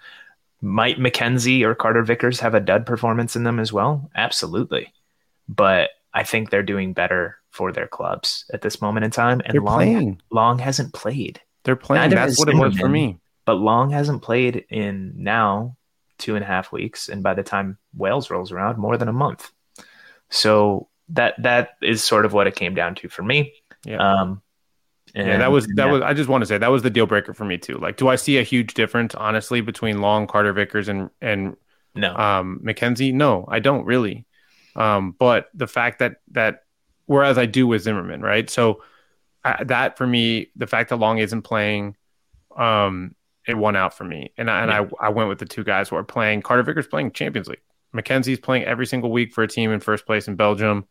Might 0.62 1.00
McKenzie 1.00 1.63
or 1.63 1.74
Carter 1.74 2.04
Vickers 2.04 2.39
have 2.41 2.54
a 2.54 2.60
dud 2.60 2.86
performance 2.86 3.36
in 3.36 3.44
them 3.44 3.60
as 3.60 3.74
well? 3.74 4.10
Absolutely. 4.15 4.94
But 5.48 5.92
I 6.14 6.24
think 6.24 6.50
they're 6.50 6.64
doing 6.64 6.94
better 6.94 7.38
for 7.52 7.72
their 7.72 7.88
clubs 7.88 8.46
at 8.54 8.62
this 8.62 8.82
moment 8.82 9.06
in 9.06 9.12
time. 9.12 9.42
And 9.46 9.58
Long, 9.64 9.76
playing. 9.76 10.22
Long 10.32 10.60
hasn't 10.60 10.94
played. 10.94 11.42
They're 11.64 11.76
playing. 11.76 12.04
Neither 12.04 12.16
That's 12.16 12.40
what 12.40 12.50
it 12.50 12.56
was 12.56 12.78
for 12.78 12.90
me. 12.90 13.20
But 13.46 13.56
Long 13.56 13.92
hasn't 13.92 14.22
played 14.22 14.66
in 14.70 15.14
now 15.16 15.78
two 16.18 16.36
and 16.36 16.44
a 16.44 16.48
half 16.48 16.72
weeks. 16.72 17.10
And 17.10 17.22
by 17.22 17.34
the 17.34 17.44
time 17.44 17.78
Wales 17.96 18.30
rolls 18.30 18.52
around, 18.52 18.78
more 18.78 18.98
than 18.98 19.08
a 19.08 19.14
month. 19.14 19.52
So 20.30 20.90
that 21.10 21.36
that 21.44 21.72
is 21.82 22.04
sort 22.04 22.26
of 22.26 22.34
what 22.34 22.48
it 22.48 22.56
came 22.56 22.74
down 22.74 22.96
to 22.96 23.10
for 23.10 23.24
me. 23.24 23.54
Yeah. 23.86 23.98
Um, 23.98 24.42
and, 25.14 25.28
yeah, 25.28 25.38
that 25.38 25.52
was 25.52 25.68
that 25.68 25.86
yeah. 25.86 25.92
was. 25.92 26.02
I 26.02 26.14
just 26.14 26.28
want 26.28 26.42
to 26.42 26.46
say 26.46 26.58
that 26.58 26.72
was 26.72 26.82
the 26.82 26.90
deal 26.90 27.06
breaker 27.06 27.34
for 27.34 27.46
me 27.46 27.58
too. 27.58 27.78
Like, 27.78 27.96
do 27.96 28.10
I 28.10 28.16
see 28.16 28.38
a 28.38 28.44
huge 28.44 28.74
difference, 28.74 29.16
honestly, 29.16 29.62
between 29.62 30.02
Long, 30.02 30.28
Carter, 30.28 30.52
Vickers, 30.52 30.90
and 30.90 31.10
and 31.22 31.56
no 31.94 32.14
um, 32.16 32.60
McKenzie? 32.64 33.14
No, 33.14 33.46
I 33.48 33.60
don't 33.60 33.86
really. 33.86 34.26
Um, 34.76 35.16
but 35.18 35.48
the 35.54 35.68
fact 35.68 36.00
that 36.00 36.18
that 36.32 36.64
whereas 37.06 37.38
I 37.38 37.46
do 37.46 37.68
with 37.68 37.84
Zimmerman, 37.84 38.22
right? 38.22 38.50
So 38.50 38.84
uh, 39.44 39.64
that 39.66 39.98
for 39.98 40.08
me, 40.08 40.52
the 40.56 40.68
fact 40.68 40.90
that 40.90 40.98
Long 40.98 41.20
isn't 41.20 41.44
playing, 41.44 41.96
um, 42.58 43.16
it 43.48 43.56
won 43.56 43.76
out 43.76 43.96
for 43.96 44.04
me, 44.04 44.34
and 44.38 44.50
I, 44.50 44.62
and 44.64 44.72
I 44.72 44.88
I 45.00 45.10
went 45.10 45.30
with 45.30 45.40
the 45.40 45.46
two 45.46 45.64
guys 45.64 45.90
who 45.90 45.96
are 45.96 46.04
playing. 46.04 46.42
Carter 46.42 46.64
Vickers 46.64 46.88
playing 46.88 47.12
Champions 47.12 47.48
League. 47.48 47.62
McKenzie's 47.96 48.40
playing 48.40 48.66
every 48.66 48.86
single 48.86 49.12
week 49.12 49.34
for 49.34 49.44
a 49.44 49.48
team 49.48 49.72
in 49.72 49.80
first 49.80 50.06
place 50.06 50.28
in 50.28 50.36
Belgium. 50.36 50.86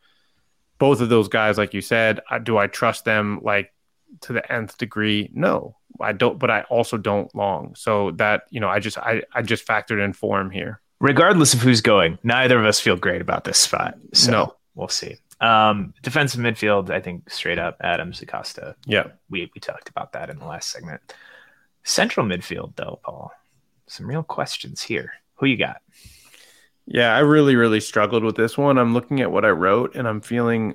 Both 0.79 1.01
of 1.01 1.09
those 1.09 1.29
guys, 1.29 1.59
like 1.59 1.75
you 1.75 1.81
said, 1.81 2.21
do 2.43 2.57
I 2.57 2.67
trust 2.67 3.05
them 3.05 3.41
like 3.43 3.73
to 4.23 4.33
the 4.33 4.53
nth 4.53 4.79
degree? 4.79 5.31
No, 5.33 5.77
I 6.01 6.13
don't. 6.13 6.39
But 6.39 6.51
I 6.51 6.63
also 6.63 6.97
don't 6.97 7.35
long. 7.35 7.75
So 7.75 8.13
that 8.13 8.45
you 8.51 8.61
know, 8.61 8.69
I 8.69 8.79
just 8.79 8.99
I 8.99 9.23
I 9.35 9.43
just 9.43 9.67
factored 9.67 10.03
in 10.03 10.13
form 10.13 10.51
here. 10.51 10.81
Regardless 11.01 11.55
of 11.55 11.61
who's 11.63 11.81
going, 11.81 12.19
neither 12.23 12.59
of 12.59 12.65
us 12.65 12.81
feel 12.81 12.97
great 12.97 13.21
about 13.21 13.45
this 13.45 13.59
spot. 13.59 13.97
So 14.13 14.31
No. 14.31 14.57
we'll 14.75 14.89
see. 14.89 15.17
Um, 15.41 15.93
defensive 16.03 16.41
midfield, 16.41 16.91
I 16.91 17.01
think 17.01 17.29
straight 17.29 17.59
up 17.59 17.77
Adams 17.83 18.23
Acosta. 18.23 18.77
Yeah. 18.87 19.09
We 19.29 19.51
we 19.55 19.61
talked 19.61 19.89
about 19.89 20.13
that 20.13 20.31
in 20.31 20.39
the 20.39 20.47
last 20.47 20.71
segment. 20.71 21.01
Central 21.83 22.25
midfield, 22.25 22.77
though, 22.77 23.01
Paul. 23.05 23.33
Some 23.87 24.07
real 24.07 24.23
questions 24.23 24.81
here. 24.83 25.13
Who 25.35 25.47
you 25.47 25.59
got? 25.59 25.83
Yeah, 26.87 27.15
I 27.15 27.19
really, 27.21 27.57
really 27.57 27.81
struggled 27.81 28.25
with 28.25 28.37
this 28.37 28.57
one. 28.57 28.79
I'm 28.79 28.95
looking 28.95 29.21
at 29.21 29.31
what 29.33 29.45
I 29.45 29.51
wrote 29.51 29.95
and 29.97 30.07
I'm 30.09 30.21
feeling 30.21 30.75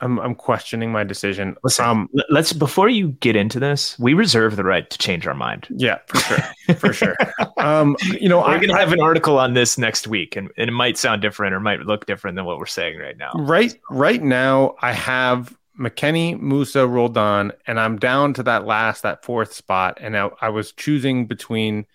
I'm 0.00 0.18
I'm 0.20 0.34
questioning 0.34 0.92
my 0.92 1.04
decision. 1.04 1.56
Listen, 1.64 1.84
um 1.84 2.10
let's 2.28 2.52
before 2.52 2.88
you 2.88 3.08
get 3.20 3.36
into 3.36 3.58
this, 3.58 3.98
we 3.98 4.14
reserve 4.14 4.56
the 4.56 4.64
right 4.64 4.88
to 4.88 4.98
change 4.98 5.26
our 5.26 5.34
mind. 5.34 5.66
yeah, 5.70 5.98
for 6.06 6.18
sure. 6.18 6.74
For 6.74 6.92
sure. 6.92 7.16
Um 7.58 7.96
you 8.20 8.28
know, 8.28 8.38
We're 8.38 8.56
I, 8.56 8.58
gonna 8.58 8.78
have 8.78 8.92
an 8.92 9.00
article 9.00 9.38
on 9.38 9.54
this 9.54 9.78
next 9.78 10.06
week, 10.06 10.36
and, 10.36 10.50
and 10.56 10.68
it 10.68 10.72
might 10.72 10.98
sound 10.98 11.22
different 11.22 11.54
or 11.54 11.60
might 11.60 11.80
look 11.80 12.06
different 12.06 12.36
than 12.36 12.44
what 12.44 12.58
we're 12.58 12.66
saying 12.66 12.98
right 12.98 13.16
now. 13.16 13.32
right 13.34 13.74
right 13.90 14.22
now 14.22 14.74
I 14.80 14.92
have 14.92 15.56
McKennie, 15.78 16.40
Musah, 16.40 16.88
Roldan, 16.88 17.52
and 17.66 17.78
I'm 17.78 17.98
down 17.98 18.34
to 18.34 18.42
that 18.44 18.66
last, 18.66 19.02
that 19.02 19.24
fourth 19.24 19.52
spot. 19.52 19.98
And 20.00 20.16
I, 20.16 20.30
I 20.40 20.48
was 20.48 20.72
choosing 20.72 21.26
between 21.26 21.86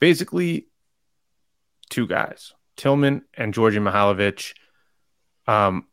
basically 0.00 0.66
two 1.88 2.06
guys, 2.06 2.52
Tillman 2.76 3.22
and 3.34 3.54
Djordje 3.54 3.80
Mihailovic. 3.80 4.54
Um, 5.46 5.86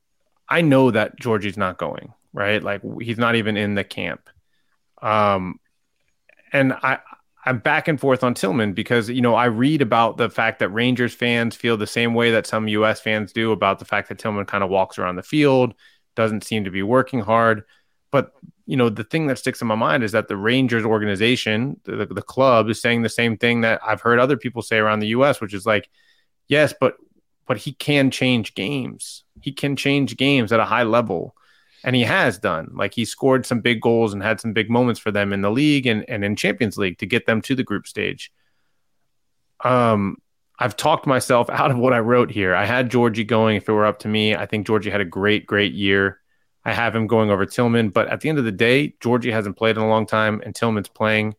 I 0.49 0.61
know 0.61 0.91
that 0.91 1.19
Djordje's 1.19 1.57
not 1.57 1.77
going, 1.77 2.13
right? 2.33 2.61
Like 2.61 2.81
he's 3.01 3.17
not 3.17 3.35
even 3.35 3.57
in 3.57 3.75
the 3.75 3.83
camp. 3.83 4.29
Um, 5.01 5.59
and 6.53 6.73
I, 6.73 6.99
I'm 7.45 7.59
back 7.59 7.87
and 7.87 7.99
forth 7.99 8.23
on 8.23 8.33
Tillman 8.33 8.73
because 8.73 9.09
you 9.09 9.21
know 9.21 9.35
I 9.35 9.45
read 9.45 9.81
about 9.81 10.17
the 10.17 10.29
fact 10.29 10.59
that 10.59 10.69
Rangers 10.69 11.13
fans 11.13 11.55
feel 11.55 11.77
the 11.77 11.87
same 11.87 12.13
way 12.13 12.31
that 12.31 12.45
some 12.45 12.67
U.S. 12.67 12.99
fans 12.99 13.31
do 13.31 13.51
about 13.51 13.79
the 13.79 13.85
fact 13.85 14.09
that 14.09 14.19
Tillman 14.19 14.45
kind 14.45 14.63
of 14.63 14.69
walks 14.69 14.97
around 14.97 15.15
the 15.15 15.23
field, 15.23 15.73
doesn't 16.15 16.43
seem 16.43 16.65
to 16.65 16.71
be 16.71 16.83
working 16.83 17.21
hard. 17.21 17.63
But 18.11 18.31
you 18.65 18.75
know 18.75 18.89
the 18.89 19.05
thing 19.05 19.27
that 19.27 19.39
sticks 19.39 19.61
in 19.61 19.67
my 19.67 19.75
mind 19.75 20.03
is 20.03 20.11
that 20.11 20.27
the 20.27 20.37
Rangers 20.37 20.83
organization, 20.83 21.79
the, 21.85 22.05
the 22.05 22.21
club, 22.21 22.69
is 22.69 22.81
saying 22.81 23.01
the 23.01 23.09
same 23.09 23.37
thing 23.37 23.61
that 23.61 23.79
I've 23.85 24.01
heard 24.01 24.19
other 24.19 24.37
people 24.37 24.61
say 24.61 24.77
around 24.77 24.99
the 24.99 25.07
U.S., 25.07 25.39
which 25.39 25.53
is 25.53 25.65
like, 25.65 25.89
yes, 26.47 26.73
but 26.77 26.95
but 27.45 27.57
he 27.57 27.71
can 27.71 28.11
change 28.11 28.55
games. 28.55 29.23
He 29.41 29.51
can 29.51 29.75
change 29.75 30.17
games 30.17 30.51
at 30.51 30.59
a 30.59 30.65
high 30.65 30.83
level 30.83 31.35
and 31.83 31.95
he 31.95 32.03
has 32.03 32.37
done. 32.37 32.71
Like 32.73 32.93
he 32.93 33.05
scored 33.05 33.45
some 33.45 33.61
big 33.61 33.81
goals 33.81 34.13
and 34.13 34.21
had 34.21 34.41
some 34.41 34.53
big 34.53 34.69
moments 34.69 34.99
for 34.99 35.11
them 35.11 35.31
in 35.31 35.41
the 35.41 35.51
league 35.51 35.85
and, 35.85 36.03
and 36.09 36.23
in 36.25 36.35
Champions 36.35 36.77
League 36.77 36.97
to 36.99 37.05
get 37.05 37.25
them 37.25 37.41
to 37.43 37.55
the 37.55 37.63
group 37.63 37.87
stage. 37.87 38.31
Um, 39.63 40.17
I've 40.59 40.75
talked 40.75 41.05
myself 41.05 41.49
out 41.49 41.71
of 41.71 41.77
what 41.77 41.93
I 41.93 41.99
wrote 41.99 42.31
here. 42.31 42.55
I 42.55 42.65
had 42.65 42.89
Djordje 42.89 43.25
going 43.27 43.57
if 43.57 43.69
it 43.69 43.71
were 43.71 43.85
up 43.85 43.99
to 43.99 44.07
me. 44.07 44.35
I 44.35 44.45
think 44.45 44.65
Djordje 44.65 44.91
had 44.91 45.01
a 45.01 45.05
great, 45.05 45.45
great 45.45 45.73
year. 45.73 46.19
I 46.65 46.73
have 46.73 46.95
him 46.95 47.07
going 47.07 47.29
over 47.29 47.45
Tillman, 47.45 47.89
but 47.89 48.07
at 48.07 48.19
the 48.19 48.29
end 48.29 48.39
of 48.39 48.43
the 48.43 48.51
day, 48.51 48.93
Djordje 48.99 49.31
hasn't 49.31 49.55
played 49.55 49.77
in 49.77 49.81
a 49.81 49.87
long 49.87 50.05
time, 50.05 50.41
and 50.43 50.53
Tillman's 50.53 50.89
playing 50.89 51.35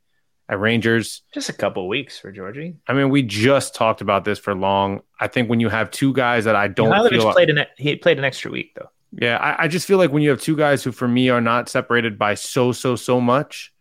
at 0.49 0.59
Rangers. 0.59 1.23
Just 1.33 1.49
a 1.49 1.53
couple 1.53 1.87
weeks 1.89 2.19
for 2.19 2.33
Djordje. 2.33 2.75
I 2.87 2.93
mean, 2.93 3.11
we 3.11 3.23
just 3.23 3.75
talked 3.75 4.01
about 4.01 4.25
this 4.25 4.39
for 4.39 4.55
long. 4.55 5.03
I 5.21 5.29
think 5.29 5.51
when 5.51 5.61
you 5.61 5.69
have 5.69 5.91
two 5.91 6.13
guys 6.13 6.45
that 6.45 6.57
I 6.57 6.69
don't 6.69 7.09
feel 7.11 7.33
played 7.33 7.51
an 7.51 7.65
he 7.77 7.97
played 7.97 8.19
an 8.19 8.25
extra 8.25 8.51
week 8.51 8.75
though. 8.75 8.91
yeah, 9.13 9.37
I, 9.37 9.65
I 9.65 9.69
just 9.69 9.87
feel 9.87 9.99
like 9.99 10.11
when 10.11 10.23
you 10.23 10.31
have 10.31 10.41
two 10.41 10.57
guys 10.57 10.83
who, 10.83 10.93
for 10.93 11.09
me, 11.09 11.29
are 11.29 11.41
not 11.41 11.69
separated 11.69 12.19
by 12.19 12.35
so 12.35 12.73
so 12.73 12.97
so 12.97 13.21
much. 13.21 13.73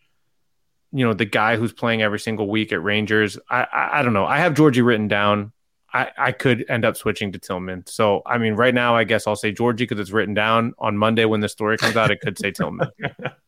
You 0.91 1.05
know, 1.05 1.13
the 1.13 1.25
guy 1.25 1.57
who's 1.57 1.73
playing 1.73 2.01
every 2.01 2.19
single 2.19 2.49
week 2.49 2.71
at 2.71 2.81
Rangers. 2.81 3.37
I 3.49 3.67
I, 3.71 3.99
I 3.99 4.01
don't 4.01 4.13
know. 4.13 4.25
I 4.25 4.39
have 4.39 4.53
Djordje 4.53 4.85
written 4.85 5.07
down. 5.07 5.53
I, 5.93 6.11
I 6.17 6.31
could 6.33 6.65
end 6.69 6.83
up 6.83 6.97
switching 6.97 7.31
to 7.31 7.39
Tillman. 7.39 7.85
So 7.87 8.21
I 8.25 8.37
mean, 8.37 8.55
right 8.55 8.73
now, 8.73 8.95
I 8.95 9.05
guess 9.05 9.25
I'll 9.25 9.37
say 9.37 9.53
Djordje 9.53 9.77
because 9.77 9.99
it's 9.99 10.11
written 10.11 10.33
down. 10.33 10.73
On 10.79 10.97
Monday 10.97 11.23
when 11.23 11.39
the 11.39 11.49
story 11.49 11.77
comes 11.77 11.95
out, 11.95 12.11
it 12.11 12.19
could 12.19 12.37
say 12.37 12.51
Tillman. 12.51 12.89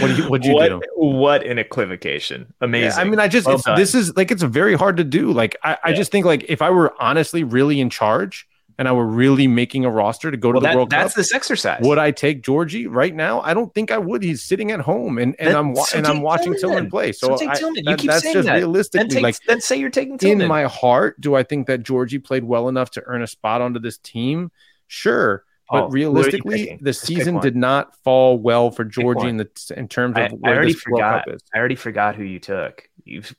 What 0.00 0.08
do 0.08 0.14
you 0.16 0.28
what 0.28 0.44
you 0.44 0.54
what, 0.54 0.68
do? 0.68 0.80
what 0.96 1.46
an 1.46 1.58
equivocation! 1.58 2.52
Amazing. 2.60 2.90
Yeah, 2.90 2.96
I 2.96 3.04
mean, 3.04 3.18
I 3.20 3.28
just 3.28 3.46
Well 3.46 3.56
it's, 3.56 3.64
this 3.64 3.94
is 3.94 4.16
like 4.16 4.30
it's 4.30 4.42
very 4.42 4.74
hard 4.74 4.96
to 4.98 5.04
do. 5.04 5.32
Like 5.32 5.56
I, 5.62 5.78
I 5.84 5.88
Yeah. 5.90 5.96
just 5.96 6.10
think 6.12 6.26
like 6.26 6.44
if 6.48 6.60
I 6.62 6.70
were 6.70 6.94
honestly 7.00 7.44
really 7.44 7.80
in 7.80 7.88
charge 7.90 8.46
and 8.78 8.86
I 8.86 8.92
were 8.92 9.06
really 9.06 9.48
making 9.48 9.84
a 9.84 9.90
roster 9.90 10.30
to 10.30 10.36
go 10.36 10.50
well, 10.50 10.54
to 10.54 10.60
the 10.60 10.66
that- 10.68 10.76
World 10.76 10.90
that's 10.90 10.98
Cup, 10.98 11.04
that's 11.06 11.14
this 11.30 11.34
exercise. 11.34 11.80
would 11.82 11.98
I 11.98 12.10
take 12.12 12.42
Djordje 12.42 12.86
right 12.88 13.14
now? 13.14 13.40
I 13.40 13.52
don't 13.54 13.72
think 13.74 13.90
I 13.90 13.98
would. 13.98 14.22
He's 14.22 14.42
sitting 14.42 14.70
at 14.70 14.80
home 14.80 15.18
and, 15.18 15.34
and 15.38 15.48
Then- 15.48 15.56
I'm 15.56 15.72
wa- 15.72 15.82
so 15.84 15.98
and 15.98 16.06
I'm 16.06 16.20
watching 16.22 16.54
Tillman 16.54 16.60
Tillman 16.84 16.90
play. 16.90 17.12
So 17.12 17.28
So, 17.28 17.36
take 17.38 17.48
I, 17.50 17.54
Tillman. 17.54 17.76
You 17.78 17.82
that- 17.84 17.98
keep 17.98 18.10
that's 18.10 18.22
saying 18.22 18.34
just 18.34 18.46
that. 18.46 18.52
then 18.52 18.62
realistically 18.62 19.08
take, 19.08 19.22
like 19.22 19.36
then 19.48 19.60
say 19.60 19.76
you're 19.76 19.90
taking 19.90 20.16
in 20.18 20.46
my 20.46 20.64
heart. 20.64 21.20
Do 21.20 21.34
I 21.34 21.42
think 21.42 21.66
that 21.66 21.82
Djordje 21.82 22.22
played 22.22 22.44
well 22.44 22.68
enough 22.68 22.90
to 22.92 23.02
earn 23.06 23.22
a 23.22 23.26
spot 23.26 23.60
onto 23.62 23.80
this 23.80 23.98
team? 23.98 24.50
Sure. 24.86 25.44
Paul, 25.70 25.82
But 25.82 25.92
realistically, 25.92 26.78
the 26.80 26.92
season 26.92 27.40
did 27.40 27.54
not 27.56 27.94
fall 28.02 28.38
well 28.38 28.70
for 28.70 28.84
Djordje 28.84 29.28
in 29.28 29.36
the 29.36 29.74
in 29.76 29.86
terms 29.88 30.16
of 30.16 30.22
I 30.22 30.28
where 30.28 30.54
already 30.56 30.72
this 30.72 30.86
World 30.86 31.00
forgot. 31.00 31.24
Cup 31.26 31.34
is. 31.34 31.42
I 31.54 31.58
already 31.58 31.74
forgot 31.74 32.14
who 32.16 32.22
you 32.24 32.38
took. 32.40 32.88
You've 33.04 33.34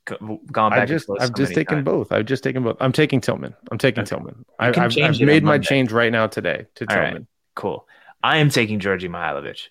gone 0.51 0.71
back. 0.71 0.79
I 0.79 0.85
just, 0.85 1.09
I've 1.19 1.27
so 1.27 1.33
just 1.33 1.53
taken 1.53 1.77
times. 1.77 1.85
both. 1.85 2.11
I've 2.11 2.25
just 2.25 2.43
taken 2.43 2.63
both. 2.63 2.77
I'm 2.79 2.91
taking 2.91 3.21
Tillman. 3.21 3.55
I'm 3.71 3.77
taking 3.77 4.01
Okay. 4.01 4.09
Tillman. 4.09 4.45
I, 4.59 4.71
can 4.71 4.83
I've, 4.83 4.91
change 4.91 5.21
I've 5.21 5.27
made 5.27 5.43
my 5.43 5.53
Monday. 5.53 5.67
change 5.67 5.91
right 5.91 6.11
now 6.11 6.27
today 6.27 6.65
to 6.75 6.85
All 6.89 6.95
right. 6.97 7.05
Tillman. 7.09 7.27
Cool. 7.55 7.87
I 8.23 8.37
am 8.37 8.49
taking 8.49 8.79
Djordje 8.79 9.09
Mihailovic. 9.09 9.67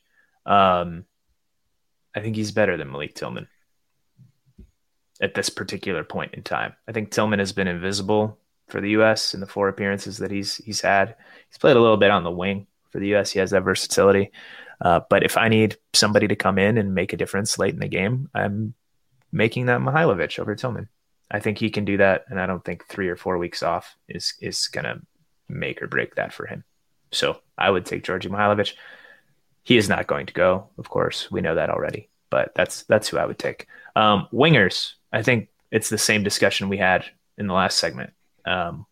Um, 0.50 1.04
I 2.14 2.20
think 2.20 2.36
he's 2.36 2.52
better 2.52 2.76
than 2.76 2.90
Malik 2.90 3.14
Tillman 3.14 3.48
at 5.20 5.34
this 5.34 5.48
particular 5.50 6.04
point 6.04 6.34
in 6.34 6.42
time. 6.42 6.74
I 6.86 6.92
think 6.92 7.10
Tillman 7.10 7.38
has 7.40 7.52
been 7.52 7.68
invisible 7.68 8.38
for 8.68 8.80
the 8.80 8.90
U.S. 8.90 9.34
in 9.34 9.40
the 9.40 9.46
four 9.46 9.68
appearances 9.68 10.18
that 10.18 10.30
he's 10.30 10.56
he's 10.56 10.80
had. 10.80 11.16
He's 11.48 11.58
played 11.58 11.76
a 11.76 11.80
little 11.80 11.96
bit 11.96 12.10
on 12.10 12.24
the 12.24 12.30
wing 12.30 12.66
for 12.90 12.98
the 13.00 13.08
U.S. 13.08 13.30
He 13.30 13.38
has 13.38 13.50
that 13.50 13.64
versatility. 13.64 14.30
Uh, 14.80 15.00
but 15.10 15.24
if 15.24 15.36
I 15.36 15.48
need 15.48 15.76
somebody 15.92 16.28
to 16.28 16.36
come 16.36 16.58
in 16.58 16.78
and 16.78 16.94
make 16.94 17.12
a 17.12 17.16
difference 17.16 17.58
late 17.58 17.74
in 17.74 17.80
the 17.80 17.88
game, 17.88 18.28
I'm 18.34 18.74
making 19.32 19.66
that 19.66 19.80
Mihailovic 19.80 20.38
over 20.38 20.54
Tillman. 20.54 20.88
I 21.30 21.40
think 21.40 21.58
he 21.58 21.70
can 21.70 21.84
do 21.84 21.96
that, 21.98 22.24
and 22.28 22.40
I 22.40 22.46
don't 22.46 22.64
think 22.64 22.86
three 22.86 23.08
or 23.08 23.16
four 23.16 23.38
weeks 23.38 23.62
off 23.62 23.96
is 24.08 24.34
is 24.40 24.68
gonna 24.68 25.00
make 25.48 25.82
or 25.82 25.86
break 25.86 26.14
that 26.14 26.32
for 26.32 26.46
him. 26.46 26.64
So 27.12 27.40
I 27.56 27.70
would 27.70 27.86
take 27.86 28.04
Djordje 28.04 28.30
Mihailovic. 28.30 28.74
He 29.62 29.76
is 29.76 29.88
not 29.88 30.06
going 30.06 30.26
to 30.26 30.32
go, 30.32 30.68
of 30.78 30.88
course. 30.88 31.30
We 31.30 31.40
know 31.40 31.54
that 31.54 31.70
already, 31.70 32.08
but 32.30 32.54
that's 32.54 32.84
that's 32.84 33.08
who 33.08 33.18
I 33.18 33.26
would 33.26 33.38
take. 33.38 33.66
Um, 33.96 34.28
wingers, 34.32 34.94
I 35.12 35.22
think 35.22 35.48
it's 35.70 35.90
the 35.90 35.98
same 35.98 36.22
discussion 36.22 36.68
we 36.68 36.78
had 36.78 37.04
in 37.36 37.46
the 37.46 37.54
last 37.54 37.78
segment. 37.78 38.12
Um, 38.48 38.86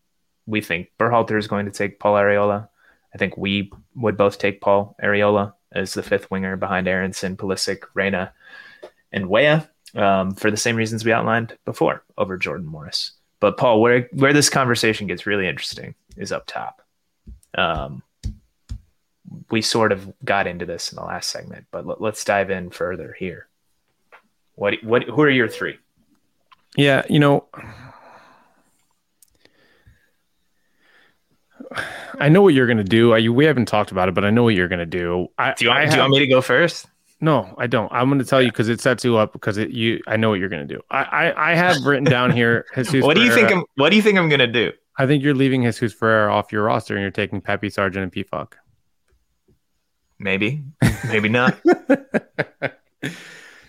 we 0.45 0.61
think 0.61 0.91
Berhalter 0.99 1.37
is 1.37 1.47
going 1.47 1.65
to 1.65 1.71
take 1.71 1.99
Paul 1.99 2.13
Arriola. 2.13 2.69
I 3.13 3.17
think 3.17 3.37
we 3.37 3.71
would 3.95 4.17
both 4.17 4.37
take 4.37 4.61
Paul 4.61 4.95
Arriola 5.03 5.53
as 5.71 5.93
the 5.93 6.03
fifth 6.03 6.29
winger 6.31 6.55
behind 6.55 6.87
Aaronson, 6.87 7.35
Pulisic, 7.35 7.83
Reyna, 7.93 8.31
and 9.11 9.27
Weah 9.27 9.67
um, 9.95 10.35
for 10.35 10.51
the 10.51 10.57
same 10.57 10.75
reasons 10.75 11.03
we 11.03 11.11
outlined 11.11 11.57
before 11.65 12.03
over 12.17 12.37
Jordan 12.37 12.67
Morris. 12.67 13.11
But 13.39 13.57
Paul, 13.57 13.81
where 13.81 14.09
where 14.13 14.33
this 14.33 14.49
conversation 14.49 15.07
gets 15.07 15.25
really 15.25 15.47
interesting 15.47 15.95
is 16.15 16.31
up 16.31 16.45
top. 16.47 16.81
Um, 17.55 18.03
we 19.49 19.61
sort 19.61 19.91
of 19.91 20.13
got 20.23 20.47
into 20.47 20.65
this 20.65 20.91
in 20.91 20.95
the 20.95 21.03
last 21.03 21.29
segment, 21.29 21.65
but 21.71 21.85
let, 21.85 22.01
let's 22.01 22.23
dive 22.23 22.49
in 22.49 22.69
further 22.69 23.15
here. 23.17 23.47
What 24.55 24.83
what 24.83 25.03
who 25.03 25.21
are 25.21 25.29
your 25.29 25.47
three? 25.47 25.77
Yeah, 26.75 27.03
you 27.09 27.19
know, 27.19 27.45
I 32.19 32.29
know 32.29 32.41
what 32.41 32.53
you're 32.53 32.67
gonna 32.67 32.83
do. 32.83 33.13
I, 33.13 33.27
we 33.29 33.45
haven't 33.45 33.67
talked 33.67 33.91
about 33.91 34.09
it, 34.09 34.15
but 34.15 34.25
I 34.25 34.29
know 34.29 34.43
what 34.43 34.55
you're 34.55 34.67
gonna 34.67 34.85
do. 34.85 35.27
I, 35.37 35.53
Do 35.53 35.65
you 35.65 35.71
want, 35.71 35.81
I 35.81 35.85
do 35.89 35.95
you 35.95 36.01
want 36.01 36.11
me 36.11 36.19
to 36.19 36.27
go 36.27 36.41
first? 36.41 36.87
No, 37.19 37.55
I 37.57 37.65
don't. 37.65 37.91
I'm 37.91 38.09
going 38.09 38.19
to 38.19 38.25
tell 38.25 38.43
you 38.43 38.49
because 38.49 38.69
it 38.69 38.79
sets 38.79 39.03
you 39.03 39.17
up 39.17 39.33
because 39.33 39.57
it 39.57 39.71
you. 39.71 39.99
I 40.05 40.17
know 40.17 40.29
what 40.29 40.39
you're 40.39 40.49
going 40.49 40.67
to 40.67 40.71
do. 40.71 40.81
I, 40.91 41.03
I 41.03 41.51
I 41.51 41.55
have 41.55 41.83
written 41.83 42.03
down 42.03 42.31
here. 42.31 42.67
Jesus 42.75 43.03
what 43.03 43.15
do 43.15 43.23
you 43.23 43.33
think? 43.33 43.51
I'm, 43.51 43.63
what 43.75 43.89
do 43.89 43.95
you 43.95 44.03
think 44.03 44.19
I'm 44.19 44.29
gonna 44.29 44.45
do? 44.45 44.71
I 44.99 45.07
think 45.07 45.23
you're 45.23 45.33
leaving 45.33 45.63
Jesus 45.63 45.93
Ferreira 45.93 46.31
off 46.31 46.51
your 46.51 46.63
roster 46.63 46.93
and 46.93 47.01
you're 47.01 47.09
taking 47.09 47.41
Pepi 47.41 47.71
Sargent 47.71 48.03
and 48.03 48.11
Pefok. 48.11 48.53
Maybe, 50.19 50.63
maybe 51.07 51.29
not. 51.29 51.57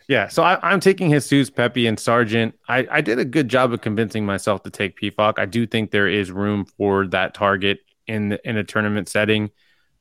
Yeah, 0.09 0.28
so 0.28 0.42
I, 0.42 0.59
I'm 0.62 0.80
taking 0.80 1.11
Jesus, 1.11 1.51
Pepi, 1.51 1.86
and 1.86 2.01
Sargent. 2.01 2.55
I, 2.66 2.86
I 2.90 3.01
did 3.03 3.18
a 3.18 3.26
good 3.26 3.49
job 3.49 3.74
of 3.74 3.82
convincing 3.82 4.24
myself 4.24 4.62
to 4.62 4.70
take 4.70 4.99
Pefok. 4.99 5.38
I 5.38 5.44
do 5.44 5.66
think 5.66 5.90
there 5.90 6.09
is 6.09 6.32
room 6.32 6.64
for 6.64 7.07
that 7.09 7.34
target 7.34 7.80
in 8.09 8.30
the, 8.30 8.48
in 8.48 8.56
a 8.56 8.64
tournament 8.64 9.09
setting, 9.09 9.50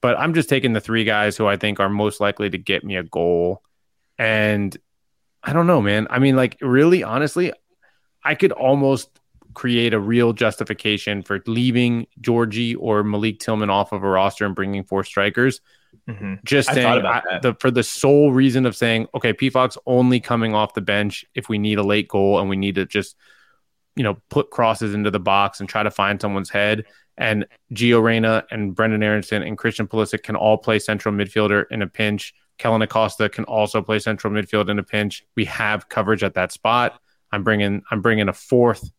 but 0.02 0.18
I'm 0.18 0.34
just 0.34 0.50
taking 0.50 0.74
the 0.74 0.82
three 0.82 1.04
guys 1.04 1.38
who 1.38 1.46
I 1.46 1.58
think 1.58 1.80
are 1.80 1.90
most 1.90 2.20
likely 2.20 2.50
to 2.50 2.58
get 2.58 2.84
me 2.84 2.96
a 2.96 3.04
goal. 3.04 3.62
And 4.18 4.76
I 5.44 5.54
don't 5.54 5.68
know, 5.68 5.82
man. 5.82 6.08
I 6.10 6.20
mean, 6.20 6.36
like, 6.36 6.58
really, 6.62 7.04
honestly, 7.04 7.54
I 8.24 8.36
could 8.36 8.52
almost 8.52 9.10
create 9.54 9.94
a 9.94 10.00
real 10.00 10.34
justification 10.34 11.24
for 11.24 11.42
leaving 11.48 12.06
Djordje 12.22 12.76
or 12.80 13.04
Malik 13.04 13.40
Tillman 13.40 13.70
off 13.70 13.92
of 13.92 14.04
a 14.04 14.08
roster 14.08 14.46
and 14.46 14.56
bringing 14.56 14.84
four 14.84 15.04
strikers. 15.04 15.62
Mm-hmm. 16.08 16.36
Just 16.46 16.72
saying, 16.72 17.06
I- 17.06 17.40
the, 17.42 17.56
for 17.60 17.72
the 17.72 17.84
sole 17.84 18.32
reason 18.32 18.66
of 18.66 18.76
saying, 18.76 19.08
okay, 19.16 19.34
Pefok's 19.34 19.78
only 19.86 20.20
coming 20.20 20.54
off 20.54 20.74
the 20.74 20.82
bench 20.82 21.26
if 21.34 21.50
we 21.50 21.58
need 21.58 21.80
a 21.80 21.84
late 21.84 22.08
goal 22.08 22.40
and 22.40 22.50
we 22.50 22.56
need 22.56 22.76
to 22.76 22.86
just, 22.86 23.16
you 23.96 24.04
know, 24.04 24.18
put 24.30 24.52
crosses 24.52 24.94
into 24.94 25.10
the 25.10 25.20
box 25.20 25.60
and 25.60 25.68
try 25.68 25.82
to 25.82 25.90
find 25.90 26.22
someone's 26.22 26.50
head. 26.50 26.86
And 27.18 27.48
Gio 27.74 28.02
Reyna 28.02 28.46
and 28.52 28.76
Brenden 28.76 29.04
Aaronson 29.04 29.42
and 29.42 29.58
Christian 29.58 29.88
Pulisic 29.88 30.22
can 30.24 30.36
all 30.36 30.58
play 30.58 30.78
central 30.80 31.14
midfielder 31.16 31.66
in 31.72 31.82
a 31.82 31.88
pinch. 31.88 32.34
Kellyn 32.60 32.82
Acosta 32.82 33.28
can 33.30 33.44
also 33.46 33.82
play 33.82 34.00
central 34.00 34.32
midfield 34.34 34.70
in 34.70 34.78
a 34.80 34.84
pinch. 34.84 35.24
We 35.36 35.46
have 35.46 35.90
coverage 35.90 36.24
at 36.24 36.36
that 36.36 36.52
spot. 36.52 37.00
I'm 37.32 37.44
bringing 37.44 37.82
I'm 37.92 38.02
bringing 38.02 38.30
a 38.30 38.34
fourth 38.34 38.90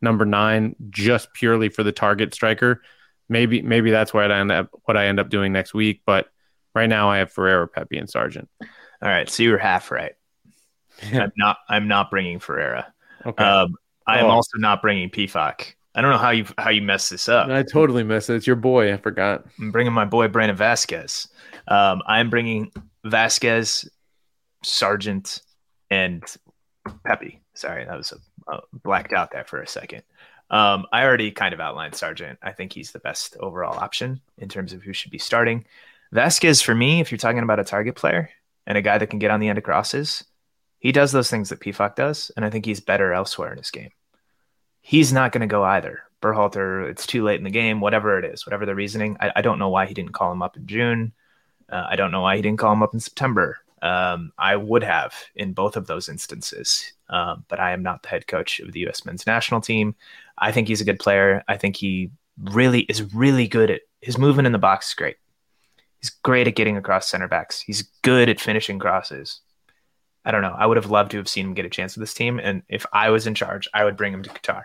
number 0.00 0.24
nine 0.24 0.76
just 0.90 1.32
purely 1.32 1.68
for 1.68 1.82
the 1.82 1.92
target 1.92 2.34
striker. 2.34 2.82
Maybe 3.28 3.62
maybe 3.62 3.90
that's 3.90 4.12
what 4.12 4.30
I 4.30 4.38
end 4.40 4.52
up 4.52 4.68
what 4.84 4.96
I 4.96 5.06
end 5.06 5.18
up 5.20 5.30
doing 5.30 5.52
next 5.52 5.72
week. 5.74 6.02
But 6.04 6.28
right 6.74 6.88
now 6.88 7.08
I 7.10 7.18
have 7.18 7.32
Ferreira, 7.32 7.66
Pepi, 7.68 7.96
and 7.98 8.08
Sargent. 8.08 8.48
All 8.60 9.08
right, 9.08 9.28
so 9.28 9.42
you're 9.42 9.58
half 9.58 9.90
right. 9.90 10.12
I'm 11.12 11.32
not. 11.36 11.56
I'm 11.68 11.88
not 11.88 12.10
bringing 12.10 12.38
Ferreira. 12.38 12.92
Okay, 13.24 13.42
Um, 13.44 13.74
I 14.06 14.18
am 14.18 14.26
Oh. 14.26 14.30
also 14.30 14.58
not 14.58 14.80
bringing 14.82 15.08
Pefok. 15.10 15.74
I 15.94 16.00
don't 16.00 16.10
know 16.10 16.18
how 16.18 16.30
you 16.30 16.46
how 16.56 16.70
you 16.70 16.82
messed 16.82 17.10
this 17.10 17.28
up. 17.28 17.48
I 17.48 17.62
totally 17.62 18.02
missed 18.02 18.30
it. 18.30 18.36
It's 18.36 18.46
your 18.46 18.56
boy. 18.56 18.92
I 18.92 18.96
forgot. 18.96 19.44
I'm 19.58 19.70
bringing 19.70 19.92
my 19.92 20.04
boy 20.06 20.28
Brandon 20.28 20.56
Vazquez. 20.56 21.28
Um, 21.68 22.02
I'm 22.06 22.30
bringing 22.30 22.72
Vazquez, 23.04 23.88
Sargent, 24.64 25.42
and 25.90 26.22
Pepi. 27.04 27.40
Sorry, 27.54 27.84
that 27.84 27.96
was 27.96 28.12
a, 28.12 28.52
uh, 28.52 28.60
blacked 28.72 29.12
out 29.12 29.30
there 29.32 29.44
for 29.44 29.60
a 29.60 29.66
second. 29.66 30.02
Um, 30.50 30.86
I 30.92 31.04
already 31.04 31.30
kind 31.30 31.54
of 31.54 31.60
outlined 31.60 31.94
Sargent. 31.94 32.38
I 32.42 32.52
think 32.52 32.72
he's 32.72 32.92
the 32.92 32.98
best 32.98 33.36
overall 33.40 33.78
option 33.78 34.20
in 34.38 34.48
terms 34.48 34.72
of 34.72 34.82
who 34.82 34.92
should 34.92 35.10
be 35.10 35.18
starting. 35.18 35.64
Vazquez, 36.14 36.62
for 36.62 36.74
me, 36.74 37.00
if 37.00 37.10
you're 37.10 37.18
talking 37.18 37.42
about 37.42 37.60
a 37.60 37.64
target 37.64 37.96
player 37.96 38.30
and 38.66 38.76
a 38.76 38.82
guy 38.82 38.98
that 38.98 39.08
can 39.08 39.18
get 39.18 39.30
on 39.30 39.40
the 39.40 39.48
end 39.48 39.58
of 39.58 39.64
crosses, 39.64 40.24
he 40.78 40.92
does 40.92 41.12
those 41.12 41.30
things 41.30 41.48
that 41.48 41.60
Pefok 41.60 41.96
does, 41.96 42.30
and 42.36 42.44
I 42.44 42.50
think 42.50 42.66
he's 42.66 42.80
better 42.80 43.12
elsewhere 43.12 43.52
in 43.52 43.58
his 43.58 43.70
game. 43.70 43.90
He's 44.82 45.12
not 45.12 45.32
going 45.32 45.40
to 45.40 45.46
go 45.46 45.62
either. 45.62 46.02
Berhalter, 46.20 46.88
it's 46.88 47.06
too 47.06 47.24
late 47.24 47.38
in 47.38 47.44
the 47.44 47.50
game, 47.50 47.80
whatever 47.80 48.18
it 48.18 48.24
is, 48.24 48.46
whatever 48.46 48.66
the 48.66 48.74
reasoning. 48.74 49.16
I, 49.20 49.32
I 49.36 49.42
don't 49.42 49.58
know 49.58 49.70
why 49.70 49.86
he 49.86 49.94
didn't 49.94 50.12
call 50.12 50.30
him 50.30 50.42
up 50.42 50.56
in 50.56 50.66
June. 50.66 51.12
Uh, 51.70 51.86
I 51.88 51.96
don't 51.96 52.10
know 52.10 52.20
why 52.20 52.36
he 52.36 52.42
didn't 52.42 52.58
call 52.58 52.72
him 52.72 52.82
up 52.82 52.92
in 52.92 53.00
September. 53.00 53.58
Um, 53.80 54.32
I 54.38 54.54
would 54.54 54.84
have 54.84 55.14
in 55.34 55.54
both 55.54 55.76
of 55.76 55.86
those 55.86 56.08
instances, 56.08 56.92
um, 57.08 57.44
but 57.48 57.58
I 57.58 57.72
am 57.72 57.82
not 57.82 58.02
the 58.02 58.10
head 58.10 58.26
coach 58.26 58.60
of 58.60 58.72
the 58.72 58.80
U.S. 58.80 59.04
men's 59.04 59.26
national 59.26 59.60
team. 59.60 59.96
I 60.38 60.52
think 60.52 60.68
he's 60.68 60.80
a 60.80 60.84
good 60.84 61.00
player. 61.00 61.42
I 61.48 61.56
think 61.56 61.76
he 61.76 62.10
really 62.38 62.80
is 62.82 63.14
really 63.14 63.48
good 63.48 63.70
at 63.70 63.80
his 64.00 64.18
movement 64.18 64.46
in 64.46 64.52
the 64.52 64.58
box 64.58 64.88
is 64.88 64.94
great. 64.94 65.16
He's 66.00 66.10
great 66.10 66.48
at 66.48 66.56
getting 66.56 66.76
across 66.76 67.08
center 67.08 67.28
backs. 67.28 67.60
He's 67.60 67.82
good 68.02 68.28
at 68.28 68.40
finishing 68.40 68.78
crosses. 68.78 69.40
I 70.24 70.30
don't 70.30 70.42
know. 70.42 70.54
I 70.56 70.66
would 70.66 70.76
have 70.76 70.90
loved 70.90 71.10
to 71.12 71.16
have 71.18 71.28
seen 71.28 71.46
him 71.46 71.54
get 71.54 71.64
a 71.64 71.70
chance 71.70 71.96
with 71.96 72.02
this 72.02 72.14
team. 72.14 72.38
And 72.38 72.62
if 72.68 72.86
I 72.92 73.10
was 73.10 73.26
in 73.26 73.34
charge, 73.34 73.68
I 73.74 73.84
would 73.84 73.96
bring 73.96 74.12
him 74.12 74.22
to 74.22 74.30
Qatar 74.30 74.62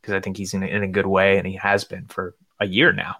because 0.00 0.14
I 0.14 0.20
think 0.20 0.36
he's 0.36 0.54
in 0.54 0.62
a, 0.62 0.66
in 0.66 0.82
a 0.82 0.88
good 0.88 1.06
way 1.06 1.38
and 1.38 1.46
he 1.46 1.54
has 1.56 1.84
been 1.84 2.06
for 2.06 2.34
a 2.60 2.66
year 2.66 2.92
now. 2.92 3.16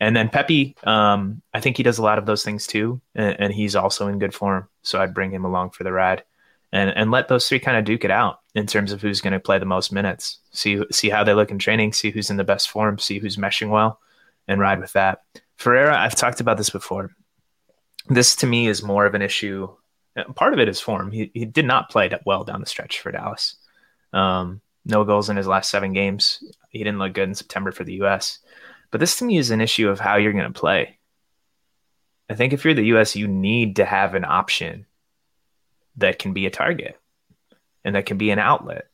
And 0.00 0.16
then 0.16 0.30
Pepi, 0.30 0.76
um, 0.84 1.42
I 1.52 1.60
think 1.60 1.76
he 1.76 1.82
does 1.82 1.98
a 1.98 2.02
lot 2.02 2.18
of 2.18 2.24
those 2.24 2.42
things 2.42 2.66
too, 2.66 3.02
and, 3.14 3.38
and 3.38 3.52
he's 3.52 3.76
also 3.76 4.08
in 4.08 4.18
good 4.18 4.34
form. 4.34 4.66
So 4.82 5.00
I'd 5.00 5.12
bring 5.12 5.30
him 5.30 5.44
along 5.44 5.70
for 5.70 5.84
the 5.84 5.92
ride, 5.92 6.24
and 6.72 6.88
and 6.88 7.10
let 7.10 7.28
those 7.28 7.46
three 7.46 7.58
kind 7.58 7.76
of 7.76 7.84
duke 7.84 8.04
it 8.04 8.10
out 8.10 8.40
in 8.54 8.66
terms 8.66 8.92
of 8.92 9.02
who's 9.02 9.20
going 9.20 9.34
to 9.34 9.40
play 9.40 9.58
the 9.58 9.66
most 9.66 9.92
minutes. 9.92 10.38
See 10.52 10.82
see 10.90 11.10
how 11.10 11.22
they 11.22 11.34
look 11.34 11.50
in 11.50 11.58
training, 11.58 11.92
see 11.92 12.10
who's 12.10 12.30
in 12.30 12.38
the 12.38 12.44
best 12.44 12.70
form, 12.70 12.98
see 12.98 13.18
who's 13.18 13.36
meshing 13.36 13.68
well, 13.68 14.00
and 14.48 14.58
ride 14.58 14.80
with 14.80 14.94
that. 14.94 15.20
Ferreira, 15.56 15.98
I've 15.98 16.16
talked 16.16 16.40
about 16.40 16.56
this 16.56 16.70
before. 16.70 17.10
This 18.08 18.34
to 18.36 18.46
me 18.46 18.68
is 18.68 18.82
more 18.82 19.04
of 19.04 19.14
an 19.14 19.20
issue. 19.20 19.68
Part 20.34 20.52
of 20.52 20.58
it 20.58 20.68
is 20.68 20.80
form. 20.80 21.12
He 21.12 21.30
he 21.34 21.44
did 21.44 21.64
not 21.64 21.90
play 21.90 22.08
that 22.08 22.26
well 22.26 22.44
down 22.44 22.60
the 22.60 22.66
stretch 22.66 23.00
for 23.00 23.12
Dallas. 23.12 23.56
Um, 24.12 24.60
no 24.84 25.04
goals 25.04 25.30
in 25.30 25.36
his 25.36 25.46
last 25.46 25.70
seven 25.70 25.92
games. 25.92 26.42
He 26.70 26.78
didn't 26.78 26.98
look 26.98 27.12
good 27.12 27.28
in 27.28 27.34
September 27.34 27.70
for 27.70 27.84
the 27.84 27.94
U.S. 27.94 28.38
But 28.90 28.98
this 28.98 29.18
to 29.18 29.24
me 29.24 29.38
is 29.38 29.50
an 29.50 29.60
issue 29.60 29.88
of 29.88 30.00
how 30.00 30.16
you're 30.16 30.32
going 30.32 30.52
to 30.52 30.58
play. 30.60 30.98
I 32.28 32.34
think 32.34 32.52
if 32.52 32.64
you're 32.64 32.74
the 32.74 32.94
US, 32.96 33.16
you 33.16 33.28
need 33.28 33.76
to 33.76 33.84
have 33.84 34.14
an 34.14 34.24
option 34.24 34.86
that 35.96 36.18
can 36.18 36.32
be 36.32 36.46
a 36.46 36.50
target 36.50 36.98
and 37.84 37.94
that 37.94 38.06
can 38.06 38.18
be 38.18 38.30
an 38.30 38.38
outlet 38.38 38.86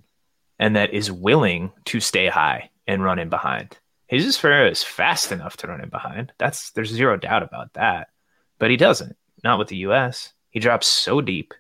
and 0.58 0.76
that 0.76 0.94
is 0.94 1.12
willing 1.12 1.72
to 1.86 2.00
stay 2.00 2.28
high 2.28 2.70
and 2.86 3.04
run 3.04 3.18
in 3.18 3.28
behind. 3.28 3.76
Jesus 4.10 4.38
Ferreira 4.38 4.70
is 4.70 4.82
fast 4.82 5.32
enough 5.32 5.56
to 5.58 5.66
run 5.66 5.80
in 5.80 5.88
behind. 5.88 6.32
That's 6.38 6.70
there's 6.70 6.90
zero 6.90 7.16
doubt 7.16 7.42
about 7.42 7.74
that. 7.74 8.08
But 8.58 8.70
he 8.70 8.76
doesn't. 8.76 9.16
Not 9.44 9.58
with 9.58 9.68
the 9.68 9.78
US. 9.78 10.32
He 10.56 10.60
drops 10.60 10.86
so 10.86 11.20
deep. 11.20 11.52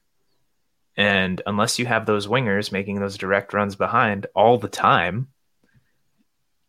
And 0.96 1.42
unless 1.44 1.78
you 1.78 1.84
have 1.84 2.06
those 2.06 2.28
wingers 2.28 2.72
making 2.72 2.98
those 2.98 3.18
direct 3.18 3.52
runs 3.52 3.76
behind 3.76 4.26
all 4.34 4.56
the 4.56 4.70
time, 4.70 5.28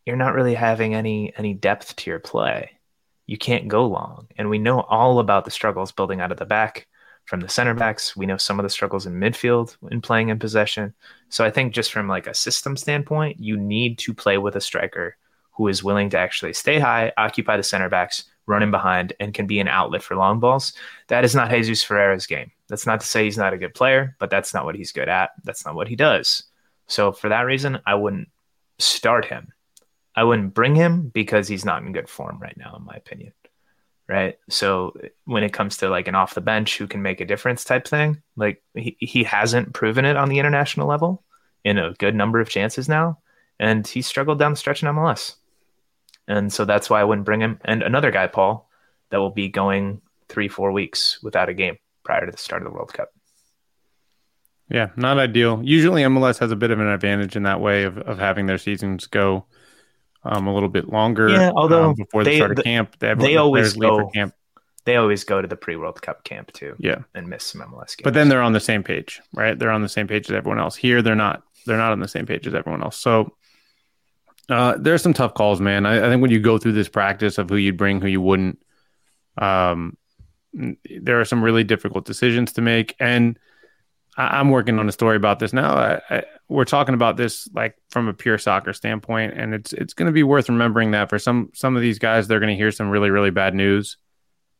you're 0.04 0.14
not 0.14 0.34
really 0.34 0.52
having 0.52 0.94
any 0.94 1.32
any 1.38 1.54
depth 1.54 1.96
to 1.96 2.10
your 2.10 2.18
play. 2.18 2.72
You 3.26 3.38
can't 3.38 3.66
go 3.66 3.86
long. 3.86 4.28
And 4.36 4.50
we 4.50 4.58
know 4.58 4.80
all 4.80 5.20
about 5.20 5.46
the 5.46 5.50
struggles 5.50 5.90
building 5.90 6.20
out 6.20 6.30
of 6.30 6.36
the 6.36 6.44
back 6.44 6.86
from 7.24 7.40
the 7.40 7.48
center 7.48 7.72
backs. 7.72 8.14
We 8.14 8.26
know 8.26 8.36
some 8.36 8.60
of 8.60 8.62
the 8.62 8.68
struggles 8.68 9.06
in 9.06 9.14
midfield 9.14 9.78
in 9.90 10.02
playing 10.02 10.28
in 10.28 10.38
possession. 10.38 10.92
So 11.30 11.46
I 11.46 11.50
think 11.50 11.72
just 11.72 11.92
from 11.92 12.08
like 12.08 12.26
a 12.26 12.34
system 12.34 12.76
standpoint, 12.76 13.40
you 13.40 13.56
need 13.56 13.96
to 14.00 14.12
play 14.12 14.36
with 14.36 14.54
a 14.54 14.60
striker 14.60 15.16
who 15.52 15.66
is 15.68 15.82
willing 15.82 16.10
to 16.10 16.18
actually 16.18 16.52
stay 16.52 16.78
high, 16.78 17.10
occupy 17.16 17.56
the 17.56 17.62
center 17.62 17.88
backs, 17.88 18.24
run 18.48 18.62
in 18.62 18.70
behind, 18.70 19.12
and 19.20 19.34
can 19.34 19.46
be 19.46 19.60
an 19.60 19.68
outlet 19.68 20.02
for 20.02 20.16
long 20.16 20.40
balls. 20.40 20.72
That 21.08 21.24
is 21.24 21.34
not 21.34 21.50
Jesus 21.50 21.84
Ferreira's 21.84 22.26
game. 22.26 22.50
That's 22.68 22.86
not 22.86 23.00
to 23.00 23.06
say 23.06 23.24
he's 23.24 23.38
not 23.38 23.52
a 23.52 23.58
good 23.58 23.74
player, 23.74 24.16
but 24.18 24.30
that's 24.30 24.54
not 24.54 24.64
what 24.64 24.74
he's 24.74 24.92
good 24.92 25.08
at. 25.08 25.30
That's 25.44 25.64
not 25.64 25.74
what 25.74 25.88
he 25.88 25.96
does. 25.96 26.42
So 26.86 27.12
for 27.12 27.28
that 27.28 27.42
reason, 27.42 27.78
I 27.86 27.94
wouldn't 27.94 28.28
start 28.78 29.26
him. 29.26 29.52
I 30.16 30.24
wouldn't 30.24 30.54
bring 30.54 30.74
him 30.74 31.08
because 31.08 31.46
he's 31.46 31.64
not 31.64 31.82
in 31.82 31.92
good 31.92 32.08
form 32.08 32.38
right 32.40 32.56
now, 32.56 32.74
in 32.76 32.84
my 32.84 32.94
opinion. 32.94 33.32
Right. 34.08 34.38
So 34.48 34.98
when 35.26 35.44
it 35.44 35.52
comes 35.52 35.76
to 35.78 35.90
like 35.90 36.08
an 36.08 36.14
off 36.14 36.34
the 36.34 36.40
bench 36.40 36.78
who 36.78 36.86
can 36.86 37.02
make 37.02 37.20
a 37.20 37.26
difference 37.26 37.62
type 37.62 37.86
thing, 37.86 38.22
like 38.36 38.62
he, 38.74 38.96
he 38.98 39.22
hasn't 39.22 39.74
proven 39.74 40.06
it 40.06 40.16
on 40.16 40.30
the 40.30 40.38
international 40.38 40.88
level 40.88 41.22
in 41.62 41.76
a 41.76 41.92
good 41.98 42.14
number 42.14 42.40
of 42.40 42.48
chances 42.48 42.88
now. 42.88 43.18
And 43.60 43.86
he 43.86 44.00
struggled 44.00 44.38
down 44.38 44.52
the 44.52 44.56
stretch 44.56 44.82
in 44.82 44.88
MLS. 44.88 45.34
And 46.28 46.52
so 46.52 46.64
that's 46.64 46.88
why 46.88 47.00
I 47.00 47.04
wouldn't 47.04 47.24
bring 47.24 47.40
him. 47.40 47.58
And 47.64 47.82
another 47.82 48.10
guy, 48.12 48.26
Paul, 48.28 48.68
that 49.10 49.16
will 49.18 49.30
be 49.30 49.48
going 49.48 50.00
three, 50.28 50.46
four 50.48 50.70
weeks 50.72 51.18
without 51.22 51.48
a 51.48 51.54
game 51.54 51.78
prior 52.04 52.24
to 52.26 52.30
the 52.30 52.38
start 52.38 52.62
of 52.62 52.68
the 52.68 52.72
World 52.74 52.92
Cup. 52.92 53.08
Yeah, 54.70 54.90
not 54.96 55.18
ideal. 55.18 55.60
Usually 55.64 56.02
MLS 56.02 56.38
has 56.40 56.50
a 56.52 56.56
bit 56.56 56.70
of 56.70 56.78
an 56.78 56.86
advantage 56.86 57.36
in 57.36 57.44
that 57.44 57.60
way 57.60 57.84
of, 57.84 57.96
of 57.98 58.18
having 58.18 58.44
their 58.46 58.58
seasons 58.58 59.06
go 59.06 59.46
um, 60.24 60.46
a 60.46 60.52
little 60.52 60.68
bit 60.68 60.88
longer. 60.90 61.30
Yeah, 61.30 61.50
although 61.56 61.90
um, 61.90 61.94
before 61.94 62.22
the 62.24 62.30
they- 62.30 62.36
start 62.36 62.50
of 62.50 62.56
the- 62.58 62.62
camp, 62.64 62.96
they, 62.98 63.14
they 63.14 63.36
always 63.36 63.76
leave 63.76 63.88
for 63.88 64.02
go- 64.04 64.10
camp. 64.10 64.34
They 64.84 64.96
always 64.96 65.24
go 65.24 65.42
to 65.42 65.48
the 65.48 65.56
pre 65.56 65.76
World 65.76 66.00
Cup 66.00 66.24
camp 66.24 66.50
too 66.52 66.74
Yeah, 66.78 67.02
and 67.14 67.28
miss 67.28 67.44
some 67.44 67.60
MLS 67.60 67.96
games. 67.96 68.04
but 68.04 68.14
then 68.14 68.28
they're 68.30 68.40
on 68.42 68.52
the 68.54 68.60
same 68.60 68.82
page, 68.82 69.20
right? 69.34 69.58
They're 69.58 69.70
on 69.70 69.82
the 69.82 69.88
same 69.88 70.06
page 70.06 70.30
as 70.30 70.34
everyone 70.36 70.58
else. 70.58 70.76
Here, 70.76 71.02
they're 71.02 71.14
not. 71.14 71.42
They're 71.66 71.76
not 71.76 71.92
on 71.92 72.00
the 72.00 72.08
same 72.08 72.24
page 72.24 72.46
as 72.46 72.54
everyone 72.54 72.82
else. 72.82 72.96
So 72.96 73.34
uh, 74.48 74.76
there's 74.78 75.02
some 75.02 75.12
tough 75.12 75.34
calls, 75.34 75.60
man. 75.60 75.86
I, 75.86 76.06
I 76.06 76.10
think 76.10 76.22
when 76.22 76.30
you 76.30 76.40
go 76.40 76.58
through 76.58 76.72
this 76.72 76.88
practice 76.88 77.38
of 77.38 77.50
who 77.50 77.56
you'd 77.56 77.76
bring, 77.76 78.00
who 78.00 78.08
you 78.08 78.20
wouldn't, 78.20 78.58
um, 79.36 79.96
there 80.52 81.20
are 81.20 81.24
some 81.24 81.42
really 81.44 81.64
difficult 81.64 82.04
decisions 82.04 82.52
to 82.54 82.62
make. 82.62 82.96
And 82.98 83.38
I, 84.16 84.38
I'm 84.38 84.50
working 84.50 84.78
on 84.78 84.88
a 84.88 84.92
story 84.92 85.16
about 85.16 85.38
this 85.38 85.52
now. 85.52 85.74
I, 85.74 86.00
I, 86.10 86.22
we're 86.48 86.64
talking 86.64 86.94
about 86.94 87.16
this 87.16 87.48
like 87.52 87.76
from 87.90 88.08
a 88.08 88.14
pure 88.14 88.38
soccer 88.38 88.72
standpoint, 88.72 89.34
and 89.36 89.54
it's 89.54 89.72
it's 89.74 89.92
going 89.92 90.06
to 90.06 90.12
be 90.12 90.22
worth 90.22 90.48
remembering 90.48 90.92
that 90.92 91.10
for 91.10 91.18
some 91.18 91.50
some 91.54 91.76
of 91.76 91.82
these 91.82 91.98
guys, 91.98 92.26
they're 92.26 92.40
going 92.40 92.48
to 92.48 92.56
hear 92.56 92.72
some 92.72 92.88
really 92.88 93.10
really 93.10 93.30
bad 93.30 93.54
news. 93.54 93.98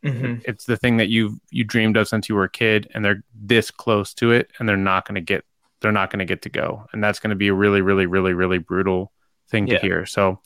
Mhm. 0.04 0.42
It's 0.44 0.66
the 0.66 0.76
thing 0.76 0.98
that 0.98 1.08
you 1.08 1.40
you 1.50 1.64
dreamed 1.64 1.96
of 1.96 2.06
since 2.06 2.28
you 2.28 2.34
were 2.34 2.44
a 2.44 2.50
kid, 2.50 2.88
and 2.94 3.04
they're 3.04 3.24
this 3.34 3.70
close 3.70 4.12
to 4.14 4.32
it, 4.32 4.50
and 4.58 4.68
they're 4.68 4.76
not 4.76 5.08
going 5.08 5.16
to 5.16 5.20
get 5.22 5.44
they're 5.80 5.92
not 5.92 6.10
going 6.10 6.18
to 6.20 6.24
get 6.24 6.42
to 6.42 6.50
go, 6.50 6.86
and 6.92 7.02
that's 7.02 7.18
going 7.18 7.30
to 7.30 7.36
be 7.36 7.48
a 7.48 7.54
really 7.54 7.80
really 7.80 8.06
really 8.06 8.34
really 8.34 8.58
brutal 8.58 9.12
thing 9.50 9.66
Yeah. 9.66 9.78
to 9.78 9.80
hear. 9.86 10.06
So. 10.06 10.40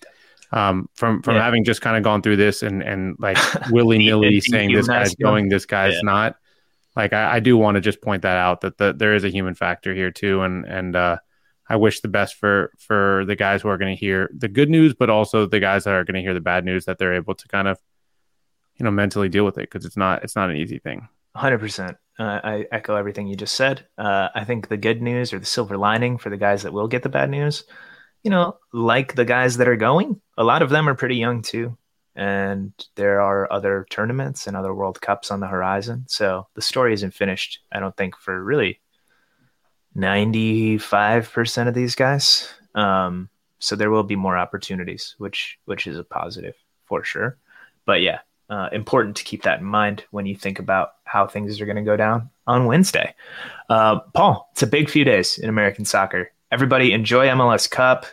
Um, 0.54 0.90
from 0.96 1.22
from 1.22 1.36
Yeah. 1.36 1.44
having 1.44 1.64
just 1.64 1.80
kind 1.80 1.96
of 1.96 2.02
gone 2.02 2.20
through 2.20 2.36
this 2.36 2.62
and 2.62 2.82
and 2.82 3.16
like 3.18 3.38
willy 3.70 3.96
nilly 3.96 4.38
saying 4.42 4.70
this 4.74 4.86
guy's 4.86 5.14
going, 5.14 5.48
this 5.48 5.64
guy's 5.64 5.94
Yeah. 5.94 6.00
not. 6.02 6.36
Like 6.94 7.14
I, 7.14 7.36
I 7.36 7.40
do 7.40 7.56
want 7.56 7.76
to 7.76 7.80
just 7.80 8.02
point 8.02 8.20
that 8.20 8.36
out 8.36 8.60
that 8.60 8.76
the, 8.76 8.92
there 8.92 9.14
is 9.14 9.24
a 9.24 9.30
human 9.30 9.54
factor 9.54 9.94
here 9.94 10.10
too, 10.10 10.42
and 10.42 10.66
and 10.66 10.94
uh, 10.94 11.16
I 11.66 11.76
wish 11.76 12.00
the 12.00 12.08
best 12.08 12.34
for 12.34 12.70
for 12.78 13.24
the 13.26 13.34
guys 13.34 13.62
who 13.62 13.70
are 13.70 13.78
going 13.78 13.96
to 13.96 13.98
hear 13.98 14.28
the 14.36 14.46
good 14.48 14.68
news, 14.68 14.92
but 14.92 15.08
also 15.08 15.46
the 15.46 15.58
guys 15.58 15.84
that 15.84 15.94
are 15.94 16.04
going 16.04 16.16
to 16.16 16.20
hear 16.20 16.34
the 16.34 16.40
bad 16.40 16.66
news 16.66 16.84
that 16.84 16.98
they're 16.98 17.14
able 17.14 17.34
to 17.34 17.48
kind 17.48 17.66
of 17.66 17.78
you 18.76 18.84
know 18.84 18.90
mentally 18.90 19.30
deal 19.30 19.46
with 19.46 19.56
it 19.56 19.70
because 19.70 19.86
it's 19.86 19.96
not 19.96 20.22
it's 20.22 20.36
not 20.36 20.50
an 20.50 20.56
easy 20.58 20.78
thing. 20.78 21.08
100%. 21.34 21.96
Uh, 22.18 22.40
I 22.44 22.66
echo 22.72 22.94
everything 22.94 23.26
you 23.26 23.36
just 23.36 23.54
said. 23.54 23.86
Uh, 23.96 24.28
I 24.34 24.44
think 24.44 24.68
the 24.68 24.76
good 24.76 25.00
news 25.00 25.32
or 25.32 25.38
the 25.38 25.46
silver 25.46 25.78
lining 25.78 26.18
for 26.18 26.28
the 26.28 26.36
guys 26.36 26.62
that 26.64 26.74
will 26.74 26.88
get 26.88 27.02
the 27.02 27.08
bad 27.08 27.30
news, 27.30 27.64
you 28.22 28.30
know, 28.30 28.56
like 28.72 29.14
the 29.14 29.24
guys 29.24 29.56
that 29.56 29.68
are 29.68 29.76
going, 29.76 30.20
a 30.36 30.44
lot 30.44 30.62
of 30.62 30.70
them 30.70 30.88
are 30.88 30.94
pretty 30.94 31.16
young 31.16 31.42
too. 31.42 31.76
And 32.14 32.72
there 32.94 33.20
are 33.20 33.50
other 33.50 33.86
tournaments 33.90 34.46
and 34.46 34.56
other 34.56 34.74
World 34.74 35.00
Cups 35.00 35.30
on 35.30 35.40
the 35.40 35.46
horizon. 35.46 36.04
So 36.08 36.46
the 36.54 36.62
story 36.62 36.92
isn't 36.92 37.14
finished, 37.14 37.60
I 37.72 37.80
don't 37.80 37.96
think, 37.96 38.16
for 38.16 38.42
really 38.42 38.80
95% 39.96 41.68
of 41.68 41.74
these 41.74 41.94
guys. 41.94 42.52
Um, 42.74 43.28
so 43.58 43.76
there 43.76 43.90
will 43.90 44.02
be 44.02 44.16
more 44.16 44.36
opportunities, 44.36 45.14
which 45.18 45.58
which 45.66 45.86
is 45.86 45.96
a 45.96 46.04
positive 46.04 46.56
for 46.84 47.04
sure. 47.04 47.38
But 47.86 48.02
yeah, 48.02 48.20
uh, 48.50 48.68
important 48.72 49.16
to 49.16 49.24
keep 49.24 49.42
that 49.42 49.60
in 49.60 49.64
mind 49.64 50.04
when 50.10 50.26
you 50.26 50.36
think 50.36 50.58
about 50.58 50.94
how 51.04 51.26
things 51.26 51.60
are 51.60 51.66
going 51.66 51.76
to 51.76 51.82
go 51.82 51.96
down 51.96 52.28
on 52.46 52.66
Wednesday. 52.66 53.14
Uh, 53.68 54.00
Paul, 54.14 54.48
it's 54.52 54.62
a 54.62 54.66
big 54.66 54.90
few 54.90 55.04
days 55.04 55.38
in 55.38 55.48
American 55.48 55.84
soccer. 55.84 56.32
Everybody 56.52 56.92
enjoy 56.92 57.26
MLS 57.28 57.68
Cup. 57.68 58.04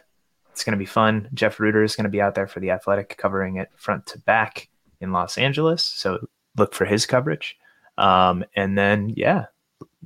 It's 0.51 0.63
going 0.63 0.71
to 0.71 0.77
be 0.79 0.85
fun. 0.85 1.27
Jeff 1.33 1.59
Rueter 1.59 1.83
is 1.83 1.95
going 1.97 2.05
to 2.05 2.09
be 2.09 2.21
out 2.21 2.35
there 2.35 2.47
for 2.47 2.59
the 2.61 2.71
Athletic, 2.71 3.17
covering 3.17 3.57
it 3.57 3.69
front 3.75 4.05
to 4.07 4.19
back 4.19 4.69
in 5.01 5.11
Los 5.11 5.37
Angeles. 5.37 5.83
So 5.83 6.25
look 6.57 6.73
for 6.73 6.85
his 6.85 7.05
coverage. 7.05 7.57
Um, 7.97 8.45
and 8.55 8.77
then, 8.77 9.09
yeah, 9.15 9.47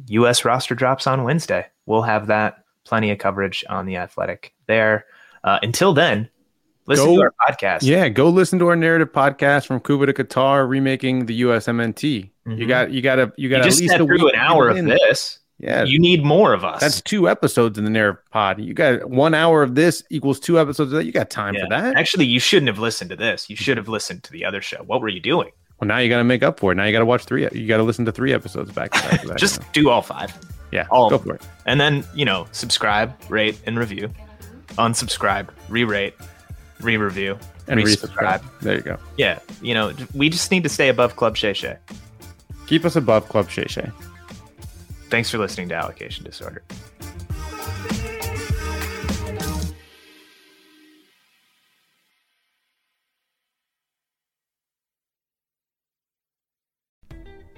U.S. 0.07 0.43
roster 0.45 0.73
drops 0.73 1.05
on 1.05 1.23
Wednesday. 1.23 1.67
We'll 1.86 2.01
have 2.01 2.27
that 2.27 2.63
plenty 2.86 3.11
of 3.11 3.19
coverage 3.19 3.63
on 3.69 3.86
the 3.86 3.97
Athletic 3.97 4.53
there. 4.67 5.05
Uh, 5.43 5.59
until 5.61 5.93
then, 5.93 6.27
listen 6.88 7.05
Go- 7.05 7.15
to 7.17 7.21
our 7.21 7.34
podcast. 7.47 7.84
Yeah, 7.84 8.09
go 8.09 8.29
listen 8.29 8.57
to 8.59 8.67
our 8.67 8.75
narrative 8.75 9.11
podcast 9.13 9.67
from 9.67 9.79
Cuba 9.79 10.07
to 10.07 10.13
Qatar, 10.13 10.67
remaking 10.67 11.27
the 11.27 11.41
USMNT. 11.41 12.31
You 12.47 12.51
Mhm. 12.51 12.67
got, 12.67 12.91
you 12.91 13.01
got 13.03 13.15
to, 13.17 13.31
you 13.38 13.49
got 13.49 13.57
You 13.57 13.69
at 13.71 13.77
least 13.79 13.93
a 13.93 13.97
through 13.97 14.07
week 14.25 14.34
an 14.34 14.39
hour 14.39 14.69
of 14.69 14.84
this. 14.84 15.39
Yeah, 15.64 15.84
You 15.86 15.97
need 15.97 16.24
more 16.26 16.51
of 16.53 16.66
us. 16.66 16.82
that's 16.82 16.99
two 17.01 17.30
episodes 17.30 17.78
in 17.78 17.86
the 17.86 17.89
narrative 17.89 18.22
pod. 18.32 18.59
You 18.59 18.74
got 18.74 19.09
one 19.09 19.34
hour 19.34 19.64
of 19.64 19.76
this 19.76 20.03
equals 20.09 20.39
two 20.39 20.59
episodes 20.59 20.91
of 20.91 20.97
that. 20.97 21.05
You 21.05 21.14
got 21.14 21.30
time 21.30 21.53
Yeah. 21.55 21.64
for 21.64 21.70
that. 21.70 21.95
Actually, 21.95 22.26
you 22.26 22.39
shouldn't 22.39 22.68
have 22.68 22.80
listened 22.80 23.09
to 23.11 23.16
this. 23.16 23.49
You 23.49 23.55
should 23.55 23.78
have 23.78 23.88
listened 23.88 24.24
to 24.24 24.32
the 24.34 24.43
other 24.43 24.61
show. 24.61 24.84
What 24.86 24.99
were 25.01 25.07
you 25.07 25.22
doing? 25.22 25.51
Well, 25.80 25.88
now 25.88 25.99
you 25.99 26.09
got 26.09 26.18
to 26.18 26.24
make 26.26 26.43
up 26.43 26.59
for 26.59 26.72
it. 26.74 26.76
Now 26.76 26.84
you 26.84 26.91
got 26.91 26.99
to 26.99 27.05
watch 27.05 27.24
three. 27.24 27.47
You 27.53 27.68
got 27.68 27.78
to 27.78 27.84
listen 27.84 28.03
to 28.05 28.11
three 28.11 28.34
episodes 28.34 28.72
back 28.74 28.91
to 28.91 29.26
back. 29.28 29.38
Just 29.38 29.61
do 29.74 29.89
all 29.89 30.01
five. 30.01 30.34
yeah, 30.72 30.86
all 30.91 31.09
go 31.09 31.18
for 31.18 31.36
it. 31.36 31.41
And 31.66 31.80
then, 31.80 32.03
you 32.14 32.26
know, 32.26 32.45
subscribe, 32.51 33.14
rate, 33.30 33.57
and 33.66 33.80
review. 33.80 34.09
Unsubscribe, 34.78 35.47
re 35.70 35.84
rate, 35.84 36.14
re 36.82 36.97
review, 36.97 37.38
And 37.68 37.80
resubscribe. 37.80 38.41
resubscribe. 38.41 38.59
There 38.61 38.76
you 38.76 38.82
go. 38.82 38.97
Yeah, 39.18 39.39
you 39.61 39.74
know, 39.74 39.93
we 40.14 40.30
just 40.30 40.51
need 40.51 40.64
to 40.64 40.70
stay 40.70 40.89
above 40.89 41.16
Club 41.16 41.38
Shay 41.38 41.53
Shay. 41.53 41.78
Keep 42.68 42.86
us 42.86 42.95
above 42.95 43.30
Club 43.30 43.49
Shay 43.49 43.66
Shay. 43.68 43.89
Thanks 45.14 45.30
for 45.30 45.38
listening 45.38 45.70
to 45.70 45.76
Allocation 45.76 46.26
Disorder. 46.26 46.64